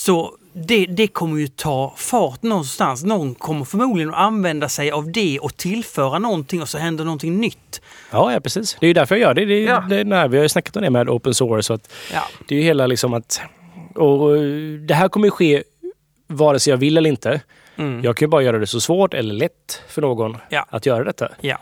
så 0.00 0.36
det, 0.52 0.86
det 0.86 1.06
kommer 1.06 1.38
ju 1.38 1.46
ta 1.48 1.94
fart 1.96 2.42
någonstans. 2.42 3.04
Någon 3.04 3.34
kommer 3.34 3.64
förmodligen 3.64 4.10
att 4.14 4.20
använda 4.20 4.68
sig 4.68 4.90
av 4.90 5.12
det 5.12 5.38
och 5.40 5.56
tillföra 5.56 6.18
någonting 6.18 6.62
och 6.62 6.68
så 6.68 6.78
händer 6.78 7.04
någonting 7.04 7.40
nytt. 7.40 7.80
Ja, 8.10 8.32
ja, 8.32 8.40
precis. 8.40 8.76
Det 8.80 8.86
är 8.86 8.88
ju 8.88 8.94
därför 8.94 9.14
jag 9.16 9.20
gör 9.22 9.34
det. 9.34 9.44
det, 9.44 9.54
är, 9.54 9.68
Ja. 9.68 9.80
det 9.88 9.96
är 10.00 10.04
när 10.04 10.28
vi 10.28 10.36
har 10.36 10.42
ju 10.42 10.48
snackat 10.48 10.76
om 10.76 10.82
det 10.82 10.90
med 10.90 11.08
open 11.08 11.34
source. 11.34 11.62
Så 11.66 11.72
att 11.74 11.92
Ja. 12.12 12.22
det 12.48 12.54
är 12.54 12.58
ju 12.58 12.64
hela 12.64 12.86
liksom 12.86 13.14
att... 13.14 13.40
Och 13.94 14.34
det 14.86 14.94
här 14.94 15.08
kommer 15.08 15.26
ju 15.26 15.30
ske 15.30 15.62
vare 16.26 16.58
sig 16.60 16.70
jag 16.70 16.78
vill 16.78 16.96
eller 16.98 17.10
inte. 17.10 17.40
Mm. 17.76 18.04
Jag 18.04 18.16
kan 18.16 18.26
ju 18.26 18.30
bara 18.30 18.42
göra 18.42 18.58
det 18.58 18.66
så 18.66 18.80
svårt 18.80 19.14
eller 19.14 19.34
lätt 19.34 19.82
för 19.88 20.02
någon 20.02 20.36
Ja. 20.48 20.66
att 20.70 20.86
göra 20.86 21.04
detta. 21.04 21.28
Ja. 21.40 21.58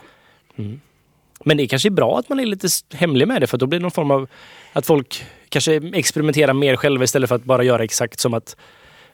Men 1.45 1.57
det 1.57 1.63
är 1.63 1.67
kanske 1.67 1.87
är 1.89 1.91
bra 1.91 2.19
att 2.19 2.29
man 2.29 2.39
är 2.39 2.45
lite 2.45 2.67
hemlig 2.93 3.27
med 3.27 3.41
det 3.41 3.47
för 3.47 3.57
då 3.57 3.65
blir 3.65 3.79
det 3.79 3.83
någon 3.83 3.91
form 3.91 4.11
av 4.11 4.27
att 4.73 4.85
folk 4.85 5.25
kanske 5.49 5.81
experimenterar 5.93 6.53
mer 6.53 6.75
själva 6.75 7.03
istället 7.03 7.27
för 7.27 7.35
att 7.35 7.43
bara 7.43 7.63
göra 7.63 7.83
exakt 7.83 8.19
som 8.19 8.33
att 8.33 8.55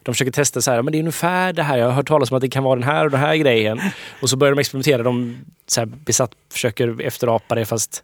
de 0.03 0.13
försöker 0.13 0.31
testa 0.31 0.61
så 0.61 0.71
här, 0.71 0.81
men 0.81 0.91
det 0.91 0.97
är 0.97 0.99
ungefär 0.99 1.53
det 1.53 1.63
här, 1.63 1.77
jag 1.77 1.85
har 1.85 1.91
hört 1.93 2.07
talas 2.07 2.31
om 2.31 2.37
att 2.37 2.41
det 2.41 2.49
kan 2.49 2.63
vara 2.63 2.75
den 2.75 2.83
här 2.89 3.05
och 3.05 3.11
den 3.11 3.19
här 3.19 3.35
grejen. 3.35 3.81
Och 4.21 4.29
så 4.29 4.37
börjar 4.37 4.55
de 4.55 4.59
experimentera, 4.59 5.03
de 5.03 5.37
så 5.67 5.81
här 5.81 5.85
besatt 5.85 6.31
försöker 6.51 7.01
efterapa 7.01 7.55
det 7.55 7.65
fast 7.65 8.03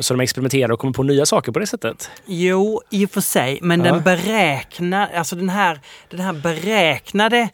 så 0.00 0.14
de 0.14 0.20
experimenterar 0.20 0.72
och 0.72 0.78
kommer 0.78 0.94
på 0.94 1.02
nya 1.02 1.26
saker 1.26 1.52
på 1.52 1.58
det 1.58 1.66
sättet. 1.66 2.10
Jo, 2.26 2.82
i 2.90 3.06
och 3.06 3.10
för 3.10 3.20
sig, 3.20 3.58
men 3.62 3.84
Ja. 3.84 3.92
den 3.92 4.02
beräknar, 4.02 5.08
alltså 5.14 5.36
den 5.36 5.48
här, 5.48 5.80
den 6.10 6.20
här 6.20 6.32
beräknade 6.32 7.48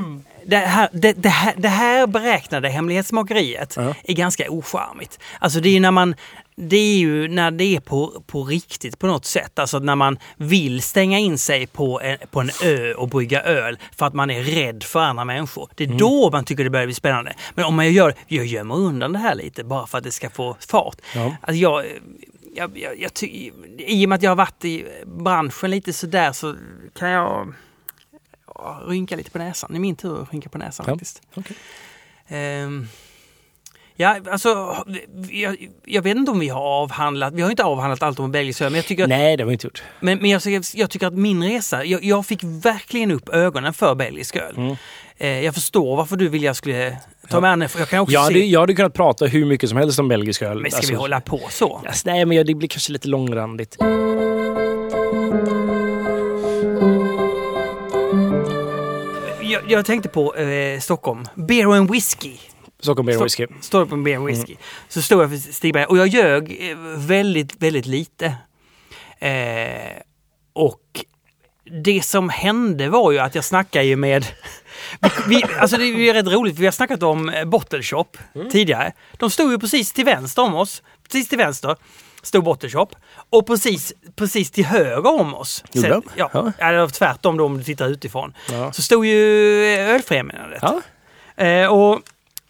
det 0.46 0.56
här, 0.56 0.88
det, 0.92 1.12
det, 1.12 1.28
här, 1.28 1.54
det 1.56 1.68
här 1.68 2.06
beräknade 2.06 2.68
hemlighetsmakeriet 2.68 3.74
Ja. 3.76 3.94
är 4.04 4.14
ganska 4.14 4.50
ocharmigt. 4.50 5.18
Alltså 5.38 5.60
det 5.60 5.76
är 5.76 5.80
när 5.80 5.90
man 5.90 6.14
det 6.56 6.76
är 6.76 6.96
ju 6.98 7.28
när 7.28 7.50
det 7.50 7.64
är 7.76 7.80
på, 7.80 8.22
på 8.26 8.44
riktigt 8.44 8.98
på 8.98 9.06
något 9.06 9.24
sätt. 9.24 9.58
Alltså 9.58 9.78
när 9.78 9.96
man 9.96 10.18
vill 10.36 10.82
stänga 10.82 11.18
in 11.18 11.38
sig 11.38 11.66
på 11.66 12.00
en, 12.00 12.18
på 12.30 12.40
en 12.40 12.50
ö 12.64 12.94
och 12.94 13.08
brygga 13.08 13.42
öl 13.42 13.78
för 13.96 14.06
att 14.06 14.14
man 14.14 14.30
är 14.30 14.42
rädd 14.42 14.82
för 14.82 15.00
andra 15.00 15.24
människor. 15.24 15.70
Det 15.74 15.84
är 15.84 15.88
Mm. 15.88 15.98
då 15.98 16.30
man 16.32 16.44
tycker 16.44 16.64
det 16.64 16.70
börjar 16.70 16.86
bli 16.86 16.94
spännande. 16.94 17.34
Men 17.54 17.64
om 17.64 17.74
man 17.74 17.92
gör, 17.92 18.14
jag 18.26 18.46
gömmer 18.46 18.74
undan 18.74 19.12
det 19.12 19.18
här 19.18 19.34
lite 19.34 19.64
bara 19.64 19.86
för 19.86 19.98
att 19.98 20.04
det 20.04 20.10
ska 20.12 20.30
få 20.30 20.56
fart. 20.68 20.96
Ja. 21.14 21.36
Alltså 21.40 21.60
jag, 21.62 21.84
jag, 22.54 22.78
jag, 22.78 23.00
jag 23.00 23.14
ty, 23.14 23.50
I 23.78 24.04
och 24.04 24.08
med 24.08 24.16
att 24.16 24.22
jag 24.22 24.30
har 24.30 24.36
varit 24.36 24.64
i 24.64 24.86
branschen 25.06 25.70
lite 25.70 25.92
sådär 25.92 26.32
så 26.32 26.56
kan 26.98 27.08
jag 27.10 27.52
ja, 28.54 28.82
rynka 28.86 29.16
lite 29.16 29.30
på 29.30 29.38
näsan. 29.38 29.70
Det 29.72 29.76
är 29.76 29.80
min 29.80 29.96
tur 29.96 30.22
att 30.22 30.32
rynka 30.32 30.48
på 30.48 30.58
näsan 30.58 30.84
Ja, 30.88 30.92
faktiskt. 30.92 31.22
okej. 31.34 31.56
Ehm, 32.28 32.88
Ja, 33.96 34.16
alltså, 34.30 34.76
jag, 35.30 35.56
jag 35.84 36.02
vet 36.02 36.16
inte 36.16 36.30
om 36.30 36.38
vi 36.38 36.48
har 36.48 36.60
avhandlat, 36.60 37.34
vi 37.34 37.42
har 37.42 37.50
inte 37.50 37.64
avhandlat 37.64 38.02
allt 38.02 38.20
om 38.20 38.32
belgisk 38.32 38.60
öl, 38.60 38.70
men 38.70 38.76
jag 38.76 38.86
tycker, 38.86 39.06
Nej, 39.06 39.36
det 39.36 39.42
har 39.42 39.46
vi 39.48 39.52
inte 39.52 39.66
gjort. 39.66 39.82
men, 40.00 40.18
men 40.18 40.30
jag, 40.30 40.42
jag 40.74 40.90
tycker 40.90 41.06
att 41.06 41.14
min 41.14 41.42
resa, 41.44 41.84
jag, 41.84 42.04
jag 42.04 42.26
fick 42.26 42.40
verkligen 42.44 43.10
upp 43.10 43.28
ögonen 43.28 43.74
för 43.74 43.94
belgisk 43.94 44.36
öl. 44.36 44.54
Mm. 44.56 44.76
Eh, 45.18 45.40
jag 45.44 45.54
förstår 45.54 45.96
varför 45.96 46.16
du 46.16 46.28
vill 46.28 46.42
jag 46.42 46.56
skulle 46.56 46.96
ta 47.28 47.40
med 47.56 47.70
för 47.70 47.78
jag 47.78 47.88
kan 47.88 47.98
också 48.00 48.12
Jag 48.12 48.20
hade, 48.20 48.34
se, 48.34 48.46
jag 48.46 48.60
hade 48.60 48.74
kunnat 48.74 48.94
prata 48.94 49.26
hur 49.26 49.44
mycket 49.44 49.68
som 49.68 49.78
helst 49.78 49.98
om 49.98 50.08
belgisk 50.08 50.42
öl. 50.42 50.60
men 50.60 50.70
ska 50.70 50.80
vi 50.80 50.86
Alltså, 50.86 50.94
hålla 51.00 51.20
på 51.20 51.40
så? 51.50 51.80
Alltså, 51.86 52.10
nej, 52.10 52.24
men 52.24 52.46
det 52.46 52.54
blir 52.54 52.68
kanske 52.68 52.92
lite 52.92 53.08
långrandigt. 53.08 53.76
Jag, 59.42 59.62
jag 59.68 59.86
tänkte 59.86 60.08
på 60.08 60.36
eh, 60.36 60.80
Stockholm, 60.80 61.28
beer 61.34 61.74
and 61.76 61.90
whisky. 61.90 62.36
Stockholm 62.82 63.06
Beer 63.06 63.18
Whisky. 63.22 63.46
Står 63.60 63.80
det 63.80 63.86
på 63.86 63.94
en 63.94 64.04
beer 64.04 64.18
whisky. 64.18 64.56
Så 64.88 65.02
stod 65.02 65.22
jag 65.22 65.30
för 65.30 65.52
Stigberg 65.52 65.84
och 65.84 65.98
jag 65.98 66.08
ljög 66.08 66.70
eh, 66.70 66.76
väldigt, 66.96 67.62
väldigt 67.62 67.86
lite. 67.86 68.34
Eh, 69.18 69.92
och 70.52 71.04
det 71.84 72.02
som 72.04 72.28
hände 72.28 72.88
var 72.88 73.12
ju 73.12 73.18
att 73.18 73.34
jag 73.34 73.44
snackade 73.44 73.84
ju 73.84 73.96
med... 73.96 74.26
Vi, 75.28 75.42
alltså 75.58 75.76
det 75.76 75.84
är 75.84 76.14
rätt 76.14 76.26
roligt, 76.26 76.54
för 76.54 76.60
vi 76.60 76.66
har 76.66 76.72
snackat 76.72 77.02
om 77.02 77.28
eh, 77.28 77.44
Bottle 77.44 77.82
Shop 77.82 78.06
tidigare. 78.52 78.92
De 79.18 79.30
stod 79.30 79.50
ju 79.52 79.58
precis 79.58 79.92
till 79.92 80.04
vänster 80.04 80.42
om 80.42 80.54
oss. 80.54 80.82
Precis 81.08 81.28
till 81.28 81.38
vänster 81.38 81.76
stod 82.22 82.44
Bottle 82.44 82.68
Shop. 82.70 82.86
Och 83.30 83.46
precis, 83.46 83.92
precis 84.16 84.50
till 84.50 84.64
höger 84.64 85.20
om 85.20 85.34
oss. 85.34 85.64
Gjorde 85.72 85.88
Sen- 85.88 86.00
de? 86.00 86.10
ja, 86.16 86.30
Ja. 86.32 86.52
eller 86.58 86.88
tvärtom 86.88 87.36
då 87.36 87.44
om 87.46 87.58
du 87.58 87.64
tittar 87.64 87.88
utifrån. 87.88 88.34
Ja. 88.50 88.72
Så 88.72 88.82
stod 88.82 89.06
ju 89.06 89.64
eh, 89.74 89.88
Ölfrämjandet. 89.94 90.62
Ja. 90.62 90.80
Eh, 91.44 91.66
och 91.66 92.00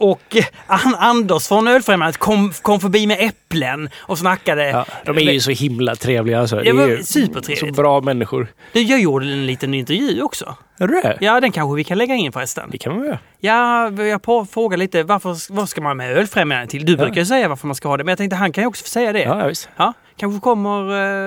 och 0.02 0.36
eh, 0.36 0.44
An- 0.66 0.94
Anders 0.98 1.48
från 1.48 1.68
Ölfrämjandet 1.68 2.16
kom, 2.16 2.52
kom 2.62 2.80
förbi 2.80 3.06
med 3.06 3.16
äpplen 3.20 3.90
och 3.98 4.18
snackade. 4.18 4.68
Ja, 4.68 4.84
de 5.04 5.18
är 5.18 5.32
ju 5.32 5.40
så 5.40 5.50
himla 5.50 5.96
trevliga. 5.96 6.40
Alltså. 6.40 6.56
Det 6.56 6.72
var 6.72 7.02
supertrevligt. 7.02 7.76
Så 7.76 7.82
bra 7.82 8.00
människor. 8.00 8.46
Du, 8.72 8.82
Jag 8.82 9.00
gjorde 9.00 9.26
en 9.26 9.46
liten 9.46 9.74
intervju 9.74 10.22
också. 10.22 10.56
Är 10.78 10.86
det? 10.86 11.16
Ja, 11.20 11.40
den 11.40 11.52
kanske 11.52 11.76
vi 11.76 11.84
kan 11.84 11.98
lägga 11.98 12.14
in 12.14 12.32
förresten. 12.32 12.68
Det 12.72 12.78
kan 12.78 12.96
man 12.96 13.06
göra. 13.06 13.18
Ja, 13.40 13.90
jag 13.90 14.48
frågar 14.50 14.76
lite 14.78 15.02
varför 15.02 15.52
vad 15.52 15.68
ska 15.68 15.80
man 15.80 15.96
med 15.96 16.16
Ölfrämjandet 16.16 16.70
till? 16.70 16.84
Du 16.86 16.96
brukar 16.96 17.16
ju 17.16 17.26
säga 17.26 17.48
varför 17.48 17.66
man 17.66 17.74
ska 17.76 17.88
ha 17.88 17.96
det, 17.96 18.04
men 18.04 18.12
jag 18.12 18.18
tänkte 18.18 18.36
han 18.36 18.52
kan 18.52 18.64
ju 18.64 18.68
också 18.68 18.82
få 18.84 18.88
säga 18.88 19.12
det. 19.12 19.22
Ja, 19.22 19.38
ja, 19.40 19.46
visst. 19.46 19.68
Ja, 19.76 19.92
kanske 20.16 20.40
kommer 20.40 20.80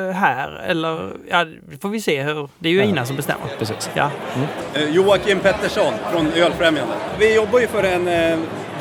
eh, 0.09 0.13
här 0.15 0.63
eller 0.67 1.09
ja, 1.29 1.45
får 1.81 1.89
vi 1.89 2.01
se 2.01 2.23
hur. 2.23 2.49
Det 2.59 2.69
är 2.69 2.73
ju 2.73 2.83
Ina 2.83 3.05
som 3.05 3.15
bestämmer. 3.15 3.45
Precis. 3.59 3.89
Ja. 3.93 4.09
Eh, 4.73 4.89
Joakim 4.89 5.39
Pettersson 5.39 5.93
från 6.11 6.27
Ölfrämjandet. 6.27 6.97
Vi 7.19 7.35
jobbar 7.35 7.59
ju 7.59 7.67
för 7.67 7.83
en 7.83 8.07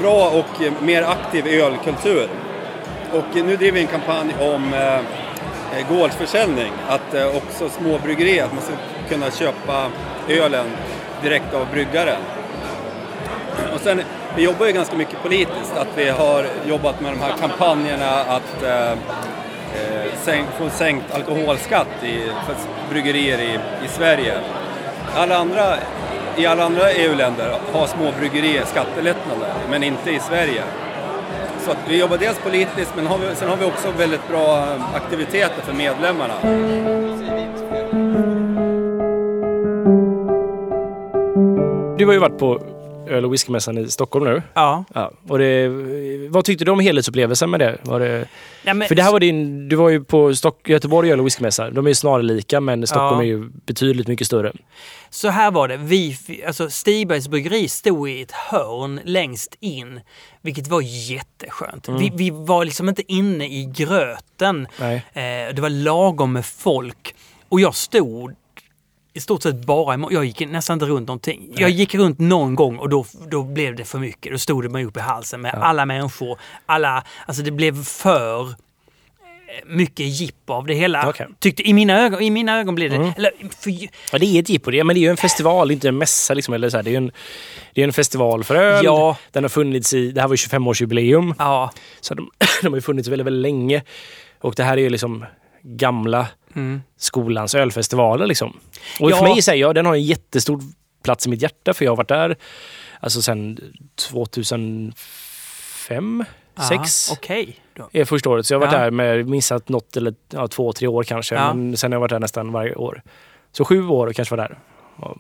bra 0.01 0.29
och 0.29 0.63
eh, 0.63 0.73
mer 0.83 1.03
aktiv 1.03 1.47
ölkultur. 1.47 2.29
Och 3.13 3.37
eh, 3.37 3.45
nu 3.45 3.57
driver 3.57 3.73
vi 3.73 3.81
en 3.81 3.87
kampanj 3.87 4.35
om 4.41 4.75
eh, 4.75 4.97
eh, 5.79 5.89
gårdsförsäljning. 5.89 6.73
Att 6.89 7.15
eh, 7.15 7.37
också 7.37 7.69
små 7.69 7.99
bryggerier, 7.99 8.45
att 8.45 8.53
man 8.53 8.63
ska 8.63 8.73
kunna 9.09 9.31
köpa 9.31 9.91
ölen 10.29 10.67
direkt 11.23 11.55
av 11.55 11.67
bryggaren. 11.73 12.21
Och 13.75 13.81
sen, 13.81 14.01
vi 14.37 14.43
jobbar 14.43 14.67
ju 14.67 14.73
ganska 14.73 14.97
mycket 14.97 15.23
politiskt. 15.23 15.77
Att 15.77 15.89
vi 15.97 16.09
har 16.09 16.47
jobbat 16.67 17.01
med 17.01 17.13
de 17.13 17.21
här 17.21 17.37
kampanjerna 17.41 18.11
att 18.11 18.63
eh, 18.63 18.99
sänk, 20.23 20.49
få 20.59 20.71
sänkt 20.71 21.15
alkoholskatt 21.15 22.03
i, 22.03 22.19
för 22.47 22.57
bryggerier 22.91 23.39
i, 23.39 23.59
i 23.85 23.89
Sverige. 23.89 24.35
Alla 25.17 25.37
andra, 25.37 25.77
i 26.37 26.47
alla 26.47 26.65
andra 26.65 26.91
EU-länder 26.91 27.59
har 27.73 27.87
småbryggerier 27.87 28.65
skattelättnader, 28.65 29.55
men 29.71 29.83
inte 29.83 30.11
i 30.11 30.21
Sverige. 30.21 30.63
Så 31.61 31.71
att 31.71 31.79
vi 31.89 32.01
jobbar 32.01 32.19
dels 32.19 32.39
politiskt, 32.39 32.93
men 32.97 33.07
har 33.07 33.19
vi, 33.19 33.37
sen 33.37 33.49
har 33.49 33.57
vi 33.57 33.65
också 33.65 33.91
väldigt 33.99 34.29
bra 34.29 34.59
eh, 34.59 34.95
aktiviteter 34.95 35.63
för 35.63 35.73
medlemmarna. 35.73 36.35
Du 41.99 42.07
har 42.07 42.13
ju 42.13 42.19
varit 42.19 42.39
på 42.39 42.74
öl 43.09 43.25
och 43.25 43.33
whiskymässan 43.33 43.79
i 43.79 43.91
Stockholm 43.91 44.25
nu. 44.25 44.43
ja. 44.55 44.85
Ja. 44.95 45.13
Och 45.29 45.39
det, 45.39 45.69
vad 46.31 46.45
tyckte 46.45 46.65
du 46.65 46.71
om 46.71 46.81
helhetsupplevelsen 46.81 47.51
med 47.51 47.61
det? 47.61 47.79
Var 47.83 48.01
det 48.01 48.29
ja 48.65 48.75
men, 48.75 48.89
för 48.89 48.95
det 48.95 49.03
här 49.03 49.13
var 49.13 49.21
din, 49.21 49.69
du 49.69 49.77
var 49.77 49.89
ju 49.89 50.05
på 50.05 50.35
Stock, 50.35 50.69
Göteborg 50.69 51.13
öl 51.13 51.21
och 51.21 51.27
whiskymässa. 51.27 51.71
De 51.71 51.85
är 51.87 51.91
ju 51.91 51.95
snarlika 51.95 52.61
men 52.61 52.87
Stockholm 52.87 53.17
Ja. 53.17 53.23
är 53.23 53.27
ju 53.27 53.51
betydligt 53.67 54.09
mycket 54.09 54.27
större. 54.27 54.53
Så 55.11 55.29
här 55.29 55.51
var 55.51 55.69
det. 55.69 55.77
Vi, 55.77 56.17
alltså 56.47 56.71
Stigbergs 56.71 57.29
bryggeri 57.29 57.69
stod 57.69 58.09
i 58.11 58.23
ett 58.23 58.33
hörn 58.33 59.01
längst 59.05 59.57
in. 59.61 60.01
Vilket 60.43 60.69
var 60.69 60.81
jätteskönt. 61.11 61.89
Vi, 61.89 62.13
vi 62.15 62.31
var 62.31 62.65
liksom 62.65 62.89
inte 62.89 63.13
inne 63.13 63.45
i 63.47 63.65
gröten. 63.77 64.67
Nej. 64.81 64.95
Eh, 65.13 65.55
det 65.55 65.59
var 65.61 65.71
lagom 65.71 66.33
med 66.33 66.45
folk. 66.47 67.15
Och 67.49 67.61
jag 67.61 67.75
stod 67.75 68.35
i 69.17 69.21
stort 69.21 69.43
sett 69.43 69.55
bara 69.55 69.95
i, 69.95 70.07
Jag 70.11 70.25
gick 70.25 70.41
nästan 70.41 70.75
inte 70.75 70.87
runt 70.87 71.09
någonting. 71.09 71.53
Jag 71.57 71.71
gick 71.71 71.95
runt 71.95 72.19
någon 72.19 72.55
gång 72.55 72.79
och 72.79 72.89
då, 72.89 73.07
då 73.31 73.43
blev 73.43 73.77
det 73.77 73.85
för 73.85 73.99
mycket. 73.99 74.33
Då 74.33 74.39
stod 74.39 74.63
det 74.65 74.69
mig 74.69 74.85
upp 74.85 74.97
i 74.97 75.01
halsen 75.01 75.41
med 75.41 75.55
alla 75.55 75.87
människor. 75.87 76.39
Alla, 76.67 77.05
alltså 77.27 77.43
det 77.43 77.51
blev 77.51 77.85
för 77.85 78.49
eh, 78.49 78.55
mycket 79.67 80.07
jipp 80.07 80.51
av 80.51 80.67
det 80.67 80.75
hela. 80.75 81.09
Okej. 81.09 81.27
Tyckte, 81.39 81.69
i, 81.69 81.73
mina 81.73 82.01
ögon, 82.01 82.23
I 82.23 82.31
mina 82.31 82.59
ögon 82.61 82.75
blev 82.75 82.91
det... 82.91 83.15
Eller, 83.17 83.31
för, 83.61 83.71
Ja, 84.13 84.19
det 84.19 84.27
är 84.27 84.41
ett 84.41 84.49
jippo, 84.49 84.71
det, 84.71 84.85
men 84.85 84.95
det 84.95 85.01
är 85.01 85.03
ju 85.03 85.11
en 85.11 85.17
festival, 85.17 85.71
inte 85.71 85.89
en 85.89 85.99
mässa. 85.99 86.35
Liksom, 86.35 86.55
eller 86.55 86.71
så 86.71 86.77
här. 86.77 86.85
Det, 86.85 86.91
är 86.91 86.97
en, 86.97 87.11
det 87.75 87.81
är 87.81 87.85
en 87.85 87.93
festival 87.93 88.45
för 88.45 88.55
öl. 88.55 88.85
Ja. 88.85 89.17
Den 89.31 89.45
har 89.45 89.49
funnits 89.49 89.95
i, 89.95 90.11
det 90.11 90.21
här 90.21 90.29
var 90.29 90.35
ju 90.35 90.37
25-årsjubileum. 90.37 91.35
ja, 91.39 91.71
Så 92.01 92.15
de, 92.15 92.31
de 92.63 92.73
har 92.73 92.81
funnits 92.81 93.09
väldigt, 93.09 93.27
väldigt 93.27 93.43
länge. 93.43 93.83
Och 94.41 94.55
det 94.55 94.65
här 94.65 94.77
är 94.77 94.83
ju 94.83 94.91
liksom 94.91 95.25
gamla 95.63 96.27
skolans 96.97 97.55
ölfestivaler. 97.55 98.27
Liksom. 98.27 98.61
Och 99.01 99.11
Ja. 99.11 99.17
för 99.17 99.25
mig, 99.25 99.43
så 99.43 99.51
här, 99.51 99.59
ja, 99.59 99.73
den 99.73 99.87
har 99.87 99.95
en 99.95 100.03
jättestor 100.03 100.61
plats 101.03 101.27
i 101.27 101.31
mitt 101.31 101.43
hjärta 101.43 101.75
för 101.75 101.85
jag 101.85 101.93
har 101.93 101.97
varit 101.97 102.09
där 102.09 102.37
alltså 103.01 103.23
sen 103.23 103.59
2005, 103.97 104.95
Aha, 106.57 106.69
2006 106.69 107.11
Okej. 107.13 107.57
då. 107.75 107.89
är 107.93 108.05
första 108.05 108.31
året. 108.31 108.47
Så 108.47 108.55
jag 108.55 108.59
har 108.61 108.67
varit 108.67 108.73
Ja. 108.75 108.79
där 108.81 108.91
med 108.91 109.29
missat 109.29 109.69
något 109.69 109.97
eller 109.97 110.15
ja, 110.33 110.49
två, 110.49 110.73
tre 110.73 110.89
år 110.89 111.03
kanske. 111.03 111.35
Ja. 111.35 111.55
Men 111.55 111.77
sen 111.77 111.93
har 111.93 111.95
jag 111.95 112.01
varit 112.01 112.11
där 112.11 112.21
nästan 112.21 112.53
varje 112.53 112.75
år. 112.75 113.03
Så 113.53 113.65
sju 113.65 113.87
år 113.89 114.13
kanske 114.13 114.37
var 114.37 114.49
där. 114.49 114.59
Och 114.97 115.17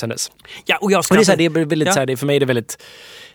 sen 0.00 0.08
dess. 0.08 0.30
Ja, 0.64 0.78
och 0.80 0.92
jag 0.92 0.98
Och 0.98 1.04
ska 1.04 1.14
det 1.14 1.20
är, 1.20 1.24
så 1.24 1.32
här, 1.32 1.40
inte- 1.40 1.58
det 1.58 1.60
är 1.60 1.64
väldigt, 1.64 1.86
Ja. 1.88 1.92
så 1.94 1.98
här, 1.98 2.06
det, 2.06 2.16
för 2.16 2.26
mig 2.26 2.36
är 2.36 2.40
det 2.40 2.46
väldigt, 2.46 2.82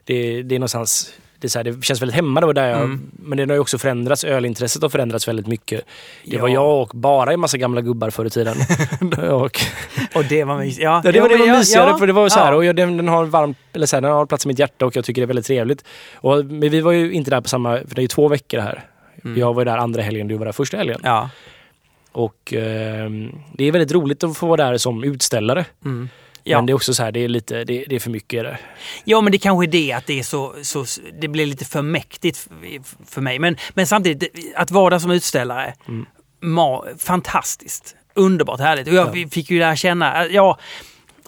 det, 0.03 0.43
det 0.43 0.55
är 0.55 0.59
någonstans, 0.59 1.13
det, 1.39 1.55
här, 1.55 1.63
det 1.63 1.83
känns 1.85 2.01
väldigt 2.01 2.15
hemma. 2.15 2.41
Var 2.41 2.53
där 2.53 2.69
jag, 2.69 2.77
Mm. 2.81 3.11
Men 3.11 3.37
det 3.37 3.43
har 3.43 3.53
ju 3.53 3.59
också 3.59 3.77
förändrats, 3.77 4.23
ölintresset 4.23 4.81
har 4.81 4.89
förändrats 4.89 5.27
väldigt 5.27 5.47
mycket. 5.47 5.85
Det 6.25 6.37
var 6.37 6.47
Ja. 6.49 6.53
jag 6.53 6.81
och 6.81 6.91
bara 6.93 7.33
en 7.33 7.39
massa 7.39 7.57
gamla 7.57 7.81
gubbar 7.81 8.09
förr 8.09 8.25
i 8.25 8.29
tiden. 8.29 8.55
och, 9.31 9.59
Och 10.15 10.25
det 10.29 10.43
var 10.43 10.57
mysigt. 10.57 10.83
Ja, 10.83 11.01
ja, 11.05 11.11
det 11.11 11.21
var, 11.21 11.29
det 11.29 11.37
var 11.37 11.57
mysigare 11.57 11.89
ja, 11.89 11.97
för 11.97 12.07
det 12.07 12.13
var 12.13 12.29
så 12.29 12.39
här, 12.39 12.53
och 12.53 12.65
jag, 12.65 12.75
den, 12.75 12.97
den 12.97 13.07
har 13.07 13.25
varm, 13.25 13.55
eller 13.73 13.85
så 13.85 13.95
här, 13.95 14.01
den 14.01 14.11
har 14.11 14.25
plats 14.25 14.45
i 14.45 14.47
mitt 14.47 14.59
hjärta 14.59 14.85
och 14.85 14.95
jag 14.95 15.05
tycker 15.05 15.21
det 15.21 15.25
är 15.25 15.27
väldigt 15.27 15.45
trevligt. 15.45 15.83
Och, 16.15 16.45
men 16.45 16.69
vi 16.69 16.81
var 16.81 16.91
ju 16.91 17.11
inte 17.11 17.31
där 17.31 17.41
på 17.41 17.49
samma, 17.49 17.77
för 17.87 17.95
det 17.95 17.99
är 17.99 18.03
ju 18.03 18.07
två 18.07 18.27
veckor 18.27 18.59
här. 18.59 18.83
Jag 19.35 19.53
var 19.53 19.61
ju 19.61 19.65
där 19.65 19.77
andra 19.77 20.01
helgen, 20.01 20.27
du 20.27 20.37
var 20.37 20.45
där 20.45 20.51
första 20.51 20.77
helgen. 20.77 20.99
Mm. 20.99 21.11
Ja. 21.11 21.29
Och 22.11 22.53
ehm, 22.53 23.31
det 23.53 23.65
är 23.65 23.71
väldigt 23.71 23.91
roligt 23.91 24.23
att 24.23 24.37
få 24.37 24.47
vara 24.47 24.69
där 24.69 24.77
som 24.77 25.03
utställare. 25.03 25.65
Mm. 25.85 26.09
Ja. 26.49 26.57
Men 26.57 26.65
det 26.65 26.71
är 26.71 26.75
också 26.75 26.93
så 26.93 27.03
här, 27.03 27.11
det 27.11 27.19
är 27.19 27.27
lite, 27.27 27.63
det, 27.63 27.85
det 27.89 27.95
är 27.95 27.99
för 27.99 28.09
mycket. 28.09 28.43
Där. 28.43 28.57
ja, 29.03 29.21
men 29.21 29.31
det 29.31 29.37
kanske 29.37 29.65
är 29.65 29.71
det 29.71 29.91
att 29.91 30.05
det 30.07 30.19
är 30.19 30.23
så, 30.23 30.53
så 30.61 30.85
det 31.19 31.27
blir 31.27 31.45
lite 31.45 31.65
för 31.65 31.81
mäktigt 31.81 32.47
för 33.05 33.21
mig. 33.21 33.39
Men, 33.39 33.57
men 33.73 33.87
samtidigt, 33.87 34.35
att 34.55 34.71
vara 34.71 34.89
där 34.89 34.99
som 34.99 35.11
utställare, 35.11 35.73
ma, 36.41 36.83
fantastiskt. 36.99 37.95
Underbart 38.13 38.59
härligt. 38.59 38.87
Och 38.87 38.93
jag 38.93 39.17
Ja. 39.17 39.27
fick 39.29 39.49
ju 39.51 39.59
lära 39.59 39.75
känna, 39.75 40.25
äh, 40.25 40.35
ja, 40.35 40.57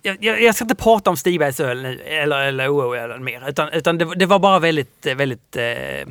jag, 0.01 0.17
jag 0.23 0.41
jag 0.41 0.55
ska 0.55 0.63
inte 0.63 0.75
prata 0.75 1.09
om 1.09 1.17
Stigbergs 1.17 1.59
öl 1.59 1.81
nu, 1.81 1.99
eller, 2.01 2.39
eller 2.39 2.69
OO-ölen 2.69 3.23
mer, 3.23 3.49
utan, 3.49 3.69
utan 3.69 3.97
det, 3.97 4.15
det 4.15 4.25
var 4.25 4.39
bara 4.39 4.59
väldigt, 4.59 5.05
eh, 5.05 5.15
väldigt 5.15 5.55
eh, 5.55 6.07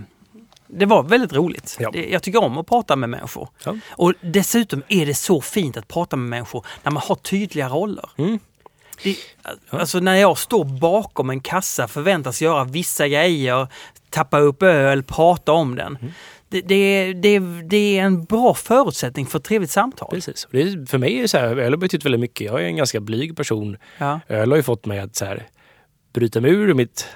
det 0.71 0.87
var 0.87 1.03
väldigt 1.03 1.33
roligt. 1.33 1.77
Ja. 1.81 1.91
Jag 1.95 2.23
tycker 2.23 2.43
om 2.45 2.59
att 2.59 2.67
prata 2.67 2.97
med 2.97 3.09
människor. 3.09 3.49
Ja. 3.65 3.77
Och 3.91 4.13
dessutom 4.21 4.83
är 4.89 5.07
det 5.07 5.15
så 5.15 5.41
fint 5.41 5.77
att 5.77 5.89
prata 5.89 6.17
med 6.17 6.29
människor 6.29 6.67
när 6.83 6.93
man 6.93 7.03
har 7.07 7.15
tydliga 7.17 7.69
roller. 7.69 8.11
Mm. 8.19 8.39
Det, 9.05 9.17
alltså 9.71 9.99
när 10.01 10.15
jag 10.17 10.39
står 10.39 10.65
bakom 10.65 11.31
en 11.31 11.41
kassa 11.41 11.89
förväntas 11.89 12.43
göra 12.43 12.65
vissa 12.65 13.09
grejer, 13.09 13.67
tappa 14.11 14.39
upp 14.39 14.63
öl, 14.63 15.03
prata 15.03 15.53
om 15.53 15.77
den. 15.77 15.97
Mm. 16.01 16.13
Det, 16.51 16.61
det, 16.61 17.13
det, 17.13 17.39
det 17.69 17.99
är 17.99 18.03
en 18.03 18.25
bra 18.25 18.55
förutsättning 18.55 19.27
för 19.27 19.39
ett 19.39 19.45
trevligt 19.45 19.71
samtal. 19.71 20.09
Precis. 20.11 20.49
Det 20.51 20.63
är, 20.63 20.87
för 20.87 20.99
mig 20.99 21.21
är 21.21 21.27
så 21.27 21.39
här, 21.39 21.57
öl 21.57 21.73
har 21.73 21.77
betytt 21.77 22.05
väldigt 22.05 22.21
mycket. 22.21 22.47
Jag 22.47 22.61
är 22.63 22.65
en 22.67 22.77
ganska 22.77 23.01
blyg 23.01 23.37
person. 23.37 23.77
Ja. 23.99 24.21
Öl 24.29 24.51
har 24.51 24.57
ju 24.57 24.63
fått 24.63 24.87
mig 24.87 24.99
att 24.99 25.17
så 25.17 25.25
här, 25.25 25.47
bryta 26.15 26.41
mig 26.41 26.51
ur 26.51 26.75
mitt 26.75 27.07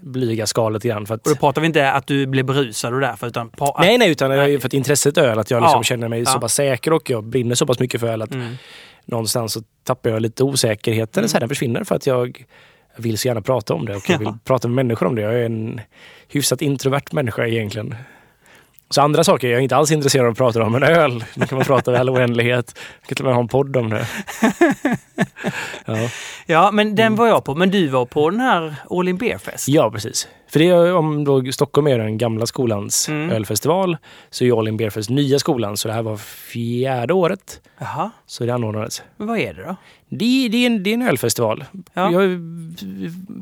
blyga 0.00 0.46
skal 0.46 0.72
lite 0.72 0.88
grann. 0.88 1.06
För 1.06 1.14
att, 1.14 1.26
Och 1.26 1.32
då 1.32 1.36
pratar 1.36 1.60
vi 1.60 1.66
inte 1.66 1.92
att 1.92 2.06
du 2.06 2.26
blir 2.26 2.42
berusad 2.42 2.94
och 2.94 3.00
därför, 3.00 3.26
utan... 3.26 3.50
pa- 3.50 3.76
nej, 3.80 3.98
nej, 3.98 4.10
utan 4.10 4.50
ju 4.50 4.60
för 4.60 4.66
att 4.66 4.74
intresset 4.74 5.18
öl, 5.18 5.38
att 5.38 5.50
jag 5.50 5.62
liksom 5.62 5.78
Ja. 5.78 5.82
känner 5.84 6.08
mig 6.08 6.20
Ja. 6.20 6.26
så 6.26 6.40
pass 6.40 6.54
säker 6.54 6.92
och 6.92 7.10
jag 7.10 7.24
brinner 7.24 7.54
så 7.54 7.66
pass 7.66 7.78
mycket 7.78 8.00
för 8.00 8.08
öl 8.08 8.22
att 8.22 8.30
Mm. 8.34 8.56
Någonstans 9.04 9.52
så 9.52 9.60
tappar 9.84 10.10
jag 10.10 10.22
lite 10.22 10.44
osäkerheten. 10.44 11.28
Så 11.28 11.32
här, 11.34 11.40
den 11.40 11.48
försvinner 11.48 11.84
för 11.84 11.94
att 11.94 12.06
jag 12.06 12.46
jag 12.96 13.02
vill 13.02 13.18
så 13.18 13.28
gärna 13.28 13.42
prata 13.42 13.74
om 13.74 13.86
det 13.86 13.96
och 13.96 14.10
jag 14.10 14.18
vill 14.18 14.26
Ja. 14.26 14.38
prata 14.44 14.68
med 14.68 14.74
människor 14.74 15.06
om 15.06 15.14
det. 15.14 15.22
Jag 15.22 15.34
är 15.34 15.44
en 15.46 15.80
hyfsat 16.28 16.62
introvert 16.62 17.02
människa 17.12 17.46
egentligen. 17.46 17.94
Så 18.92 19.00
andra 19.02 19.24
saker 19.24 19.48
är 19.48 19.52
jag 19.52 19.62
inte 19.62 19.76
alls 19.76 19.90
intresserad 19.92 20.26
av 20.26 20.32
att 20.32 20.38
prata 20.38 20.62
om, 20.62 20.72
men 20.72 20.82
öl, 20.82 21.24
det 21.34 21.46
kan 21.46 21.58
man 21.58 21.64
prata 21.66 21.92
i 21.92 21.96
all 21.96 22.10
oändlighet. 22.10 22.78
Jag 23.00 23.08
kan 23.08 23.16
till 23.16 23.24
och 23.24 23.28
med 23.28 23.34
ha 23.34 23.42
en 23.42 23.48
podd 23.48 23.76
om 23.76 23.90
det. 23.90 24.06
Ja, 25.86 26.08
Ja, 26.46 26.70
men 26.70 26.86
Mm. 26.86 26.96
den 26.96 27.16
var 27.16 27.26
jag 27.26 27.44
på. 27.44 27.54
Men 27.54 27.70
du 27.70 27.88
var 27.88 28.06
på 28.06 28.30
den 28.30 28.40
här 28.40 28.74
All 28.90 29.08
In 29.08 29.16
Beer 29.16 29.38
Fest? 29.38 29.68
ja 29.68 29.90
precis. 29.90 30.28
För 30.50 30.58
det 30.58 30.68
är 30.68 30.94
om 30.94 31.24
då 31.24 31.52
Stockholm 31.52 31.86
är 31.86 31.98
den 31.98 32.18
gamla 32.18 32.46
skolans 32.46 33.08
Mm. 33.08 33.30
ölfestival 33.30 33.96
så 34.30 34.44
är 34.44 34.58
All 34.58 34.68
In 34.68 34.76
Beer 34.76 34.90
Fest 34.90 35.10
nya 35.10 35.38
skolan, 35.38 35.76
så 35.76 35.88
det 35.88 35.94
här 35.94 36.02
var 36.02 36.16
fjärde 36.16 37.14
året. 37.14 37.60
Jaha, 37.78 38.10
Så 38.26 38.44
det 38.46 38.54
anordnades. 38.54 39.02
men 39.16 39.26
vad 39.28 39.38
är 39.38 39.54
det 39.54 39.62
då? 39.62 39.76
Det, 40.08 40.48
det, 40.48 40.56
är, 40.56 40.66
en, 40.66 40.82
det 40.82 40.90
är 40.90 40.94
en 40.94 41.02
ölfestival. 41.08 41.64
Ja. 41.94 42.10
Jag, 42.10 42.40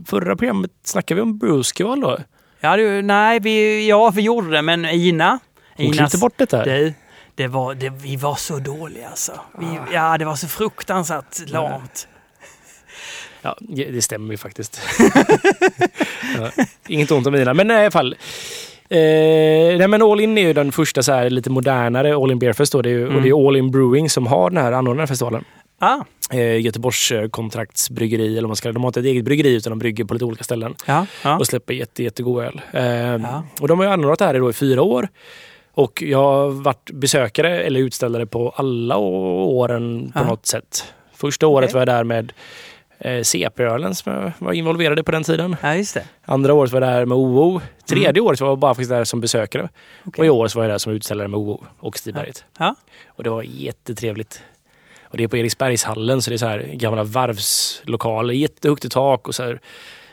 förra 0.06 0.36
programmet 0.36 0.70
snackade 0.84 1.14
vi 1.20 1.22
om 1.22 1.38
Brewskival 1.38 2.00
då. 2.00 2.18
Ja, 2.60 2.76
du, 2.76 3.02
nej, 3.02 3.40
vi, 3.40 3.88
ja, 3.88 4.10
vi 4.10 4.22
gjorde 4.22 4.50
det, 4.50 4.62
men 4.62 4.84
Ina... 4.84 5.38
Hon 5.76 5.92
klippte 5.92 6.18
bort 6.18 6.32
det 6.36 6.50
där. 6.50 6.64
Du, 6.64 6.94
det 7.34 7.46
var, 7.46 7.74
det, 7.74 7.88
vi 7.90 8.16
var 8.16 8.34
så 8.34 8.58
dåliga 8.58 9.08
alltså. 9.08 9.32
Vi, 9.58 9.66
Ah. 9.66 9.86
ja, 9.92 10.18
det 10.18 10.24
var 10.24 10.34
så 10.34 10.48
fruktansvärt 10.48 11.48
lamt. 11.48 12.08
Ja, 13.42 13.56
det 13.60 13.84
det 13.84 14.02
stämmer 14.02 14.30
ju 14.30 14.36
faktiskt. 14.38 14.80
ja, 16.38 16.64
inget 16.88 17.10
ont 17.10 17.26
om 17.26 17.32
mina, 17.32 17.54
men 17.54 17.70
i 17.70 17.74
alla 17.74 17.90
fall. 17.90 18.16
Eh, 18.88 18.98
nej 19.78 19.88
men 19.88 20.02
All 20.02 20.20
In 20.20 20.38
är 20.38 20.42
ju 20.42 20.52
den 20.52 20.72
första 20.72 21.02
så 21.02 21.12
här, 21.12 21.30
lite 21.30 21.50
modernare 21.50 22.14
All 22.16 22.30
In 22.30 22.38
Beer 22.38 22.52
Fest 22.52 22.72
då. 22.72 22.82
Det 22.82 22.88
är 22.88 22.92
ju, 22.92 23.16
Och 23.16 23.22
det 23.22 23.28
är 23.28 23.48
All 23.48 23.56
In 23.56 23.70
Brewing 23.70 24.10
som 24.10 24.26
har 24.26 24.50
den 24.50 24.62
här 24.62 24.72
anordnaren 24.72 25.08
festivalen. 25.08 25.44
Ah, 25.82 26.04
Eh, 26.32 26.60
Göteborgs 26.60 27.12
eh, 27.12 27.28
kontraktsbryggeri, 27.28 28.26
eller 28.32 28.40
vad 28.42 28.48
man 28.48 28.56
ska 28.56 28.62
kalla. 28.62 28.72
De 28.72 28.82
har 28.82 28.88
inte 28.88 29.00
ett 29.00 29.06
eget 29.06 29.24
bryggeri 29.24 29.54
utan 29.54 29.70
de 29.70 29.78
brygger 29.78 30.04
på 30.04 30.14
lite 30.14 30.24
olika 30.24 30.44
ställen. 30.44 30.74
ja, 30.86 31.06
ja. 31.24 31.38
och 31.38 31.46
släpper 31.46 31.74
jätte, 31.74 32.02
jättegod 32.02 32.44
öl. 32.44 32.60
Eh, 32.72 32.82
Ja. 33.22 33.44
Och 33.60 33.68
de 33.68 33.78
har 33.78 33.86
ju 33.86 33.92
anordnat 33.92 34.18
det 34.18 34.24
här 34.24 34.50
i 34.50 34.52
fyra 34.52 34.82
år. 34.82 35.08
Och 35.72 36.02
jag 36.02 36.18
har 36.18 36.48
varit 36.50 36.90
besökare 36.92 37.62
eller 37.62 37.80
utställare 37.80 38.26
på 38.26 38.50
alla 38.56 38.96
åren 38.96 40.12
på 40.14 40.24
något 40.24 40.46
sätt. 40.46 40.94
Första 41.14 41.46
året 41.46 41.70
Okej. 41.70 41.74
var 41.74 41.80
jag 41.80 41.88
där 41.88 42.04
med 42.04 42.32
eh, 42.98 43.22
CP-ölen 43.22 43.94
som 43.94 44.12
jag 44.12 44.32
var 44.38 44.52
involverad 44.52 44.98
i 44.98 45.02
på 45.02 45.10
den 45.10 45.24
tiden. 45.24 45.56
Andra 46.24 46.54
året 46.54 46.72
var 46.72 46.80
jag 46.82 46.90
där 46.92 47.06
med 47.06 47.18
OO. 47.18 47.60
Tredje 47.88 48.22
året 48.22 48.40
var 48.40 48.48
jag 48.48 48.58
bara 48.58 48.74
faktiskt 48.74 48.90
där 48.90 49.04
som 49.04 49.20
besökare. 49.20 49.62
Mm. 49.62 49.72
Okej. 50.04 50.20
Och 50.20 50.26
i 50.26 50.30
år 50.30 50.56
var 50.56 50.62
jag 50.64 50.70
där 50.70 50.78
som 50.78 50.92
utställare 50.92 51.28
med 51.28 51.38
OO 51.38 51.64
och 51.78 51.98
Stiberget. 51.98 52.44
Ja. 52.58 52.74
Och 53.08 53.24
det 53.24 53.30
var 53.30 53.42
jättetrevligt. 53.42 54.42
Och 55.10 55.16
det 55.16 55.24
är 55.24 55.28
på 55.28 55.36
Eriksbergshallen 55.36 56.22
så 56.22 56.30
det 56.30 56.36
är 56.36 56.38
så 56.38 56.46
här 56.46 56.70
gamla 56.72 57.04
varvslokaler, 57.04 58.34
jättehögt 58.34 58.84
i 58.84 58.88
tak 58.88 59.28
och 59.28 59.34
så 59.34 59.42
här 59.42 59.60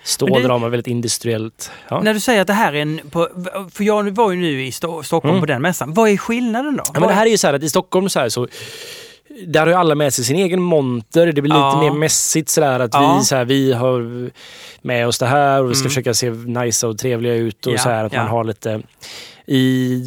stålramar, 0.04 0.70
väldigt 0.70 0.88
industriellt. 0.88 1.72
Ja. 1.90 2.02
När 2.02 2.14
du 2.14 2.20
säger 2.20 2.42
att 2.42 2.48
det 2.48 2.54
här 2.54 2.74
är 2.74 2.82
en... 2.82 3.02
På, 3.12 3.28
för 3.74 3.84
jag 3.84 4.10
var 4.16 4.32
ju 4.32 4.38
nu 4.38 4.66
i 4.66 4.70
Sto- 4.70 5.02
Stockholm 5.04 5.30
Mm. 5.36 5.42
på 5.42 5.46
den 5.46 5.62
mässan. 5.62 5.94
Vad 5.94 6.10
är 6.10 6.18
skillnaden 6.18 6.78
då? 6.78 6.84
Ja, 6.94 7.00
men 7.00 7.10
det 7.10 7.16
här 7.16 7.26
är 7.26 7.30
ju 7.30 7.38
så 7.38 7.48
här 7.48 7.54
att 7.54 7.64
i 7.64 7.70
Stockholm 7.70 8.10
så 8.10 8.20
här 8.20 8.30
så 8.30 8.48
där 9.48 9.60
har 9.60 9.68
ju 9.68 9.74
alla 9.74 9.96
med 9.96 10.14
sig 10.14 10.26
sin 10.26 10.36
egen 10.36 10.62
monter. 10.62 11.26
Det 11.32 11.42
blir 11.42 11.44
lite 11.54 11.58
Ja. 11.60 11.82
mer 11.82 11.92
mässigt 11.92 12.50
sådär 12.50 12.80
att 12.80 12.94
Ja. 12.94 13.18
vi, 13.20 13.26
så 13.26 13.36
här, 13.36 13.46
vi 13.46 13.74
har 13.74 14.30
med 14.82 15.08
oss 15.08 15.20
det 15.20 15.26
här 15.26 15.64
och 15.64 15.70
vi 15.72 15.76
ska 15.76 15.82
Mm. 15.84 15.90
försöka 15.90 16.14
se 16.14 16.30
nice 16.30 16.88
och 16.88 16.98
trevliga 16.98 17.34
ut 17.36 17.66
och 17.68 17.74
Ja, 17.74 17.78
så 17.78 17.90
här 17.90 18.04
att 18.04 18.14
man 18.14 18.28
har 18.28 18.44
lite 18.44 18.82
i... 19.48 20.06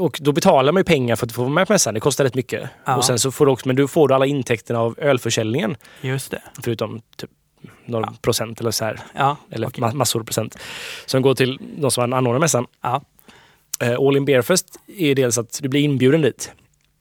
Och 0.00 0.18
då 0.22 0.32
betalar 0.32 0.72
man 0.72 0.80
ju 0.80 0.84
pengar 0.84 1.16
för 1.16 1.26
att 1.26 1.32
få 1.32 1.42
vara 1.42 1.52
med 1.52 1.66
på 1.66 1.72
mässan. 1.72 1.94
Det 1.94 2.00
kostar 2.00 2.24
rätt 2.24 2.34
mycket. 2.34 2.70
Ja. 2.84 2.96
Och 2.96 3.04
sen 3.04 3.18
så 3.18 3.30
får 3.30 3.46
du 3.46 3.52
också, 3.52 3.68
men 3.68 3.76
du 3.76 3.88
får 3.88 4.08
du 4.08 4.14
alla 4.14 4.26
intäkterna 4.26 4.80
av 4.80 4.98
ölförsäljningen. 4.98 5.76
Just 6.00 6.30
det. 6.30 6.42
Förutom 6.62 7.00
typ 7.16 7.30
några 7.86 8.06
Ja. 8.06 8.14
procent 8.22 8.60
eller 8.60 8.70
så 8.70 8.84
här. 8.84 9.00
Ja, 9.14 9.36
Eller 9.50 9.66
okej. 9.68 9.84
ma- 9.84 9.94
massor 9.94 10.22
procent. 10.24 10.58
Som 11.06 11.22
går 11.22 11.34
till 11.34 11.58
de 11.76 11.90
som 11.90 12.12
anordnar 12.12 12.40
mässan. 12.40 12.66
Ja. 12.82 13.02
Eh, 13.80 13.92
All 14.00 14.16
In 14.16 14.24
Beer 14.24 14.42
Fest 14.42 14.66
är 14.86 15.14
dels 15.14 15.38
att 15.38 15.58
du 15.62 15.68
blir 15.68 15.80
inbjuden 15.80 16.20
dit. 16.22 16.52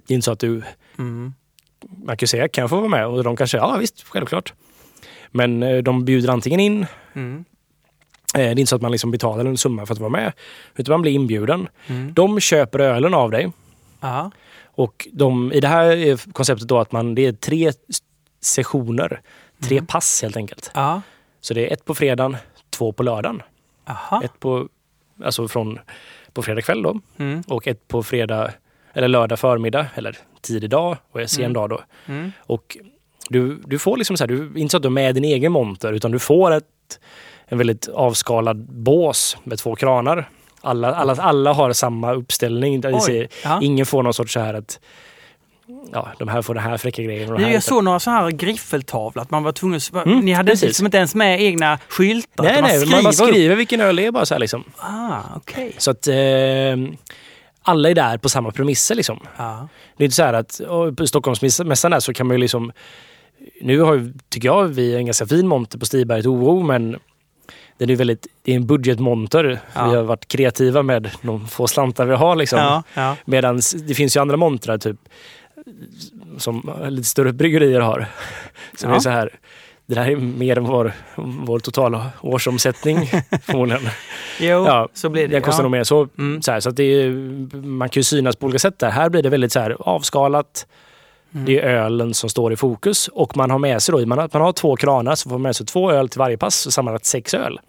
Det 0.08 0.14
är 0.14 0.16
inte 0.16 0.26
så 0.26 0.32
att 0.32 0.40
du, 0.40 0.62
Mm. 1.00 1.34
man 2.06 2.18
kan 2.18 2.24
ju 2.24 2.28
säga 2.28 2.48
kan 2.48 2.62
jag 2.62 2.70
få 2.70 2.76
vara 2.78 2.88
med? 2.88 3.08
Och 3.08 3.24
de 3.24 3.36
kanske, 3.36 3.58
ja 3.58 3.78
visst, 3.80 4.04
självklart. 4.08 4.54
Men 5.32 5.64
eh, 5.64 5.78
de 5.84 6.06
bjuder 6.06 6.30
antingen 6.30 6.60
in, 6.60 6.86
Mm. 7.14 7.46
Eh, 8.36 8.40
det 8.40 8.44
är 8.46 8.60
inte 8.60 8.66
så 8.70 8.76
att 8.76 8.82
man 8.82 8.92
liksom 8.92 9.12
betalar 9.12 9.46
en 9.46 9.58
summa 9.58 9.86
för 9.86 9.94
att 9.94 10.00
vara 10.00 10.10
med. 10.10 10.34
Utan 10.76 10.94
man 10.94 11.02
blir 11.02 11.12
inbjuden. 11.12 11.68
Mm. 11.88 12.14
De 12.14 12.40
köper 12.40 12.80
ölen 12.80 13.14
av 13.14 13.32
dig. 13.32 13.52
Ja. 14.00 14.32
Och 14.66 15.08
de, 15.14 15.54
i 15.54 15.60
det 15.60 15.68
här 15.68 15.86
är 15.86 16.32
konceptet 16.34 16.68
då 16.68 16.80
att 16.80 16.92
man, 16.92 17.16
det 17.16 17.26
är 17.26 17.34
tre 17.34 17.72
sessioner. 18.42 19.22
Tre 19.64 19.78
Mm. 19.78 19.88
pass 19.88 20.22
helt 20.22 20.38
enkelt. 20.38 20.72
Ja. 20.76 21.02
Så 21.42 21.54
det 21.54 21.68
är 21.70 21.74
ett 21.74 21.86
på 21.86 21.96
fredagen, 21.96 22.38
två 22.70 22.92
på 22.92 23.04
lördagen. 23.04 23.42
Aha. 23.86 24.22
Ett 24.24 24.40
på, 24.40 24.68
alltså 25.24 25.48
från, 25.48 25.80
på 26.34 26.42
fredag 26.42 26.62
kväll 26.62 26.82
då. 26.84 27.00
Mm. 27.18 27.44
Och 27.48 27.68
ett 27.68 27.88
på 27.88 28.04
fredag, 28.04 28.52
eller 28.94 29.08
lördag 29.08 29.40
förmiddag, 29.40 29.86
eller 29.96 30.18
tidig 30.42 30.70
dag 30.70 30.98
och 31.12 31.30
sen 31.30 31.42
Mm. 31.44 31.54
dag 31.54 31.70
då. 31.70 31.82
Mm. 32.06 32.32
Och 32.40 32.78
du, 33.30 33.62
du 33.66 33.80
får 33.80 33.98
liksom 33.98 34.18
så 34.18 34.24
här, 34.24 34.28
du, 34.28 34.52
inte 34.60 34.72
så 34.72 34.78
att 34.78 34.84
du 34.84 34.88
har 34.88 34.94
med 34.94 35.16
din 35.16 35.24
egen 35.26 35.52
monter, 35.52 35.94
utan 35.94 36.12
du 36.12 36.20
får 36.20 36.52
ett, 36.52 37.00
en 37.52 37.58
väldigt 37.58 37.88
avskalad 37.88 38.58
bås 38.58 39.38
med 39.44 39.58
två 39.58 39.76
kranar. 39.76 40.30
Alla, 40.62 40.96
alla, 40.96 41.14
alla 41.14 41.54
har 41.54 41.74
samma 41.74 42.14
uppställning. 42.14 42.82
Där 42.82 42.94
Oj. 42.94 43.30
Ingen 43.62 43.86
får 43.86 44.04
någon 44.04 44.14
sorts 44.14 44.34
så 44.34 44.40
här 44.40 44.54
att 44.54 44.80
ja, 45.92 46.08
de 46.20 46.28
här 46.28 46.42
får 46.42 46.54
den 46.54 46.64
här 46.64 46.78
fräcka 46.78 47.02
grejen. 47.04 47.34
Och 47.34 47.42
jag 47.42 47.64
såg 47.64 47.84
några 47.84 48.00
så 48.00 48.10
här 48.10 48.32
griffeltavlor, 48.32 49.22
att 49.22 49.32
man 49.32 49.44
var 49.44 49.52
tvungen... 49.52 49.80
Mm, 50.06 50.20
ni 50.20 50.32
hade 50.32 50.52
precis. 50.52 50.68
liksom 50.68 50.86
inte 50.86 50.98
ens 50.98 51.16
med 51.16 51.42
egna 51.42 51.80
skyltar? 51.88 52.44
Nej, 52.44 52.62
nej, 52.62 52.86
man 52.86 53.04
bara 53.04 53.14
skriver 53.14 53.30
upp. 53.30 53.36
skriver 53.36 53.56
vilken 53.56 53.82
öl 53.82 53.96
det 53.96 54.06
är 54.06 54.12
bara 54.12 54.26
så 54.26 54.34
här 54.34 54.40
liksom. 54.40 54.64
Ah, 54.78 55.20
okej. 55.36 55.74
Så 55.78 55.92
att 55.92 56.08
eh, 56.08 56.16
alla 57.62 57.90
är 57.90 57.96
där 57.96 58.18
på 58.18 58.30
samma 58.30 58.52
premisser 58.52 58.96
liksom. 58.96 59.20
Ja. 59.38 59.68
Det 59.98 60.04
är 60.04 60.06
inte 60.06 60.16
så 60.16 60.24
här 60.24 60.34
att 60.34 60.62
på 60.98 61.08
Stockholmsmässan 61.08 61.92
där 61.92 62.00
så 62.00 62.14
kan 62.14 62.28
man 62.28 62.36
ju 62.36 62.42
liksom... 62.42 62.72
Nu 63.62 63.80
har 63.80 64.12
tycker 64.30 64.48
jag 64.48 64.68
vi 64.68 64.96
en 64.96 65.06
ganska 65.06 65.26
fin 65.26 65.48
monter 65.48 65.78
på 65.78 65.86
Stiberget 65.86 66.26
OO 66.26 66.64
men 66.64 67.00
den 67.86 67.90
är 67.90 67.96
väldigt, 67.96 68.28
det 68.44 68.52
är 68.52 68.56
en 68.56 68.66
budgetmonter. 68.66 69.60
Ja. 69.76 69.90
Vi 69.90 69.96
har 69.96 70.04
varit 70.04 70.28
kreativa 70.28 70.84
med 70.84 71.10
de 71.22 71.48
få 71.48 71.68
slantar 71.68 72.06
vi 72.06 72.16
har 72.16 72.36
liksom. 72.36 72.60
Ja, 72.60 72.84
ja. 72.94 73.16
Medan 73.26 73.62
det 73.88 73.94
finns 73.94 74.16
ju 74.18 74.20
andra 74.22 74.38
montrar 74.38 74.78
typ 74.78 74.98
som 76.38 76.72
lite 76.90 77.08
större 77.08 77.34
bryggerier 77.34 77.80
har. 77.80 78.06
Som 78.78 78.90
Ja. 78.90 78.96
är 78.96 79.00
så 79.00 79.10
här, 79.10 79.30
det 79.86 79.96
där 79.96 80.10
är 80.10 80.16
mer 80.16 80.58
än 80.58 80.64
vår, 80.64 80.92
vår 81.46 81.60
totala 81.60 82.06
årsomsättning 82.22 83.06
förmodligen. 83.44 83.84
Jo, 84.40 84.66
Ja, 84.66 84.90
så 84.94 85.10
blir 85.10 85.22
det. 85.28 85.34
Den 85.34 85.42
kostar 85.42 85.60
ja. 85.60 85.64
nog 85.64 85.72
mer. 85.72 85.84
Så, 85.84 86.08
Mm. 86.18 86.42
så, 86.42 86.52
här, 86.52 86.60
så 86.60 86.70
att 86.70 86.76
det 86.76 86.84
är, 86.84 87.10
man 87.66 87.90
kan 87.90 88.00
ju 88.00 88.04
synas 88.04 88.36
på 88.36 88.46
olika 88.46 88.60
sätt 88.60 88.80
där. 88.80 88.90
Här 88.90 89.10
blir 89.10 89.24
det 89.24 89.30
väldigt 89.30 89.52
så 89.52 89.60
här, 89.60 89.76
avskalat. 89.80 90.68
Mm. 91.34 91.46
Det 91.46 91.60
är 91.60 91.64
ölen 91.70 92.14
som 92.14 92.30
står 92.30 92.54
i 92.54 92.56
fokus 92.56 93.08
och 93.08 93.38
man 93.38 93.52
har 93.52 93.60
med 93.60 93.84
sig 93.84 93.92
då, 93.94 94.06
man 94.06 94.18
har, 94.18 94.30
man 94.34 94.42
har 94.42 94.54
två 94.54 94.76
kranar 94.76 95.16
så 95.16 95.30
får 95.30 95.36
man 95.36 95.42
med 95.42 95.56
sig 95.56 95.66
två 95.66 95.92
öl 95.92 96.10
till 96.10 96.20
varje 96.20 96.38
pass, 96.38 96.56
så 96.56 96.72
sammanlagt 96.72 97.06
sex 97.06 97.34
öl. 97.34 97.60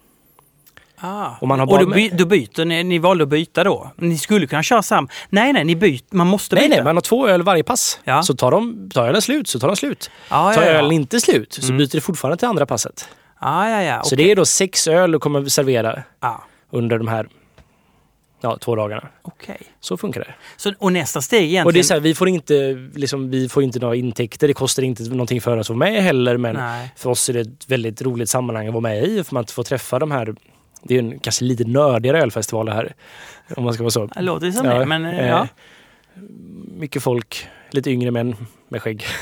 Ah. 1.05 1.29
Och 1.41 1.47
man 1.47 1.59
har 1.59 1.67
och 1.67 1.79
då, 1.79 1.85
by, 1.85 2.09
då 2.09 2.25
byter 2.25 2.65
ni, 2.65 2.83
ni 2.83 2.99
valde 2.99 3.23
att 3.23 3.29
byta 3.29 3.63
då? 3.63 3.91
Ni 3.97 4.17
skulle 4.17 4.47
kunna 4.47 4.63
köra 4.63 4.81
samma? 4.83 5.07
Nej, 5.29 5.53
nej, 5.53 5.63
ni 5.63 5.75
byter. 5.75 6.03
Man 6.15 6.27
måste 6.27 6.55
byta. 6.55 6.67
Nej, 6.67 6.75
nej, 6.77 6.83
man 6.83 6.95
har 6.95 7.01
två 7.01 7.27
öl 7.27 7.43
varje 7.43 7.63
pass. 7.63 7.99
Ja. 8.03 8.23
Så 8.23 8.33
tar, 8.35 8.51
de, 8.51 8.89
tar 8.93 9.07
ölen 9.07 9.21
slut 9.21 9.47
så 9.47 9.59
tar 9.59 9.67
de 9.67 9.75
slut. 9.75 10.11
ja, 10.29 10.53
Tar 10.53 10.61
ja, 10.61 10.67
ja. 10.67 10.73
ölen 10.77 10.91
inte 10.91 11.19
slut 11.19 11.53
så 11.53 11.65
Mm. 11.65 11.77
byter 11.77 11.91
det 11.91 12.01
fortfarande 12.01 12.37
till 12.37 12.47
andra 12.47 12.65
passet. 12.65 13.09
Ah, 13.39 13.69
ja, 13.69 13.81
ja. 13.83 14.03
Så 14.03 14.15
okej. 14.15 14.25
det 14.25 14.31
är 14.31 14.35
då 14.35 14.45
sex 14.45 14.87
öl 14.87 15.11
du 15.11 15.19
kommer 15.19 15.45
servera 15.45 16.03
Ah, 16.19 16.35
under 16.71 16.97
de 16.97 17.07
här 17.07 17.27
ja, 18.41 18.57
två 18.57 18.75
dagarna. 18.75 19.07
okej. 19.21 19.57
Så 19.79 19.97
funkar 19.97 20.19
det. 20.19 20.33
Så, 20.57 20.73
och 20.79 20.93
nästa 20.93 21.21
steg 21.21 21.39
egentligen... 21.41 21.65
Och 21.65 21.73
det 21.73 21.79
är 21.79 21.83
så 21.83 21.93
här, 21.93 22.01
vi 22.01 22.15
får 22.15 22.29
inte, 22.29 22.53
liksom, 22.95 23.29
vi 23.29 23.49
får 23.49 23.63
inte 23.63 23.79
några 23.79 23.95
intäkter. 23.95 24.47
Det 24.47 24.53
kostar 24.53 24.83
inte 24.83 25.03
någonting 25.03 25.41
för 25.41 25.57
oss 25.57 25.69
att 25.69 25.77
vara 25.77 25.89
med 25.91 26.03
heller. 26.03 26.37
Men 26.37 26.55
Nej. 26.55 26.91
för 26.95 27.09
oss 27.09 27.29
är 27.29 27.33
det 27.33 27.39
ett 27.39 27.67
väldigt 27.67 28.01
roligt 28.01 28.29
sammanhang 28.29 28.67
att 28.67 28.73
vara 28.73 28.81
med 28.81 29.03
i. 29.03 29.23
För 29.23 29.33
man 29.33 29.45
får 29.45 29.63
träffa 29.63 29.99
de 29.99 30.11
här, 30.11 30.35
det 30.83 30.95
är 30.95 30.99
en 30.99 31.19
kanske 31.19 31.45
lite 31.45 31.63
nördigare 31.63 32.21
ölfestival 32.21 32.65
det 32.65 32.73
här. 32.73 32.93
Om 33.55 33.63
man 33.63 33.73
ska 33.73 33.83
vara 33.83 33.91
så. 33.91 34.05
Det 34.05 34.21
låter 34.21 34.51
som 34.51 34.65
Ja, 34.65 34.79
det, 34.79 34.85
men 34.85 35.05
eh, 35.05 35.27
ja. 35.27 35.47
Mycket 36.67 37.03
folk, 37.03 37.47
lite 37.71 37.91
yngre 37.91 38.11
män 38.11 38.35
med 38.69 38.81
skägg. 38.81 39.05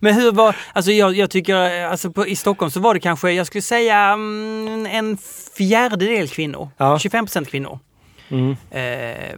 Men 0.00 0.14
hur 0.14 0.32
var... 0.32 0.56
Alltså 0.72 0.92
jag, 0.92 1.14
jag 1.14 1.30
tycker... 1.30 1.84
Alltså 1.84 2.10
på, 2.10 2.26
I 2.26 2.36
Stockholm 2.36 2.70
så 2.70 2.80
var 2.80 2.94
det 2.94 3.00
kanske, 3.00 3.30
jag 3.30 3.46
skulle 3.46 3.62
säga 3.62 3.98
mm, 3.98 4.86
en 4.86 5.16
fjärdedel 5.56 6.28
kvinnor. 6.28 6.68
Ja. 6.76 6.98
25 6.98 7.26
procent 7.26 7.48
kvinnor. 7.48 7.78
Mm. 8.28 8.50
Eh, 8.70 8.78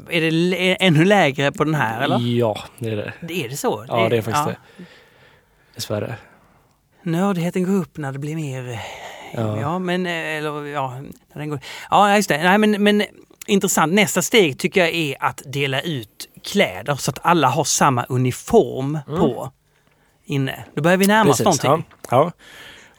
är 0.08 0.20
det 0.20 0.76
ännu 0.84 1.04
lägre 1.04 1.52
på 1.52 1.64
den 1.64 1.74
här 1.74 2.02
eller? 2.02 2.18
Ja, 2.18 2.58
det 2.78 2.88
är 2.88 2.96
det. 2.96 3.12
Det 3.20 3.44
är 3.44 3.48
det 3.48 3.56
så? 3.56 3.84
Ja, 3.88 4.08
det 4.08 4.16
är 4.16 4.22
faktiskt 4.22 4.46
det. 4.46 4.84
Dessvärre. 5.74 6.14
Nördigheten 7.02 7.64
går 7.64 7.74
upp 7.74 7.96
när 7.96 8.12
det 8.12 8.18
blir 8.18 8.36
mer... 8.36 8.80
Ja, 9.36 9.60
Ja. 9.60 9.78
men... 9.78 10.06
eh, 10.06 10.12
Eller 10.12 10.64
ja, 10.66 10.90
när 11.32 11.38
den 11.40 11.50
går... 11.50 11.60
Ja, 11.90 12.16
just 12.16 12.28
det. 12.28 12.42
Nej, 12.42 12.58
men, 12.58 12.82
men 12.82 13.02
intressant. 13.46 13.92
Nästa 13.92 14.22
steg 14.22 14.58
tycker 14.58 14.80
jag 14.80 14.94
är 14.94 15.16
att 15.20 15.42
dela 15.46 15.80
ut 15.80 16.28
kläder 16.44 16.94
så 16.94 17.10
att 17.10 17.18
alla 17.22 17.48
har 17.48 17.64
samma 17.64 18.04
uniform 18.04 18.98
på 19.06 19.50
inne. 20.24 20.64
Då 20.74 20.82
börjar 20.82 20.96
vi 20.98 21.06
närma 21.06 21.30
oss 21.30 21.40
Mm. 21.40 21.44
Någonting. 21.66 21.86
Ja. 22.10 22.16
ja. 22.24 22.32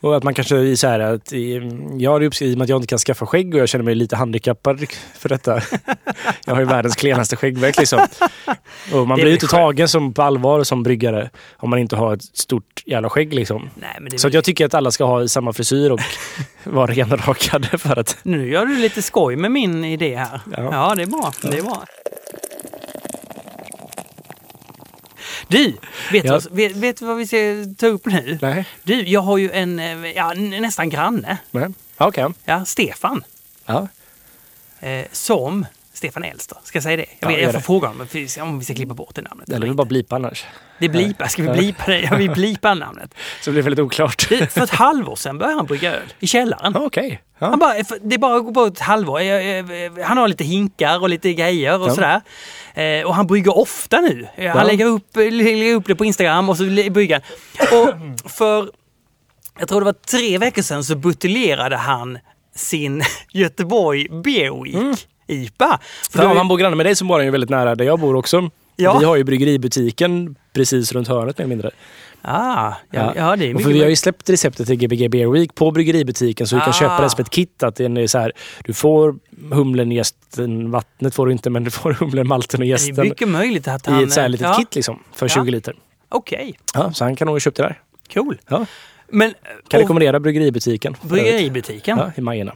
Och 0.08 0.18
att 0.18 0.24
man 0.24 0.34
kanske 0.34 0.58
i 0.58 0.78
så 0.78 0.88
här 0.88 1.00
att 1.00 1.34
i, 1.34 1.62
jag 1.98 2.12
har 2.12 2.24
uppskrivet 2.24 2.52
i 2.52 2.56
och 2.56 2.58
med 2.58 2.64
att 2.66 2.70
jag 2.70 2.78
inte 2.78 2.88
kan 2.88 3.00
skaffa 3.00 3.26
skägg 3.26 3.54
och 3.54 3.60
jag 3.60 3.70
känner 3.70 3.86
mig 3.86 3.96
lite 3.96 4.16
handikappad 4.16 4.86
för 5.18 5.30
detta. 5.30 5.62
jag 6.46 6.54
har 6.54 6.60
ju 6.60 6.66
världens 6.66 6.96
klenaste 6.96 7.36
skäggverk 7.36 7.78
liksom. 7.78 8.00
Och 8.94 9.08
man 9.08 9.16
blir 9.16 9.26
är 9.26 9.30
ju 9.30 9.34
inte 9.34 9.48
tagen 9.48 9.88
som 9.88 10.14
på 10.14 10.22
allvar 10.22 10.64
som 10.64 10.84
bryggare 10.84 11.30
om 11.58 11.70
man 11.70 11.80
inte 11.80 11.96
har 11.96 12.14
ett 12.14 12.24
stort 12.24 12.84
jävla 12.86 13.10
skägg 13.10 13.34
liksom. 13.34 13.70
Nej, 13.76 14.14
är 14.14 14.18
Så 14.18 14.30
jag 14.32 14.44
tycker 14.44 14.66
att 14.66 14.74
alla 14.74 14.92
ska 14.92 15.06
ha 15.06 15.28
samma 15.28 15.54
frisyr 15.54 15.90
och 15.92 16.00
vara 16.64 16.88
renrakade 16.92 17.78
för 17.78 18.00
att... 18.00 18.18
Nu 18.24 18.52
gör 18.52 18.66
du 18.66 18.78
lite 18.78 19.02
skoj 19.02 19.36
med 19.36 19.52
min 19.52 19.86
idé 19.86 20.16
här. 20.16 20.42
Ja, 20.58 20.70
Ja. 20.72 20.96
det 20.96 21.02
är 21.02 21.08
bra. 21.08 21.34
Det 21.42 21.58
är 21.58 21.64
bra. 21.64 21.84
Du, 25.48 25.74
vet, 26.12 26.26
Ja. 26.26 26.32
vad, 26.34 26.48
vet, 26.52 26.72
vet 26.76 27.02
vad 27.02 27.18
vi 27.18 27.28
ska 27.28 27.38
ta 27.78 27.88
upp 27.88 28.06
nu? 28.06 28.40
Nej. 28.42 28.66
Du, 28.84 29.02
jag 29.08 29.22
har 29.22 29.38
ju 29.38 29.52
en 29.52 29.80
eh, 29.80 30.12
ja, 30.12 30.34
nästan 30.34 30.90
granne. 30.90 31.38
Nej. 31.52 31.68
Okej. 31.98 32.28
Ja, 32.46 32.66
Stefan. 32.66 33.24
Ja. 33.66 33.88
Eh, 34.80 35.06
som 35.12 35.66
Stefan 35.98 36.24
Elster. 36.24 36.58
Ska 36.64 36.76
jag 36.78 36.84
säga 36.84 36.98
det? 36.98 37.06
Jag, 37.20 37.32
Ja, 37.32 37.36
vet, 37.36 37.42
jag 37.44 37.52
får 37.52 37.60
det. 37.60 37.64
fråga 37.66 37.90
om, 37.90 38.08
om 38.50 38.60
vi 38.60 38.66
ska 38.66 38.74
klippa 38.76 38.94
bort 38.94 39.16
det 39.16 39.22
namnet. 39.22 39.50
Eller 39.50 39.66
eller 39.66 39.74
bara 39.76 39.86
blipa 39.86 40.16
annars. 40.16 40.46
Det 40.80 40.90
blipa. 40.90 41.28
Ska 41.28 41.42
vi 41.44 41.50
blipa 41.50 41.84
det? 41.86 42.00
Ja, 42.00 42.16
vi 42.16 42.30
blipar 42.30 42.76
namnet. 42.76 43.14
Så 43.42 43.50
det 43.50 43.52
blir 43.52 43.64
väldigt 43.64 43.80
oklart. 43.86 44.30
Du, 44.30 44.46
för 44.48 44.62
ett 44.64 44.70
halvår 44.70 45.16
sedan 45.16 45.38
började 45.38 45.58
han 45.58 45.66
brygga 45.66 45.96
öl 45.96 46.14
i 46.20 46.28
källaren. 46.28 46.76
Okej. 46.76 47.22
Han 47.40 47.52
Ja. 47.52 47.58
bara, 47.58 47.74
det 48.02 48.18
bara 48.18 48.40
går 48.40 48.52
på 48.54 48.66
ett 48.66 48.80
halvår. 48.80 50.04
Han 50.04 50.18
har 50.18 50.28
lite 50.28 50.44
hinkar 50.44 51.02
och 51.02 51.10
lite 51.10 51.34
grejer 51.34 51.82
och 51.82 51.88
Ja. 51.90 51.94
sådär. 51.96 52.22
Eh, 53.00 53.06
och 53.08 53.16
han 53.16 53.28
brygger 53.28 53.58
ofta 53.58 54.02
nu. 54.02 54.28
Han 54.36 54.46
Ja. 54.46 54.64
lägger, 54.64 54.86
upp, 54.86 55.16
lägger 55.16 55.76
upp 55.76 55.86
det 55.88 55.96
på 55.96 56.06
Instagram 56.06 56.50
och 56.50 56.58
så 56.58 56.64
brygger 56.64 57.22
han. 57.22 57.80
Och 57.84 58.32
för, 58.32 58.70
jag 59.60 59.68
tror 59.70 59.82
det 59.82 59.86
var 59.86 59.94
tre 59.94 60.38
veckor 60.38 60.62
sedan 60.62 60.84
så 60.84 60.96
buteljerade 60.96 61.76
han 61.78 62.18
sin 62.56 63.04
Göteborg 63.32 64.08
Beer 64.24 64.64
Week 64.64 65.08
IPA. 65.28 65.80
För 66.12 66.24
då- 66.24 66.30
om 66.30 66.38
han 66.38 66.48
bor 66.48 66.58
granne 66.58 66.76
med 66.76 66.86
dig 66.86 66.96
så 66.96 67.06
bor 67.06 67.16
han 67.16 67.26
ju 67.26 67.32
väldigt 67.32 67.50
nära 67.50 67.76
där 67.76 67.86
jag 67.86 68.00
bor 68.00 68.16
också. 68.16 68.50
Ja. 68.76 68.98
Vi 69.00 69.06
har 69.06 69.16
ju 69.16 69.24
bryggeributiken 69.24 70.36
precis 70.54 70.92
runt 70.92 71.08
hörnet 71.08 71.38
mer 71.38 71.44
eller 71.46 71.50
mindre. 71.50 71.72
Ah, 72.22 72.74
ja, 72.92 73.14
ja, 73.16 73.36
det 73.36 73.46
är 73.46 73.48
mycket 73.48 73.64
för 73.64 73.72
vi 73.74 73.82
har 73.82 73.90
ju 73.90 73.96
släppt 73.96 74.30
receptet 74.30 74.68
till 74.68 74.76
Gbg 74.76 75.10
Beer 75.10 75.28
Week 75.32 75.56
på 75.56 75.72
bryggeributiken 75.72 76.48
så 76.48 76.56
du 76.56 76.60
kan 76.62 76.70
Ah. 76.70 76.74
köpa 76.74 77.02
det 77.02 77.10
som 77.10 77.22
ett 77.22 77.30
kit. 77.30 77.64
Att 77.64 77.76
den 77.76 77.98
är 77.98 78.08
så 78.08 78.18
här, 78.20 78.32
du 78.66 78.74
får 78.74 79.16
humlen, 79.52 79.92
jästen, 79.92 80.72
vattnet 80.72 81.16
får 81.16 81.26
du 81.26 81.32
inte 81.32 81.50
men 81.50 81.64
du 81.64 81.72
får 81.72 81.94
humlen, 81.94 82.28
malten 82.28 82.62
och 82.62 82.68
Det 82.68 82.74
är 82.74 83.04
mycket 83.04 83.28
möjligt 83.30 83.68
att 83.68 83.86
han... 83.86 84.00
i 84.00 84.04
ett 84.04 84.12
så 84.14 84.22
här 84.22 84.30
litet 84.30 84.48
ja, 84.48 84.54
kit 84.54 84.76
liksom 84.76 85.00
för 85.14 85.28
20 85.28 85.52
liter. 85.52 85.76
Okej, 86.10 86.60
Ja, 86.74 86.94
så 86.94 87.04
han 87.04 87.16
kan 87.16 87.26
nog 87.26 87.36
ha 87.36 87.40
köpt 87.40 87.58
det 87.58 87.64
där. 87.64 87.80
cool. 88.14 88.38
Ja. 88.50 88.66
Men... 89.10 89.30
Kan 89.68 89.78
och- 89.78 89.84
rekommendera 89.84 90.20
bryggeributiken. 90.20 90.96
Bryggeributiken? 91.02 91.98
Ja, 91.98 92.12
i 92.16 92.22
Majorna. 92.22 92.54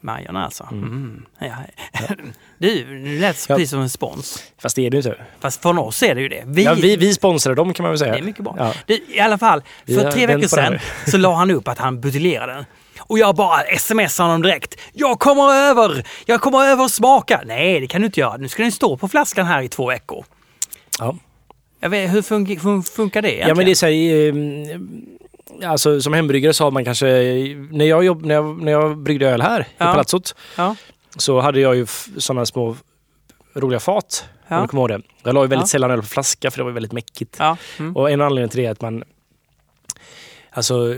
Majorna 0.00 0.44
alltså. 0.44 0.68
Mm. 0.72 1.26
Ja. 1.38 1.54
Du, 2.58 2.86
nu 3.00 3.18
lät 3.20 3.36
det 3.36 3.44
Ja. 3.48 3.54
precis 3.56 3.70
som 3.70 3.80
en 3.80 3.90
spons. 3.90 4.44
Fast 4.58 4.76
det 4.76 4.86
är 4.86 4.90
det 4.90 4.96
ju 4.96 5.02
inte. 5.10 5.22
Fast 5.40 5.62
från 5.62 5.78
oss 5.78 6.02
är 6.02 6.14
det 6.14 6.20
ju 6.20 6.28
det. 6.28 6.42
Vi, 6.46 6.64
Ja, 6.64 6.74
vi, 6.74 6.96
vi 6.96 7.14
sponsrar 7.14 7.54
dem 7.54 7.74
kan 7.74 7.82
man 7.82 7.90
väl 7.90 7.98
säga. 7.98 8.12
Det 8.12 8.18
är 8.18 8.22
mycket 8.22 8.44
bra. 8.44 8.54
Ja. 8.58 8.74
Du, 8.86 9.00
I 9.08 9.20
alla 9.20 9.38
fall, 9.38 9.62
för 9.86 10.10
tre 10.10 10.26
veckor 10.26 10.40
det 10.40 10.48
sedan 10.48 10.78
så 11.06 11.16
la 11.18 11.34
han 11.34 11.50
upp 11.50 11.68
att 11.68 11.78
han 11.78 12.00
buteljerade 12.00 12.52
den. 12.52 12.64
Och 12.98 13.18
jag 13.18 13.36
bara 13.36 13.62
smsade 13.78 14.26
honom 14.28 14.42
direkt. 14.42 14.80
Jag 14.92 15.18
kommer 15.18 15.54
över! 15.54 16.06
Jag 16.26 16.40
kommer 16.40 16.64
över 16.64 16.84
och 16.84 16.90
smaka! 16.90 17.40
Nej, 17.46 17.80
det 17.80 17.86
kan 17.86 18.00
du 18.00 18.06
inte 18.06 18.20
göra. 18.20 18.36
Nu 18.36 18.48
ska 18.48 18.62
den 18.62 18.72
stå 18.72 18.96
på 18.96 19.08
flaskan 19.08 19.46
här 19.46 19.62
i 19.62 19.68
två 19.68 19.88
veckor. 19.88 20.24
Ja. 20.98 21.16
Jag 21.80 21.90
vet, 21.90 22.12
hur 22.12 22.22
fun- 22.22 22.58
fun- 22.60 22.82
funkar 22.96 23.22
det 23.22 23.28
egentligen? 23.28 23.48
Ja 23.48 23.54
men 23.54 23.64
det 23.64 23.70
är 23.70 23.74
så 23.74 23.86
här, 23.86 23.92
eh, 23.92 24.80
alltså 25.64 26.00
som 26.00 26.12
hembryggare 26.12 26.52
så 26.54 26.64
har 26.64 26.70
man 26.70 26.84
kanske, 26.84 27.06
när 27.70 27.84
jag, 27.84 28.04
jobb, 28.04 28.24
när 28.24 28.34
jag, 28.34 28.62
när 28.62 28.72
jag 28.72 28.98
bryggde 28.98 29.28
öl 29.30 29.40
här 29.42 29.66
Ja. 29.78 29.90
i 29.90 29.92
Palazzot 29.92 30.34
Ja, 30.56 30.76
så 31.16 31.40
hade 31.40 31.60
jag 31.60 31.76
ju 31.76 31.86
sådana 32.16 32.46
små 32.46 32.76
roliga 33.54 33.80
fat. 33.80 34.24
Ja. 34.48 34.56
Om 34.56 34.62
du 34.62 34.68
kommer 34.68 34.80
ihåg 34.82 34.88
det. 35.00 35.02
Jag 35.22 35.34
la 35.34 35.42
ju 35.42 35.48
väldigt 35.48 35.62
Ja. 35.64 35.68
sällan 35.68 35.90
öl 35.90 36.00
på 36.00 36.06
flaska 36.06 36.50
för 36.50 36.58
det 36.58 36.64
var 36.64 36.70
väldigt 36.70 36.92
mäckigt. 36.92 37.36
ja. 37.38 37.56
Mm. 37.78 37.96
Och 37.96 38.10
en 38.10 38.20
anledning 38.20 38.48
till 38.50 38.60
det 38.60 38.66
är 38.66 38.70
att 38.70 38.80
man, 38.80 39.04
alltså 40.50 40.96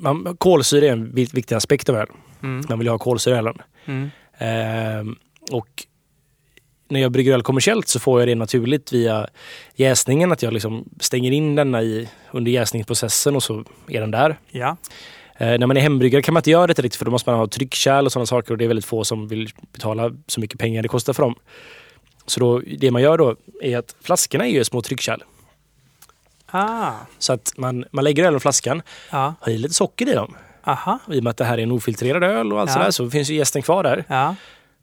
man, 0.00 0.36
kolsyra 0.38 0.86
är 0.86 0.92
en 0.92 1.12
vik- 1.12 1.34
viktig 1.34 1.54
aspekt 1.54 1.88
av 1.88 1.96
öl. 1.96 2.06
Mm. 2.42 2.64
Man 2.68 2.78
vill 2.78 2.86
ju 2.86 2.90
ha 2.90 2.98
kolsyra 2.98 3.34
i 3.34 3.38
ölen. 3.38 3.58
Mm. 3.84 4.10
Ehm, 4.38 5.16
och 5.50 5.68
när 6.90 7.00
jag 7.00 7.12
brygger 7.12 7.32
öl 7.32 7.42
kommersiellt 7.42 7.88
så 7.88 8.00
får 8.00 8.20
jag 8.20 8.28
det 8.28 8.34
naturligt 8.34 8.92
via 8.92 9.26
jäsningen. 9.74 10.32
Att 10.32 10.42
jag 10.42 10.52
liksom 10.52 10.84
stänger 11.00 11.32
in 11.32 11.54
denna 11.54 11.82
i, 11.82 12.08
under 12.30 12.52
jäsningsprocessen 12.52 13.36
och 13.36 13.42
så 13.42 13.64
är 13.88 14.00
den 14.00 14.10
där. 14.10 14.36
Ja. 14.50 14.76
Eh, 15.38 15.58
när 15.58 15.66
man 15.66 15.76
är 15.76 15.80
hembryggare 15.80 16.22
kan 16.22 16.34
man 16.34 16.38
inte 16.40 16.50
göra 16.50 16.66
det 16.66 16.72
riktigt 16.82 16.96
för 16.98 17.04
då 17.04 17.10
måste 17.10 17.30
man 17.30 17.38
ha 17.38 17.46
tryckkärl 17.46 18.04
och 18.06 18.12
sådana 18.12 18.26
saker 18.26 18.50
och 18.52 18.58
det 18.58 18.64
är 18.64 18.68
väldigt 18.68 18.84
få 18.84 19.04
som 19.04 19.28
vill 19.28 19.48
betala 19.72 20.10
så 20.26 20.40
mycket 20.40 20.58
pengar 20.60 20.82
det 20.82 20.88
kostar 20.88 21.12
för 21.12 21.22
dem. 21.22 21.34
Så 22.26 22.40
då, 22.40 22.58
det 22.78 22.90
man 22.90 23.02
gör 23.02 23.18
då 23.18 23.36
är 23.62 23.78
att 23.78 23.94
flaskorna 24.02 24.46
är 24.46 24.50
ju 24.50 24.64
små 24.64 24.82
tryckkärl. 24.82 25.20
Ah. 26.46 26.92
Så 27.18 27.32
att 27.32 27.52
man, 27.56 27.84
man 27.90 28.04
lägger 28.04 28.24
ölen 28.24 28.36
i 28.36 28.40
flaskan, 28.40 28.82
Ja. 29.10 29.34
har 29.40 29.52
i 29.52 29.58
lite 29.58 29.74
socker 29.74 30.08
i 30.08 30.12
dem. 30.12 30.34
Aha. 30.64 30.98
Och 31.06 31.14
I 31.14 31.18
och 31.18 31.24
med 31.24 31.30
att 31.30 31.36
det 31.36 31.44
här 31.44 31.58
är 31.58 31.62
en 31.62 31.72
ofiltrerad 31.72 32.24
öl 32.24 32.52
och 32.52 32.60
allt 32.60 32.70
Ja. 32.70 32.74
sådär 32.74 32.90
så 32.90 33.10
finns 33.10 33.30
ju 33.30 33.34
jästen 33.34 33.62
kvar 33.62 33.82
där. 33.82 34.04
Ja. 34.08 34.34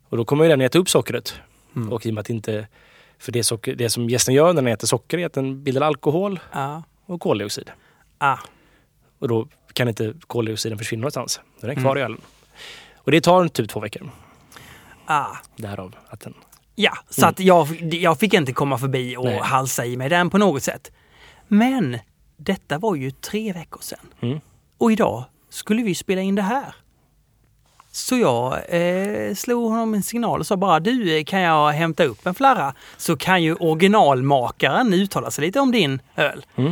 Och 0.10 0.18
då 0.18 0.26
kommer 0.26 0.50
den 0.50 0.62
äta 0.62 0.80
upp 0.80 0.90
sockret. 0.90 1.36
Mm. 1.78 1.94
Och 1.94 2.06
i 2.06 2.10
och 2.10 2.14
med 2.14 2.22
att 2.22 2.30
inte... 2.30 2.68
För 3.20 3.32
det, 3.32 3.44
socker, 3.44 3.76
det 3.76 3.90
som 3.90 4.10
gästen 4.10 4.34
gör 4.34 4.48
när 4.54 4.62
den 4.62 4.68
äter 4.74 4.88
socker 4.88 5.18
är 5.18 5.26
att 5.26 5.34
den 5.34 5.64
bildar 5.64 5.82
alkohol 5.82 6.40
Ja. 6.52 6.84
och 7.06 7.22
koldioxid. 7.22 7.72
Ah. 8.18 8.38
Och 9.20 9.28
då 9.28 9.48
kan 9.74 9.88
inte 9.88 10.14
koldioxiden 10.28 10.78
försvinna 10.78 11.02
någonstans. 11.02 11.40
Då 11.60 11.68
är 11.68 11.68
den 11.68 11.72
Mm. 11.78 11.84
kvar 11.84 11.98
i 11.98 12.02
ölen. 12.02 12.22
Och 12.96 13.12
det 13.12 13.22
tar 13.22 13.48
typ 13.48 13.70
två 13.70 13.80
veckor. 13.80 14.10
Ah. 15.06 15.28
Därav 15.56 15.96
att 16.10 16.20
den... 16.20 16.34
Ja, 16.76 16.98
så 17.10 17.26
att 17.26 17.40
jag, 17.40 17.68
jag 17.94 18.20
fick 18.20 18.34
inte 18.34 18.54
komma 18.54 18.78
förbi 18.78 19.18
och 19.18 19.26
Nej. 19.26 19.40
halsa 19.44 19.86
i 19.86 19.98
mig 19.98 20.10
den 20.10 20.30
på 20.30 20.38
något 20.38 20.64
sätt. 20.64 20.92
Men 21.48 21.98
detta 22.38 22.78
var 22.78 22.96
ju 22.96 23.12
tre 23.12 23.54
veckor 23.54 23.82
sedan. 23.82 24.00
Mm. 24.20 24.40
Och 24.78 24.92
idag 24.92 25.24
skulle 25.50 25.84
vi 25.84 25.96
spela 25.96 26.22
in 26.22 26.36
det 26.36 26.42
här. 26.42 26.76
Så 27.98 28.18
jag 28.18 28.54
eh, 28.70 29.34
slog 29.36 29.72
honom 29.72 29.94
en 29.94 30.04
signal 30.04 30.40
och 30.40 30.48
sa 30.48 30.58
bara 30.58 30.80
du, 30.80 31.18
eh, 31.18 31.24
kan 31.24 31.40
jag 31.42 31.72
hämta 31.72 32.04
upp 32.04 32.28
en 32.28 32.36
flarra? 32.36 32.74
Så 32.98 33.18
kan 33.18 33.44
ju 33.44 33.56
originalmakaren 33.56 34.94
uttala 34.94 35.32
sig 35.32 35.46
lite 35.46 35.60
om 35.60 35.72
din 35.72 36.02
öl. 36.16 36.46
Mm. 36.56 36.70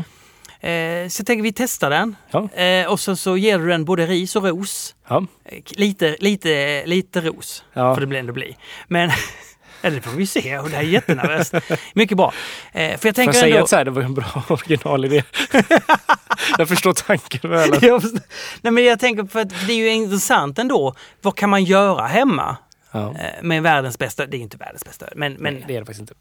Eh, 0.59 1.09
så 1.09 1.21
jag 1.21 1.27
tänker 1.27 1.43
vi 1.43 1.53
testar 1.53 1.89
den. 1.89 2.15
Ja. 2.31 2.49
Eh, 2.61 2.91
och 2.91 2.99
så, 2.99 3.15
så 3.15 3.37
ger 3.37 3.59
du 3.59 3.67
den 3.67 3.85
både 3.85 4.05
ris 4.05 4.35
och 4.35 4.43
ros. 4.43 4.95
Ja. 5.07 5.25
Eh, 5.45 5.59
Lite, 5.69 6.17
lite, 6.19 6.83
lite 6.85 7.21
ros 7.21 7.63
Ja. 7.73 7.95
får 7.95 8.01
det 8.05 8.19
ändå 8.19 8.33
bli. 8.33 8.57
Men 8.87 9.09
eller 9.85 9.95
det 9.95 10.01
får 10.01 10.11
vi 10.17 10.27
se 10.27 10.57
och 10.59 10.69
det 10.69 10.75
här 10.75 10.83
är 10.83 10.87
jättenervöst. 10.87 11.53
Mycket 11.93 12.17
bra. 12.17 12.33
Eh, 12.73 12.73
för 12.73 12.81
jag 12.91 12.99
Får 12.99 13.07
jag 13.07 13.15
tänker 13.15 13.33
säga 13.33 13.45
ändå... 13.55 13.63
att 13.63 13.69
så 13.69 13.75
här, 13.75 13.85
det 13.85 13.91
var 13.91 14.01
en 14.01 14.13
bra 14.13 14.43
originalidé? 14.49 15.23
jag 16.57 16.67
förstår 16.67 16.93
tanken 16.93 17.39
förstår- 17.39 18.19
Nej 18.61 18.71
men 18.71 18.83
jag 18.83 18.99
tänker 18.99 19.23
för 19.25 19.39
att 19.41 19.49
det 19.67 19.73
är 19.73 19.77
ju 19.77 19.89
intressant 19.89 20.59
ändå. 20.59 20.95
Vad 21.21 21.35
kan 21.37 21.49
man 21.49 21.63
göra 21.63 22.07
hemma 22.07 22.57
Ja. 22.91 23.09
eh, 23.19 23.43
med 23.43 23.63
världens 23.63 23.97
bästa, 23.99 24.25
det 24.25 24.35
är 24.35 24.37
ju 24.37 24.43
inte 24.43 24.57
världens 24.57 24.85
bästa, 24.85 25.05
men, 25.15 25.33
men 25.33 25.53
Nej, 25.53 25.63
det 25.67 25.75
är 25.75 25.79
det 25.79 25.85
faktiskt 25.85 25.99
inte. 26.11 26.13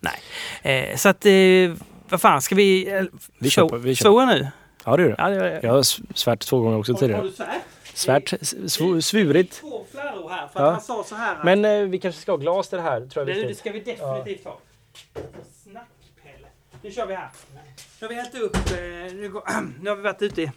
nej. 0.63 0.89
Eh, 0.91 0.97
så 0.97 1.09
att, 1.09 1.27
eh, 1.27 1.33
vad 2.09 2.21
fan, 2.21 2.43
ska 2.43 2.55
vi... 2.55 2.93
Eh, 2.95 3.03
Vi 3.39 3.51
köper, 3.51 3.77
vi 3.77 3.95
köper. 3.95 4.11
jag 4.21 4.29
nu? 4.29 4.49
Ja, 4.85 4.97
det 4.97 5.03
gör 5.03 5.09
det. 5.09 5.15
Ja, 5.19 5.29
det 5.29 5.35
gör 5.37 5.45
jag. 5.53 5.65
Jag 5.65 5.73
har 5.73 5.83
svärt 6.15 6.41
två 6.41 6.61
gånger 6.61 6.79
också 6.79 6.95
tidigare. 6.95 7.31
Svärt, 7.37 7.49
s- 7.95 8.55
sv- 8.55 9.01
svurit. 9.01 9.51
Två 9.61 9.85
här 10.29 10.49
för 10.53 10.61
Ja. 10.65 10.71
han 10.71 10.81
sa 10.81 11.05
så 11.09 11.15
här. 11.15 11.37
Men 11.45 11.65
eh, 11.65 11.79
vi 11.81 11.99
kanske 11.99 12.21
ska 12.21 12.33
ha 12.33 12.37
glas 12.37 12.69
till 12.69 12.77
det 12.77 12.83
här. 12.83 13.01
Tror 13.07 13.29
jag 13.29 13.37
det, 13.37 13.49
det 13.49 13.55
ska. 13.55 13.73
vi 13.73 13.79
definitivt 13.81 14.45
ha. 14.45 14.59
Snackpelle. 15.63 16.49
Nu 16.83 16.91
kör 16.91 17.07
vi 17.07 17.15
här. 17.15 17.29
Nu 18.01 18.07
har 18.07 18.09
vi 18.09 18.15
hällt 18.15 18.35
upp, 18.35 18.57
eh, 18.57 19.15
nu, 19.15 19.29
går, 19.33 19.43
nu 19.83 19.91
har 19.91 19.97
vi 19.97 20.03
varit 20.03 20.23
ute. 20.23 20.43
i- 20.43 20.51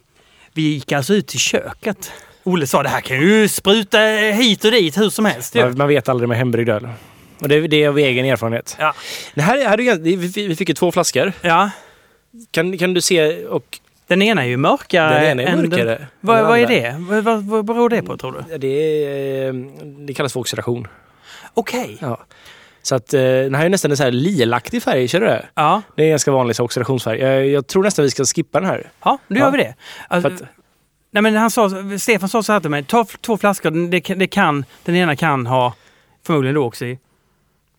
Vi 0.53 0.61
gick 0.61 0.91
alltså 0.91 1.13
ut 1.13 1.27
till 1.27 1.39
köket. 1.39 2.11
Olle 2.43 2.67
sa 2.67 2.83
det 2.83 2.89
här 2.89 3.01
kan 3.01 3.21
ju 3.21 3.47
spruta 3.47 3.99
hit 4.33 4.65
och 4.65 4.71
dit 4.71 4.97
hur 4.97 5.09
som 5.09 5.25
helst. 5.25 5.55
Man, 5.55 5.77
man 5.77 5.87
vet 5.87 6.09
aldrig 6.09 6.29
med 6.29 6.37
hembryggd 6.37 6.69
öl. 6.69 6.87
Och 7.41 7.49
det, 7.49 7.67
det 7.67 7.83
är 7.83 7.89
av 7.89 7.97
egen 7.97 8.25
erfarenhet. 8.25 8.75
Ja. 8.79 8.93
Det 9.35 9.41
här, 9.41 9.65
här 9.65 9.77
vi 10.47 10.55
fick 10.55 10.69
ju 10.69 10.75
två 10.75 10.91
flaskor. 10.91 11.33
ja, 11.41 11.69
Kan, 12.51 12.77
kan 12.77 12.93
du 12.93 13.01
se 13.01 13.45
och 13.45 13.79
den 14.07 14.21
ena 14.21 14.43
är 14.43 14.47
ju 14.47 14.57
mörkare. 14.57 15.13
den 15.13 15.39
ena 15.39 15.51
är 15.51 15.55
mörkare. 15.55 15.95
Den, 15.97 16.05
vad, 16.19 16.45
vad 16.47 16.59
är 16.59 16.67
det? 16.67 16.95
Vad, 16.99 17.23
vad, 17.23 17.43
vad 17.43 17.65
beror 17.65 17.89
det 17.89 18.01
på 18.01 18.17
tror 18.17 18.31
du? 18.31 18.51
Ja, 18.51 18.57
Det, 18.57 18.67
är, 18.67 19.47
eh, 19.47 19.53
det 19.83 20.13
kallas 20.13 20.33
för 20.33 20.39
oxidation. 20.39 20.87
Okej. 21.53 21.97
Ja. 22.01 22.19
Så 22.81 22.95
att 22.95 23.13
eh, 23.13 23.21
den 23.21 23.55
här 23.55 23.65
är 23.65 23.69
nästan 23.69 23.91
en 23.91 23.97
så 23.97 24.03
här 24.03 24.11
lilaktig 24.11 24.83
färg, 24.83 25.07
känner 25.07 25.25
du 25.25 25.31
det? 25.31 25.45
Ja. 25.55 25.81
Det 25.95 26.01
är 26.01 26.05
en 26.05 26.09
ganska 26.09 26.31
vanlig 26.31 26.55
så 26.55 26.63
oxidationsfärg. 26.63 27.19
Jag, 27.19 27.47
jag 27.47 27.67
tror 27.67 27.83
nästan 27.83 28.03
vi 28.03 28.11
ska 28.11 28.25
skippa 28.25 28.59
den 28.59 28.69
här. 28.69 28.89
ja, 29.03 29.17
då 29.27 29.35
Ja. 29.35 29.39
gör 29.39 29.51
vi 29.51 29.57
det. 29.57 29.75
Alltså, 30.07 30.27
att, 30.33 30.41
Nej 31.11 31.23
men 31.23 31.35
han 31.35 31.51
sa, 31.51 31.69
Stefan 31.99 32.29
sa 32.29 32.43
så 32.43 32.53
här 32.53 32.59
till 32.59 32.69
mig, 32.69 32.83
ta 32.83 33.05
två 33.21 33.37
flaskor, 33.37 33.89
det, 33.89 33.99
det 34.15 34.27
kan, 34.27 34.65
den 34.85 34.95
ena 34.95 35.15
kan 35.15 35.45
ha 35.47 35.73
förmodligen 36.23 36.55
då 36.55 36.63
också 36.65 36.85
i... 36.85 36.99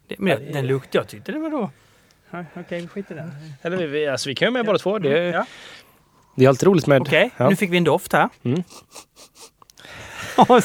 Det, 0.08 0.14
men 0.18 0.52
den, 0.52 0.66
luktade, 0.66 0.98
jag 0.98 1.08
tyckte 1.08 1.32
det 1.32 1.38
var 1.38 1.50
då... 1.50 1.70
Ja, 2.30 2.44
Okej, 2.54 2.80
vi 2.80 2.88
skiter 2.88 3.14
i 3.14 3.18
den. 3.18 3.30
eller 3.62 3.86
vi, 3.86 4.06
alltså, 4.08 4.28
vi 4.28 4.34
kan 4.34 4.46
ju 4.48 4.52
med 4.52 4.66
bara 4.66 4.78
två. 4.78 4.98
Det, 4.98 5.08
Ja. 5.24 5.46
Det 6.38 6.44
är 6.44 6.48
alltid 6.48 6.66
roligt 6.68 6.86
med... 6.86 7.00
Okej, 7.02 7.30
ja. 7.36 7.48
nu 7.48 7.56
fick 7.56 7.70
vi 7.72 7.76
en 7.76 7.84
doft 7.84 8.12
här. 8.12 8.28
Mm. 8.42 8.62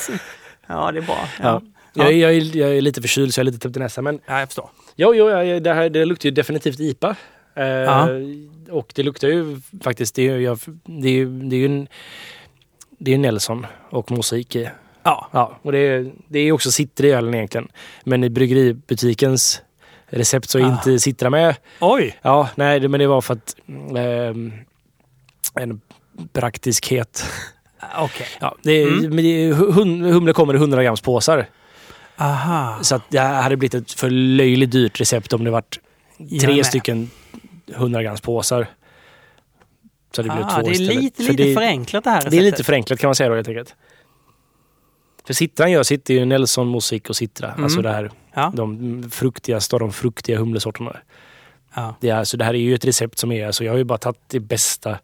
ja, 0.68 0.92
det 0.92 0.98
är 0.98 1.02
bra. 1.02 1.18
Ja. 1.42 1.62
Ja, 1.94 2.04
Jag, 2.04 2.12
är- 2.14 2.18
jag, 2.18 2.34
jag 2.34 2.78
är 2.78 2.82
lite 2.82 3.02
förkyld 3.02 3.34
så 3.34 3.40
jag 3.40 3.44
är 3.48 3.52
lite 3.52 3.60
täppt 3.68 3.78
i 3.78 3.80
näsan. 3.80 4.04
Men 4.04 4.20
ja 4.26 4.40
jag 4.40 4.50
förstår. 4.50 4.70
jo, 4.96 5.14
jo, 5.16 5.28
det, 5.60 5.74
här, 5.74 5.90
det 5.90 6.06
luktar 6.06 6.30
ju 6.30 6.32
definitivt 6.36 6.80
IPA. 6.80 7.16
Eh, 7.56 7.66
Ja. 7.66 8.10
Och 8.72 8.92
det 8.96 9.04
luktar 9.04 9.28
ju 9.28 9.62
faktiskt, 9.84 10.16
det 10.16 10.30
är 10.30 10.38
ju, 10.38 10.56
det 10.86 11.08
är 11.08 11.12
ju, 11.14 11.40
det 11.50 11.56
är 11.56 11.60
ju 11.60 11.66
en, 11.66 11.88
det 12.98 13.14
är 13.14 13.18
Nelson 13.18 13.66
och 13.90 14.12
musik 14.12 14.56
i. 14.56 14.70
Ja, 15.04 15.28
Ja, 15.32 15.60
och 15.62 15.72
det 15.72 15.78
är, 15.78 16.12
det 16.28 16.40
är 16.40 16.52
också 16.52 16.72
citra 16.72 17.08
i 17.08 17.12
ölen 17.12 17.34
egentligen. 17.34 17.68
Men 18.04 18.24
i 18.24 18.30
bryggeributikens 18.30 19.62
recept 20.08 20.50
så 20.50 20.60
är 20.60 20.64
Ah. 20.64 20.72
inte 20.74 21.00
citra 21.00 21.30
med. 21.30 21.56
oj. 21.80 22.20
Ja, 22.22 22.50
nej, 22.56 22.88
men 22.88 23.00
det 23.00 23.08
var 23.08 23.22
för 23.22 23.34
att 23.34 23.56
ehm, 23.98 24.54
en 25.56 25.82
praktiskhet. 26.34 27.26
Okej. 27.98 28.28
Ja, 28.42 28.56
det, 28.62 28.72
är- 28.72 28.88
Mm. 28.88 29.02
men 29.16 29.18
det, 29.24 29.30
är- 29.46 29.54
hum, 29.54 30.02
humle 30.02 30.34
kommer 30.34 30.54
i 30.54 30.58
100 30.58 30.84
grams 30.84 31.02
påsar. 31.02 31.46
Aha. 32.18 32.78
Så 32.82 32.96
att 32.96 33.02
det 33.10 33.20
hade 33.20 33.58
blivit 33.58 33.74
ett 33.74 33.92
för 33.92 34.10
löjligt 34.10 34.72
dyrt 34.72 35.02
recept 35.02 35.34
om 35.34 35.44
det 35.44 35.52
varit 35.52 35.80
tre 36.42 36.64
stycken 36.64 37.10
100 37.76 38.04
grams 38.04 38.22
påsar. 38.22 38.68
Så 40.16 40.22
det 40.22 40.30
blev 40.30 40.44
Ah, 40.46 40.50
två 40.56 40.62
det 40.62 40.68
är 40.70 40.72
istället. 40.72 40.96
lite, 41.04 41.24
För 41.24 41.32
lite 41.32 41.44
det, 41.44 41.54
förenklat 41.54 42.04
det 42.04 42.10
här 42.10 42.22
det 42.22 42.28
är 42.28 42.32
lite 42.32 42.42
receptet. 42.46 42.66
förenklat 42.66 43.00
kan 43.00 43.08
man 43.08 43.16
säga 43.16 43.30
då 43.30 43.36
helt 43.36 43.48
enkelt. 43.48 43.76
För 45.28 45.34
citran 45.34 45.72
gör 45.72 45.84
sitt 45.84 46.10
är 46.10 46.14
ju 46.14 46.26
Nelson, 46.26 46.72
musik 46.72 47.10
och 47.10 47.16
citra. 47.16 47.52
Mm. 47.52 47.64
Alltså 47.64 47.82
det 47.82 47.90
här, 47.92 48.12
Ja. 48.34 48.52
de 48.56 49.04
fruktigaste 49.12 49.76
av 49.76 49.80
de 49.80 49.92
fruktiga 49.94 50.38
humlesorterna. 50.38 50.98
Ja. 51.76 51.96
Det, 52.00 52.10
är, 52.10 52.16
alltså, 52.16 52.38
det 52.38 52.46
här 52.46 52.54
är 52.54 52.58
ju 52.58 52.76
ett 52.76 52.86
recept 52.86 53.20
som 53.20 53.32
är, 53.32 53.46
alltså 53.48 53.64
jag 53.64 53.72
har 53.72 53.78
ju 53.78 53.84
bara 53.84 53.98
tagit 53.98 54.20
det 54.28 54.40
bästa 54.40 55.00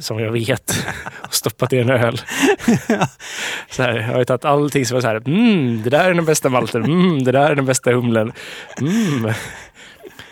som 0.00 0.18
jag 0.18 0.32
vet 0.32 0.86
och 1.22 1.34
stoppat 1.34 1.72
i 1.72 1.78
en 1.78 1.90
öl. 1.90 2.20
så 3.70 3.82
här, 3.82 3.96
jag 3.96 4.16
har 4.16 4.24
tagit 4.24 4.44
allting 4.44 4.86
som 4.86 4.96
är 4.96 5.00
så 5.00 5.06
här, 5.06 5.22
mm, 5.26 5.82
det 5.82 5.90
där 5.90 6.10
är 6.10 6.14
den 6.14 6.24
bästa 6.24 6.48
malten, 6.48 6.84
mm, 6.84 7.24
det 7.24 7.32
där 7.32 7.50
är 7.50 7.54
den 7.54 7.66
bästa 7.66 7.92
humlen. 7.92 8.32
Mm. 8.80 9.32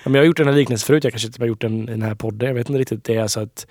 Ja, 0.03 0.11
men 0.11 0.15
jag 0.15 0.23
har 0.23 0.27
gjort 0.27 0.37
den 0.37 0.47
här 0.47 0.55
liknelsen 0.55 0.87
förut, 0.87 1.05
jag 1.05 1.13
kanske 1.13 1.27
inte 1.27 1.43
har 1.43 1.47
gjort 1.47 1.61
den 1.61 1.83
i 1.83 1.87
den 1.87 2.03
här 2.03 2.15
podden, 2.15 2.49
jag 2.49 2.55
vet 2.55 2.69
inte 2.69 2.81
riktigt. 2.81 3.05
Det 3.05 3.17
är 3.17 3.23
alltså 3.23 3.41
att 3.41 3.67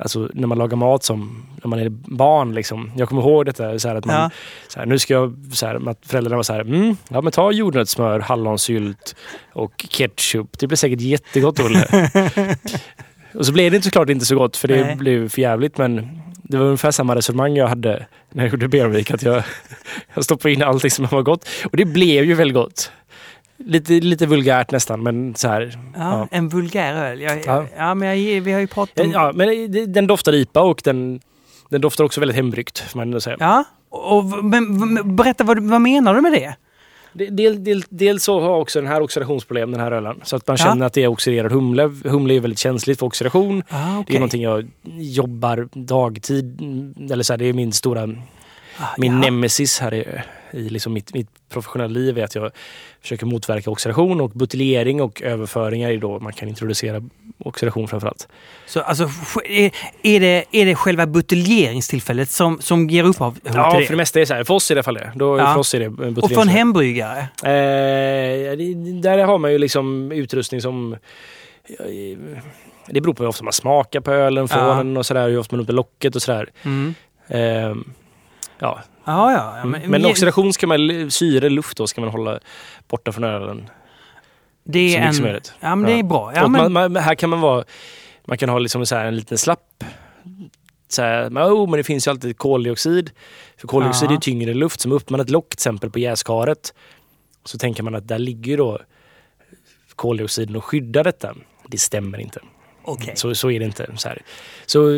Alltså 0.00 0.28
när 0.34 0.46
man 0.46 0.58
lagar 0.58 0.76
mat 0.76 1.04
som 1.04 1.46
när 1.62 1.68
man 1.68 1.78
är 1.78 1.88
barn. 1.88 2.54
Liksom. 2.54 2.92
Jag 2.96 3.08
kommer 3.08 3.22
ihåg 3.22 3.46
detta, 3.46 3.78
så 3.78 3.88
här, 3.88 3.94
att 3.94 4.04
man, 4.04 4.16
Ja. 4.16 4.30
så 4.68 4.78
här, 4.78 4.86
nu 4.86 4.98
ska 4.98 5.14
jag, 5.14 5.36
så 5.52 5.66
här, 5.66 5.88
att 5.88 6.06
föräldrarna 6.06 6.36
var 6.36 6.42
så 6.42 6.52
här, 6.52 6.60
mm, 6.60 6.96
ja 7.08 7.20
men 7.20 7.32
ta 7.32 7.52
jordnötssmör, 7.52 8.20
hallonsylt 8.20 9.16
och 9.52 9.84
ketchup. 9.88 10.58
Det 10.58 10.66
blir 10.66 10.76
säkert 10.76 11.00
jättegott 11.00 11.60
Olle. 11.60 11.88
Och 13.34 13.46
så 13.46 13.52
blev 13.52 13.72
det 13.72 13.82
såklart 13.82 14.10
inte 14.10 14.26
så 14.26 14.34
gott 14.36 14.56
för 14.56 14.68
det 14.68 14.84
Nej. 14.84 14.96
blev 14.96 15.28
för 15.28 15.42
jävligt 15.42 15.78
men 15.78 16.08
det 16.42 16.56
var 16.56 16.64
ungefär 16.64 16.90
samma 16.90 17.14
resonemang 17.14 17.56
jag 17.56 17.68
hade 17.68 18.06
när 18.30 18.44
jag 18.44 18.52
gjorde 18.52 18.68
Berwick. 18.68 19.10
Att 19.10 19.22
jag, 19.22 19.42
jag 20.14 20.24
stoppade 20.24 20.54
in 20.54 20.62
allting 20.62 20.90
som 20.90 21.06
var 21.10 21.22
gott. 21.22 21.48
Och 21.64 21.76
det 21.76 21.84
blev 21.84 22.24
ju 22.24 22.34
väldigt 22.34 22.54
gott. 22.54 22.92
Lite, 23.56 23.92
lite 23.92 24.26
vulgärt 24.26 24.70
nästan 24.70 25.02
men 25.02 25.34
så 25.34 25.48
här. 25.48 25.78
Ja, 25.94 26.00
Ja. 26.00 26.28
En 26.30 26.48
vulgär 26.48 26.94
öl. 26.94 27.20
Jag, 27.20 27.42
Ja. 27.46 27.66
ja. 27.76 27.94
men 27.94 28.08
jag, 28.08 28.40
vi 28.40 28.52
har 28.52 28.60
ju 28.60 28.66
pratat 28.66 29.06
om... 29.06 29.12
Ja, 29.12 29.32
men 29.34 29.72
den 29.92 30.06
doftar 30.06 30.34
IPA 30.34 30.60
och 30.60 30.80
den, 30.84 31.20
den 31.68 31.80
doftar 31.80 32.04
också 32.04 32.20
väldigt 32.20 32.36
hembryggt 32.36 32.78
får 32.78 33.04
man 33.04 33.20
säga. 33.20 33.36
Ja, 33.40 33.64
och, 33.90 34.44
men, 34.44 35.16
berätta 35.16 35.44
vad, 35.44 35.58
vad 35.58 35.80
menar 35.80 36.14
du 36.14 36.20
med 36.20 36.32
det? 36.32 36.54
Del, 37.18 37.36
del, 37.36 37.64
del, 37.64 37.82
dels 37.88 38.24
så 38.24 38.40
har 38.40 38.60
också 38.60 38.80
den 38.80 38.88
här 38.90 39.00
oxidationsproblem, 39.02 39.70
den 39.72 39.80
här 39.80 39.92
ölen. 39.92 40.20
Så 40.22 40.36
att 40.36 40.46
man 40.46 40.56
Ja. 40.60 40.64
känner 40.64 40.86
att 40.86 40.92
det 40.92 41.02
är 41.02 41.08
oxiderad 41.08 41.52
humle. 41.52 41.90
Humle 42.04 42.34
är 42.34 42.40
väldigt 42.40 42.58
känsligt 42.58 42.98
för 42.98 43.06
oxidation. 43.06 43.62
Ah, 43.68 44.02
Det 44.06 44.12
är 44.14 44.18
någonting 44.18 44.42
jag 44.42 44.66
jobbar 44.98 45.68
dagtid, 45.72 46.60
eller 47.12 47.22
så 47.22 47.32
här, 47.32 47.38
det 47.38 47.44
är 47.48 47.52
min 47.52 47.72
stora, 47.72 48.02
Ah, 48.80 48.84
min 48.98 49.12
ja. 49.12 49.18
nemesis 49.18 49.78
här 49.80 49.94
i, 49.94 50.04
i 50.52 50.68
liksom 50.68 50.92
mitt, 50.92 51.14
mitt 51.14 51.28
professionella 51.48 51.88
liv 51.88 52.18
är 52.18 52.24
att 52.24 52.34
jag 52.34 52.50
försöker 53.02 53.26
motverka 53.26 53.70
oxidation 53.70 54.20
och 54.20 54.30
buteljering 54.30 55.02
och 55.02 55.22
överföringar 55.22 55.90
är 55.90 55.98
då 55.98 56.18
man 56.20 56.32
kan 56.32 56.48
introducera 56.48 57.02
oxidation 57.38 57.88
framförallt. 57.88 58.28
Så 58.66 58.80
alltså, 58.80 59.04
är, 60.02 60.20
det, 60.20 60.44
är 60.52 60.66
det 60.66 60.74
själva 60.74 61.06
buteljeringstillfället 61.06 62.30
som, 62.30 62.60
som 62.60 62.90
ger 62.90 63.04
upphov 63.04 63.32
till 63.32 63.52
Ja, 63.54 63.78
det? 63.78 63.84
för 63.86 63.92
det 63.92 63.96
mesta 63.96 64.20
är 64.20 64.24
så 64.24 64.34
här. 64.34 64.44
För 64.44 64.54
oss 64.54 64.68
det 64.68 64.72
i 64.72 64.74
alla 64.74 64.82
fall 64.82 64.94
det. 64.94 65.12
Då, 65.14 65.38
Ja. 65.38 65.52
För 65.52 65.60
oss 65.60 65.74
är 65.74 65.80
det 65.80 65.90
buteljering. 65.90 66.22
och 66.24 66.30
för 66.30 66.40
en 66.42 66.48
hembryggare? 66.48 67.18
Eh, 67.42 68.56
det- 68.56 69.00
där 69.02 69.18
har 69.24 69.38
man 69.38 69.52
ju 69.52 69.58
liksom 69.58 70.12
utrustning 70.12 70.60
som... 70.60 70.92
eh, 71.78 72.18
Det 72.90 73.00
beror 73.00 73.14
på 73.14 73.22
hur 73.22 73.28
ofta 73.28 73.44
man 73.44 73.52
smakar 73.52 74.00
på 74.00 74.12
ölen, 74.12 74.48
får 74.48 74.58
Ja. 74.62 74.74
den 74.74 74.96
och 74.96 75.06
sådär. 75.06 75.28
Hur 75.28 75.38
ofta 75.38 75.56
man 75.56 75.62
öppnar 75.62 75.74
locket 75.74 76.16
och 76.16 76.22
sådär. 76.22 76.48
Mm. 76.62 76.94
Eh, 77.28 77.74
ja. 78.58 78.78
Ja, 79.08 79.32
ja. 79.32 79.56
ja 79.56 79.62
Mm. 79.62 79.90
Men, 79.90 80.06
oxidation 80.06 80.52
ska 80.52 80.66
man, 80.66 81.10
syre, 81.10 81.48
luft 81.48 81.76
då 81.76 81.86
ska 81.86 82.00
man 82.00 82.10
hålla 82.10 82.40
borta 82.88 83.12
från 83.12 83.24
ölen. 83.24 83.70
det 84.64 84.96
är 84.96 85.00
en, 85.00 85.22
möjligt. 85.22 85.52
Ja, 85.60 85.74
men 85.74 85.90
det 85.90 85.98
är 85.98 86.02
bra. 86.02 86.32
Ja, 86.34 86.48
men, 86.48 86.72
man, 86.72 86.92
man, 86.92 87.02
här 87.02 87.14
kan 87.14 87.30
man 87.30 87.40
vara... 87.40 87.64
Man 88.24 88.38
kan 88.38 88.48
ha 88.48 88.58
liksom 88.58 88.86
så 88.86 88.96
en 88.96 89.16
liten 89.16 89.38
slapp... 89.38 89.84
Så 90.88 91.02
här, 91.02 91.30
men, 91.30 91.42
oh, 91.42 91.70
men 91.70 91.76
det 91.78 91.84
finns 91.84 92.06
ju 92.06 92.10
alltid 92.10 92.38
koldioxid. 92.38 93.10
För 93.56 93.68
koldioxid 93.68 94.10
Ja. 94.10 94.14
är 94.16 94.20
tyngre 94.20 94.54
luft. 94.54 94.80
Som 94.80 94.92
öppnar 94.92 95.18
man 95.18 95.24
ett 95.24 95.30
lock 95.30 95.48
till 95.48 95.56
exempel 95.56 95.90
på 95.90 95.98
jäskaret 95.98 96.74
så 97.44 97.58
tänker 97.58 97.82
man 97.82 97.94
att 97.94 98.08
där 98.08 98.18
ligger 98.18 98.56
då 98.56 98.78
koldioxiden 99.96 100.56
och 100.56 100.64
skyddar 100.64 101.04
detta. 101.04 101.34
Det 101.66 101.78
stämmer 101.78 102.18
inte. 102.20 102.40
Okej. 102.82 103.12
Så, 103.16 103.34
så 103.34 103.50
är 103.50 103.58
det 103.58 103.64
inte. 103.64 103.90
Så, 103.96 104.08
här. 104.08 104.22
så 104.66 104.92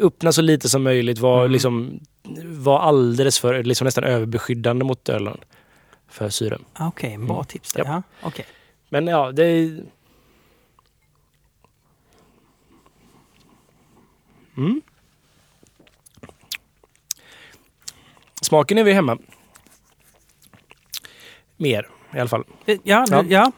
öppna 0.00 0.32
så 0.32 0.42
lite 0.42 0.68
som 0.68 0.82
möjligt. 0.82 1.18
Var, 1.18 1.40
Mm. 1.40 1.52
liksom, 1.52 2.00
var 2.44 2.78
alldeles 2.80 3.38
för, 3.38 3.62
liksom 3.64 3.84
nästan 3.84 4.04
överbeskyddande 4.04 4.84
mot 4.84 5.08
ölen. 5.08 5.40
För 6.08 6.28
syre. 6.28 6.58
Okej, 6.78 7.12
en 7.14 7.26
bra 7.26 7.34
Mm. 7.36 7.46
tips 7.46 7.72
där. 7.72 7.84
Ja, 7.84 8.02
okej. 8.22 8.46
Men 8.88 9.06
ja, 9.06 9.32
det... 9.32 9.44
är- 9.44 9.84
Mm. 14.56 14.80
Smaken 18.42 18.78
är 18.78 18.84
vi 18.84 18.92
hemma. 18.92 19.18
Mer 21.56 21.88
i 22.14 22.18
alla 22.18 22.28
fall. 22.28 22.44
Eh, 22.66 22.78
Ja. 22.84 23.06
ja. 23.10 23.24
ja. 23.28 23.52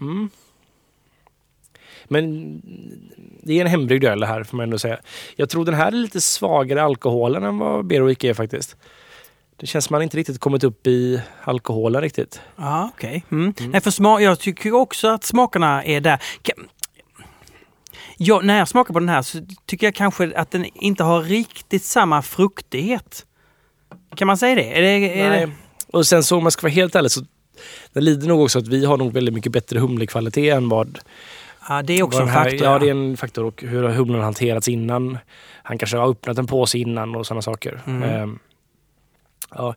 Mm. 0.00 0.30
Men 2.12 2.60
det 3.42 3.52
är 3.52 3.60
en 3.60 3.66
hembryggd 3.66 4.04
öl 4.04 4.20
det 4.20 4.26
här 4.26 4.44
får 4.44 4.56
man 4.56 4.64
ändå 4.64 4.78
säga. 4.78 4.98
Jag 5.36 5.50
tror 5.50 5.64
den 5.64 5.74
här 5.74 5.86
är 5.86 5.96
lite 5.96 6.20
svagare 6.20 6.82
alkoholen 6.82 7.44
än 7.44 7.58
vad 7.58 7.86
Berwick 7.86 8.24
är 8.24 8.34
faktiskt. 8.34 8.76
Det 9.56 9.66
känns 9.66 9.84
som 9.84 9.94
man 9.94 10.02
inte 10.02 10.16
riktigt 10.16 10.38
kommit 10.38 10.64
upp 10.64 10.86
i 10.86 11.20
alkoholen 11.44 12.02
riktigt. 12.02 12.40
Ja, 12.56 12.90
okej. 12.94 13.24
Mm. 13.30 13.54
Nej, 13.58 13.80
för 13.80 13.90
smak, 13.90 14.22
jag 14.22 14.38
tycker 14.38 14.74
också 14.74 15.08
att 15.08 15.24
smakerna 15.24 15.84
är 15.84 16.00
där. 16.00 16.22
Ja, 18.16 18.40
när 18.40 18.58
jag 18.58 18.68
smakar 18.68 18.94
på 18.94 19.00
den 19.00 19.08
här 19.08 19.22
så 19.22 19.38
tycker 19.66 19.86
jag 19.86 19.94
kanske 19.94 20.32
att 20.36 20.50
den 20.50 20.64
inte 20.64 21.04
har 21.04 21.22
riktigt 21.22 21.84
samma 21.84 22.22
fruktighet. 22.22 23.26
Kan 24.16 24.26
man 24.26 24.38
säga 24.38 24.54
det? 24.54 24.78
Är 24.78 24.82
det, 24.82 25.20
är 25.20 25.30
Nej. 25.30 25.46
det 25.46 25.52
Och 25.86 26.06
sen 26.06 26.22
så 26.22 26.36
om 26.36 26.42
man 26.42 26.52
ska 26.52 26.62
vara 26.62 26.72
helt 26.72 26.94
ärlig 26.94 27.10
så 27.10 27.24
den 27.92 28.04
lider 28.04 28.28
nog 28.28 28.42
också 28.42 28.58
att 28.58 28.68
vi 28.68 28.84
har 28.84 28.96
nog 28.96 29.12
väldigt 29.12 29.34
mycket 29.34 29.52
bättre 29.52 29.78
humlekvalitet 29.78 30.54
än 30.54 30.68
vad... 30.68 30.98
ja, 31.68 31.82
det 31.82 31.92
är 31.98 32.02
också 32.02 32.18
en 32.20 32.26
den 32.26 32.34
här- 32.34 32.44
faktor. 32.44 32.66
Ja, 32.66 32.78
det 32.78 32.86
är 32.86 32.90
en 32.90 33.16
faktor. 33.16 33.44
Och 33.44 33.62
hur 33.62 33.82
har 33.82 33.90
humlen 33.90 34.20
hanterats 34.20 34.68
innan. 34.68 35.18
Han 35.62 35.78
kanske 35.78 35.96
har 35.96 36.10
öppnat 36.10 36.38
en 36.38 36.46
påse 36.46 36.78
innan 36.78 37.14
och 37.14 37.26
sådana 37.26 37.42
saker. 37.42 37.80
Mm. 37.86 38.02
Ehm, 38.02 38.38
ja. 39.54 39.74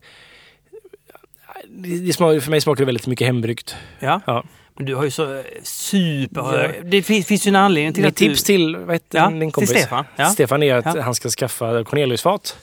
Det, 1.67 2.13
för 2.17 2.49
mig 2.49 2.61
smakar 2.61 2.81
det 2.81 2.85
väldigt 2.85 3.07
mycket 3.07 3.27
hembryggt. 3.27 3.75
Ja. 3.99 4.21
Ja. 4.27 4.43
Men 4.75 4.85
du 4.85 4.95
har 4.95 5.03
ju 5.03 5.11
så 5.11 5.35
eh, 5.35 5.41
super... 5.63 6.63
Ja. 6.63 6.81
Det 6.83 7.03
finns, 7.03 7.25
finns 7.27 7.47
ju 7.47 7.49
en 7.49 7.55
anledning 7.55 7.93
till 7.93 8.03
Mitt 8.03 8.11
att 8.13 8.17
du... 8.17 8.27
tips 8.27 8.43
till 8.43 8.75
vad 8.75 8.95
heter 8.95 9.17
Ja, 9.19 9.29
din 9.29 9.39
till 9.39 9.51
kompis? 9.51 9.69
Stefan. 9.69 10.05
Ja. 10.15 10.25
Stefan 10.25 10.63
är 10.63 10.75
att 10.75 10.99
han 10.99 11.15
ska 11.15 11.29
skaffa 11.29 11.83
Corneliusfat. 11.83 12.57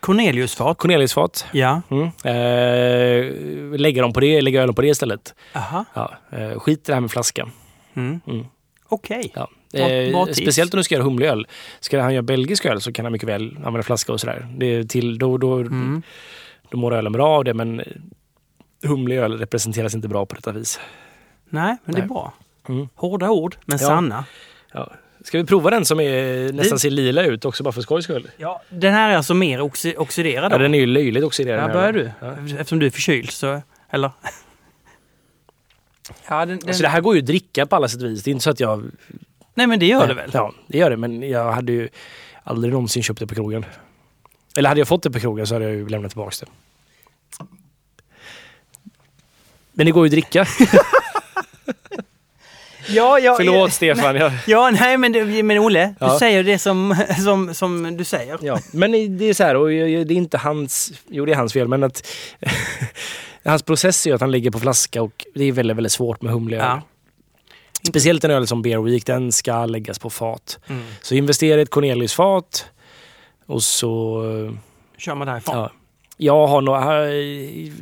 Corneliusfat. 0.00 0.78
Corneliusfat. 0.78 1.46
Ja. 1.52 1.82
Mm. 1.90 2.04
Eh, 2.04 3.78
lägga 3.78 4.02
dem 4.02 4.12
på 4.12 4.20
det, 4.20 4.40
lägga 4.40 4.62
ölen 4.62 4.74
på 4.74 4.82
det 4.82 4.88
istället. 4.88 5.34
Aha. 5.52 5.84
Ja. 5.94 6.12
Eh, 6.32 6.58
skit 6.58 6.78
i 6.78 6.82
det 6.86 6.94
här 6.94 7.00
med 7.00 7.10
flaska. 7.10 7.48
Mm. 7.94 8.20
Mm. 8.26 8.46
Okej. 8.88 9.32
Ja. 9.34 9.48
Bra- 9.72 9.88
Eh, 9.90 10.24
speciellt 10.32 10.74
om 10.74 10.78
du 10.78 10.84
ska 10.84 10.94
göra 10.94 11.04
humleöl. 11.04 11.46
Ska 11.80 12.00
han 12.02 12.14
göra 12.14 12.22
belgisk 12.22 12.66
öl 12.66 12.80
så 12.80 12.92
kan 12.92 13.04
han 13.04 13.12
mycket 13.12 13.28
väl 13.28 13.56
använda 13.56 13.82
flaska 13.82 14.12
och 14.12 14.20
sådär. 14.20 14.46
Det 14.58 14.66
är 14.66 14.84
till, 14.84 15.18
då, 15.18 15.38
då, 15.38 15.56
Mm. 15.56 16.02
då 16.70 16.78
mår 16.78 16.94
ölen 16.94 17.12
bra 17.12 17.28
av 17.28 17.44
det 17.44 17.54
men 17.54 17.82
humlig 18.82 19.16
öl 19.18 19.38
representeras 19.38 19.94
inte 19.94 20.08
bra 20.08 20.26
på 20.26 20.34
detta 20.34 20.52
vis. 20.52 20.80
Nej, 21.48 21.76
men 21.84 21.94
det 21.94 21.98
är 21.98 22.02
Nej. 22.02 22.08
bra. 22.08 22.32
Mm. 22.68 22.88
Hårda 22.94 23.30
ord, 23.30 23.56
men 23.66 23.78
Ja. 23.80 23.86
sanna. 23.86 24.24
Ja. 24.72 24.90
Ska 25.24 25.38
vi 25.38 25.44
prova 25.44 25.70
den 25.70 25.84
som 25.84 26.00
är, 26.00 26.52
nästan 26.52 26.78
ser 26.78 26.90
lila 26.90 27.22
ut 27.24 27.44
också 27.44 27.62
bara 27.62 27.72
för 27.72 27.80
skojs 27.82 28.04
skull? 28.04 28.30
Ja, 28.36 28.62
den 28.70 28.92
här 28.94 29.10
är 29.10 29.16
alltså 29.16 29.34
mer 29.34 29.60
oxi- 29.60 29.96
oxiderad. 29.96 30.52
Ja, 30.52 30.58
den 30.58 30.74
är 30.74 30.78
ju 30.78 30.86
löjligt 30.86 31.24
oxiderad. 31.24 31.60
Den 31.64 31.72
börjar 31.72 31.92
du. 31.92 32.10
Ja. 32.20 32.32
Eftersom 32.58 32.78
du 32.78 32.86
är 32.86 32.90
förkyld 32.90 33.30
så... 33.30 33.62
Eller? 33.90 34.10
Ja, 36.28 36.38
den, 36.46 36.58
den, 36.58 36.68
Alltså 36.68 36.82
det 36.82 36.88
här 36.88 37.00
går 37.00 37.14
ju 37.14 37.20
att 37.20 37.26
dricka 37.26 37.66
på 37.66 37.76
alla 37.76 37.88
sätt 37.88 38.02
och 38.02 38.08
vis. 38.08 38.22
Det 38.22 38.30
är 38.30 38.32
inte 38.32 38.44
så 38.44 38.50
att 38.50 38.60
jag 38.60 38.90
Nej 39.54 39.66
men 39.66 39.78
det 39.78 39.86
gör 39.86 40.06
det 40.08 40.14
väl? 40.14 40.30
Ja, 40.32 40.52
det 40.66 40.78
gör 40.78 40.90
det. 40.90 40.96
Men 40.96 41.22
jag 41.28 41.52
hade 41.52 41.72
ju 41.72 41.88
aldrig 42.44 42.72
någonsin 42.72 43.02
köpt 43.02 43.20
det 43.20 43.26
på 43.26 43.34
krogen. 43.34 43.64
Eller 44.56 44.68
hade 44.68 44.80
jag 44.80 44.88
fått 44.88 45.02
det 45.02 45.10
på 45.10 45.20
krogen 45.20 45.46
så 45.46 45.54
hade 45.54 45.64
jag 45.64 45.74
ju 45.74 45.88
lämnat 45.88 46.10
tillbaka 46.10 46.36
det. 46.40 46.46
Men 49.72 49.86
det 49.86 49.92
går 49.92 50.06
ju 50.06 50.08
att 50.08 50.12
dricka. 50.12 50.46
Ja, 52.88 53.18
ja, 53.18 53.34
Förlåt 53.36 53.72
Stefan. 53.72 54.16
Jag, 54.16 54.32
Ja, 54.46 54.70
nej 54.70 54.96
men, 54.98 55.46
men 55.46 55.58
Olle, 55.58 55.86
du 55.86 55.94
Ja. 56.06 56.18
säger 56.18 56.44
det 56.44 56.58
som, 56.58 56.96
som, 57.24 57.54
som 57.54 57.96
du 57.96 58.04
säger. 58.04 58.38
ja. 58.42 58.58
Men 58.72 59.18
det 59.18 59.24
är 59.24 59.34
så 59.34 59.44
här, 59.44 59.56
och 59.56 59.68
det 59.68 59.74
är 59.94 60.12
inte 60.12 60.38
hans... 60.38 60.92
Jo, 61.08 61.24
det 61.26 61.32
är 61.32 61.36
hans 61.36 61.52
fel, 61.52 61.68
men 61.68 61.84
att... 61.84 62.06
hans 63.50 63.62
process 63.62 64.06
är 64.06 64.10
ju 64.10 64.14
att 64.14 64.20
han 64.20 64.30
ligger 64.30 64.50
på 64.50 64.58
flaska 64.60 65.02
och 65.02 65.24
det 65.34 65.44
är 65.44 65.52
väldigt, 65.52 65.76
väldigt 65.76 65.92
svårt 65.92 66.22
med 66.22 66.32
humleöl. 66.32 66.60
Ja. 66.62 66.82
Speciellt 67.88 68.24
en 68.24 68.30
öl 68.30 68.46
som 68.46 68.62
Beer 68.62 68.78
Week, 68.82 69.06
den 69.06 69.32
ska 69.32 69.66
läggas 69.66 69.98
på 69.98 70.10
fat. 70.10 70.58
Mm. 70.66 70.82
Så 71.02 71.14
investera 71.14 71.58
i 71.60 71.62
ett 71.62 71.70
Cornelius-fat 71.70 72.66
och 73.46 73.62
så... 73.62 74.22
Kör 74.98 75.14
man 75.14 75.26
därifrån. 75.26 75.56
Ja. 75.56 75.70
Jag 76.16 76.46
har 76.46 76.60
några, 76.60 77.04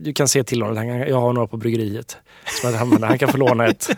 du 0.04 0.12
kan 0.14 0.28
se 0.28 0.44
till 0.44 0.62
honom, 0.62 0.76
Han- 0.76 0.88
jag 0.88 1.20
har 1.20 1.32
några 1.32 1.46
på 1.46 1.56
bryggeriet. 1.56 2.16
Som 2.62 2.74
använder. 2.74 3.08
Han 3.08 3.18
kan 3.18 3.28
få 3.28 3.36
låna 3.38 3.66
ett. 3.66 3.90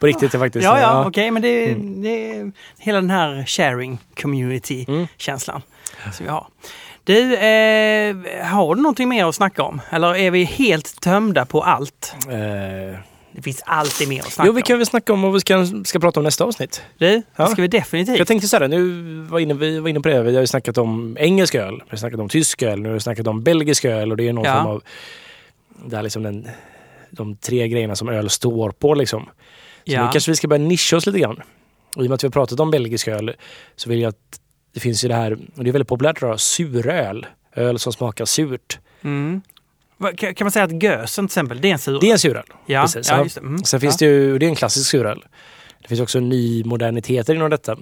På 0.00 0.06
riktigt 0.06 0.32
det 0.32 0.38
faktiskt. 0.38 0.64
Ja, 0.64 0.80
ja, 0.80 1.06
okej, 1.06 1.30
men 1.30 1.42
det, 1.42 1.68
Mm. 1.70 2.02
det 2.02 2.30
är 2.30 2.52
hela 2.78 3.00
den 3.00 3.10
här 3.10 3.44
sharing 3.46 3.98
community-känslan 4.20 5.62
Mm. 6.02 6.12
som 6.12 6.26
vi 6.26 6.32
har. 6.32 6.46
Du, 7.06 7.34
eh, 7.34 8.16
har 8.46 8.74
du 8.74 8.82
någonting 8.82 9.08
mer 9.08 9.24
att 9.24 9.34
snacka 9.34 9.62
om? 9.62 9.80
Eller 9.90 10.16
är 10.16 10.30
vi 10.30 10.44
helt 10.44 11.00
tömda 11.00 11.46
på 11.46 11.62
allt? 11.62 12.14
Eh, 12.28 12.98
Det 13.32 13.42
finns 13.42 13.62
alltid 13.66 14.08
mer 14.08 14.20
att 14.20 14.32
snacka 14.32 14.46
jo, 14.46 14.52
vi 14.52 14.62
kan 14.62 14.74
om. 14.74 14.78
väl 14.78 14.86
snacka 14.86 15.12
om 15.12 15.22
vad 15.22 15.32
vi 15.32 15.40
ska, 15.40 15.66
ska 15.84 15.98
prata 15.98 16.20
om 16.20 16.24
nästa 16.24 16.44
avsnitt. 16.44 16.82
Du, 16.98 17.06
det 17.06 17.22
Ja. 17.36 17.46
ska 17.46 17.62
vi 17.62 17.68
definitivt. 17.68 18.18
Jag 18.18 18.26
tänkte 18.26 18.48
så 18.48 18.56
här, 18.58 18.68
nu 18.68 19.20
var 19.30 19.38
inne, 19.38 19.54
vi 19.54 19.78
var 19.78 19.88
inne 19.88 20.00
på 20.00 20.08
det, 20.08 20.22
vi 20.22 20.34
har 20.34 20.40
ju 20.40 20.46
snackat 20.46 20.78
om 20.78 21.16
engelsk 21.20 21.54
öl, 21.54 21.74
vi 21.84 21.90
har 21.90 21.96
snackat 21.96 22.20
om 22.20 22.28
tysk 22.28 22.62
öl, 22.62 22.80
nu 22.80 22.88
har 22.88 22.94
vi 22.94 23.00
snackat 23.00 23.26
om 23.26 23.42
belgisk 23.42 23.84
öl 23.84 24.10
och 24.10 24.16
det 24.16 24.28
är 24.28 24.32
någon 24.32 24.44
Ja. 24.44 24.54
form 24.54 24.66
av... 24.66 24.82
Det 25.86 25.96
är 25.96 26.02
liksom 26.02 26.22
den, 26.22 26.48
de 27.10 27.36
tre 27.36 27.68
grejerna 27.68 27.96
som 27.96 28.08
öl 28.08 28.30
står 28.30 28.70
på 28.70 28.94
liksom. 28.94 29.22
Så 29.24 29.30
ja. 29.84 30.06
nu 30.06 30.12
kanske 30.12 30.30
vi 30.30 30.36
ska 30.36 30.48
börja 30.48 30.62
nischa 30.64 30.96
oss 30.96 31.06
lite 31.06 31.18
grann. 31.18 31.40
Och 31.96 32.02
I 32.02 32.06
och 32.06 32.10
med 32.10 32.14
att 32.14 32.24
vi 32.24 32.26
har 32.26 32.32
pratat 32.32 32.60
om 32.60 32.70
belgisk 32.70 33.08
öl 33.08 33.34
så 33.76 33.88
vill 33.90 34.00
jag 34.00 34.08
att 34.08 34.40
det 34.76 34.80
finns 34.80 35.04
ju 35.04 35.08
det 35.08 35.14
här, 35.14 35.32
och 35.32 35.64
det 35.64 35.70
är 35.70 35.72
väldigt 35.72 35.88
populärt 35.88 36.18
idag, 36.22 36.40
suröl. 36.40 37.26
Öl 37.54 37.78
som 37.78 37.92
smakar 37.92 38.24
surt. 38.24 38.78
Mm. 39.02 39.42
Kan 40.16 40.34
man 40.40 40.50
säga 40.50 40.64
att 40.64 40.82
gösen 40.82 41.24
till 41.24 41.32
exempel, 41.32 41.60
det 41.60 41.68
är 41.68 41.72
en 41.72 41.78
sur? 41.78 42.00
Det 42.00 42.08
är 42.08 42.12
en 42.12 42.18
suröl. 42.18 42.44
ja, 42.66 42.82
precis, 42.82 43.08
ja, 43.10 43.16
ja. 43.16 43.22
just. 43.24 43.38
Mm. 43.38 43.64
Sen 43.64 43.80
finns 43.80 43.96
det 43.96 44.04
ju, 44.04 44.38
det 44.38 44.46
är 44.46 44.48
en 44.48 44.54
klassisk 44.56 44.90
suröl. 44.90 45.24
Det 45.82 45.88
finns 45.88 46.00
också 46.00 46.20
ny 46.20 46.64
moderniteter 46.64 47.34
inom 47.34 47.50
detta. 47.50 47.78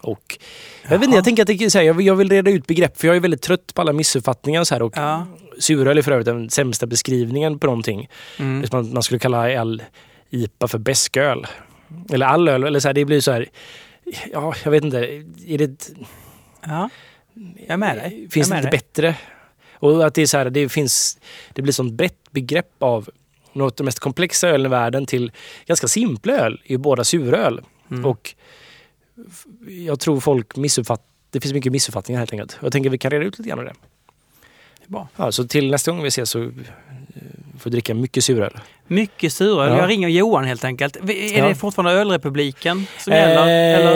Och 0.00 0.38
jag 0.82 0.90
vet 0.90 1.02
inte, 1.02 1.16
jag 1.16 1.24
tänker 1.24 1.42
att 1.42 1.46
det, 1.46 1.74
här, 1.74 1.82
jag, 1.82 1.94
vill, 1.94 2.06
jag 2.06 2.16
vill 2.16 2.30
reda 2.30 2.50
ut 2.50 2.66
begrepp 2.66 2.98
för 3.00 3.06
jag 3.06 3.16
är 3.16 3.20
väldigt 3.20 3.42
trött 3.42 3.74
på 3.74 3.80
alla 3.80 3.92
missuppfattningar 3.92 4.64
så 4.64 4.74
här. 4.74 4.82
Och 4.82 4.92
Ja. 4.96 5.26
suröl 5.58 5.98
är 5.98 6.02
för 6.02 6.12
övrigt 6.12 6.26
den 6.26 6.50
sämsta 6.50 6.86
beskrivningen 6.86 7.58
på 7.58 7.66
någonting. 7.66 8.08
Mm. 8.38 8.64
Att 8.64 8.72
man 8.92 9.02
skulle 9.02 9.18
kalla 9.18 9.60
all 9.60 9.82
IPA 10.30 10.68
för 10.68 10.78
bäsköl. 10.78 11.46
Eller 12.12 12.26
all 12.26 12.48
öl, 12.48 12.64
eller 12.64 12.80
så 12.80 12.88
här, 12.88 12.94
det 12.94 13.04
blir 13.04 13.20
så 13.20 13.32
här. 13.32 13.48
Ja, 14.32 14.54
jag 14.64 14.70
vet 14.70 14.84
inte. 14.84 14.98
Är 15.46 15.58
det, 15.58 15.90
ja. 16.66 16.90
Jag 17.34 17.70
är 17.70 17.76
med 17.76 17.96
dig. 17.96 18.28
finns 18.30 18.34
jag 18.34 18.34
det 18.34 18.40
inte 18.40 18.54
med 18.54 18.62
dig. 18.62 18.70
bättre? 18.70 19.16
Och 19.74 20.06
att 20.06 20.14
det 20.14 20.22
är 20.22 20.26
så 20.26 20.38
här, 20.38 20.50
det 20.50 20.68
finns, 20.68 21.18
det 21.52 21.62
blir 21.62 21.72
sånt 21.72 21.92
brett 21.92 22.30
begrepp 22.30 22.74
av 22.78 23.10
något 23.52 23.72
av 23.72 23.76
de 23.76 23.84
mest 23.84 24.00
komplexa 24.00 24.48
ölen 24.48 24.66
i 24.66 24.68
världen 24.68 25.06
till 25.06 25.32
ganska 25.66 25.88
simpla 25.88 26.32
öl, 26.32 26.60
är 26.64 26.76
båda 26.76 27.04
suröl. 27.04 27.60
Mm. 27.90 28.04
Och 28.04 28.34
jag 29.68 30.00
tror 30.00 30.20
folk 30.20 30.56
missuppfattar, 30.56 31.06
det 31.30 31.40
finns 31.40 31.54
mycket 31.54 31.72
missuppfattningar 31.72 32.18
helt 32.18 32.32
enkelt. 32.32 32.58
Jag 32.62 32.72
tänker 32.72 32.90
att 32.90 32.94
vi 32.94 32.98
kan 32.98 33.10
reda 33.10 33.24
ut 33.24 33.38
lite 33.38 33.48
grann 33.48 33.58
av 33.58 33.64
det. 33.64 33.74
Det 34.78 34.84
är 34.84 34.90
bra. 34.90 35.08
Ja, 35.16 35.32
så 35.32 35.44
till 35.44 35.70
nästa 35.70 35.90
gång 35.90 36.02
vi 36.02 36.08
ses 36.08 36.30
så 36.30 36.52
får 37.58 37.70
dricka 37.70 37.94
mycket 37.94 38.24
suröl. 38.24 38.58
Mycket 38.86 39.32
suröl. 39.32 39.70
Ja. 39.72 39.78
Jag 39.78 39.88
ringer 39.90 40.08
Johan 40.08 40.44
helt 40.44 40.64
enkelt. 40.64 40.96
Är 40.96 41.38
Ja. 41.38 41.48
det 41.48 41.54
fortfarande 41.54 41.92
Ölrepubliken 42.00 42.86
som 42.98 43.12
gäller? 43.12 43.46
Eller 43.48 43.92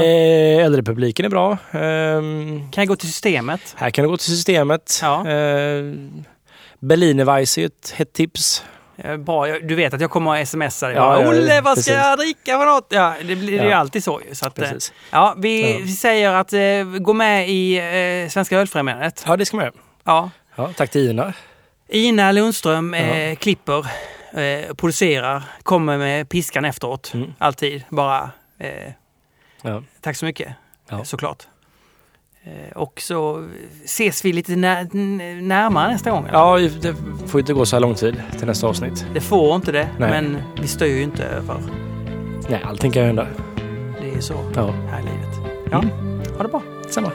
Eh, 0.61 0.67
Ölrepubliken 0.67 1.25
är 1.27 1.31
bra. 1.31 1.59
Ehm, 1.71 2.71
kan 2.73 2.83
jag 2.83 2.89
gå 2.89 2.97
till 2.97 3.09
systemet? 3.13 3.61
här 3.77 3.91
kan 3.91 4.03
du 4.05 4.09
gå 4.11 4.17
till 4.17 4.27
systemet. 4.27 4.99
Ja. 5.03 5.29
Eh, 5.31 5.85
Berlinerweisse 6.81 7.61
är 7.61 7.67
ett 7.67 7.95
hett 7.97 8.13
tips. 8.13 8.65
Eh, 8.97 9.17
Bra, 9.17 9.47
du 9.47 9.75
vet 9.75 9.95
att 9.95 10.01
jag 10.01 10.11
kommer 10.11 10.43
att 10.43 10.49
smsa 10.49 10.87
dig. 10.87 10.97
Ja, 10.97 11.21
Ja, 11.21 11.23
ja, 11.23 11.29
Olle, 11.29 11.61
vad 11.61 11.79
ska 11.79 11.93
jag 11.93 12.19
dricka 12.19 12.59
för 12.59 12.67
något? 12.67 12.87
Ja, 12.91 13.15
det 13.29 13.37
blir 13.37 13.63
ju 13.63 13.69
Ja. 13.69 13.77
alltid 13.77 14.05
så. 14.05 14.21
så 14.33 14.47
att, 14.47 14.59
eh, 14.59 14.71
ja, 15.11 15.35
vi, 15.39 15.73
Ja. 15.73 15.79
vi 15.83 15.93
säger 15.93 16.31
att 16.35 16.53
eh, 16.53 16.85
gå 17.01 17.13
med 17.13 17.49
i 17.51 17.77
eh, 18.25 18.29
Svenska 18.31 18.59
Ölfrämjandet. 18.59 19.25
Ja, 19.27 19.37
det 19.37 19.47
ska 19.47 19.57
man 19.57 19.65
göra. 19.67 19.75
Ja. 20.05 20.31
Ja, 20.57 20.71
tack 20.77 20.91
till 20.91 21.11
Ina. 21.11 21.33
Ina 21.89 22.33
Lundström 22.33 22.95
eh, 22.95 23.37
klipper, 23.37 23.87
eh, 24.33 24.75
producerar, 24.75 25.43
kommer 25.63 25.99
med 25.99 26.29
piskan 26.29 26.65
efteråt. 26.65 27.11
Mm. 27.15 27.33
Alltid. 27.39 27.83
Bara 27.89 28.31
eh, 28.59 28.93
Ja. 29.63 29.83
tack 30.01 30.17
så 30.17 30.25
mycket, 30.25 30.49
Ja. 30.91 31.05
såklart. 31.05 31.43
Eh, 32.45 32.77
och 32.77 33.01
så 33.01 33.49
ses 33.85 34.25
vi 34.25 34.33
lite 34.33 34.57
när, 34.57 34.85
närmare 35.43 35.93
nästa 35.93 36.11
gång. 36.11 36.25
eller? 36.27 36.39
Ja, 36.39 36.59
det 36.59 36.95
får 37.29 37.41
inte 37.41 37.53
gå 37.53 37.67
så 37.67 37.77
här 37.77 37.81
lång 37.81 37.95
tid 37.95 38.23
till 38.39 38.47
nästa 38.47 38.67
avsnitt. 38.67 39.07
Det 39.15 39.21
får 39.21 39.57
inte 39.57 39.73
det, 39.73 39.89
Nej. 39.99 40.11
men 40.11 40.43
vi 40.61 40.69
styr 40.69 40.97
ju 40.97 41.03
inte 41.03 41.25
över. 41.25 41.57
Nej, 42.49 42.63
allting 42.65 42.91
kan 42.93 43.03
ju 43.03 43.07
hända. 43.07 43.27
Det 44.03 44.15
är 44.17 44.21
så 44.21 44.53
Ja, 44.55 44.71
här 44.91 45.01
i 45.01 45.03
livet. 45.03 45.53
Ja, 45.71 45.83
ha 46.37 46.43
det 46.43 46.49
bra. 46.49 46.63
samma. 46.91 47.13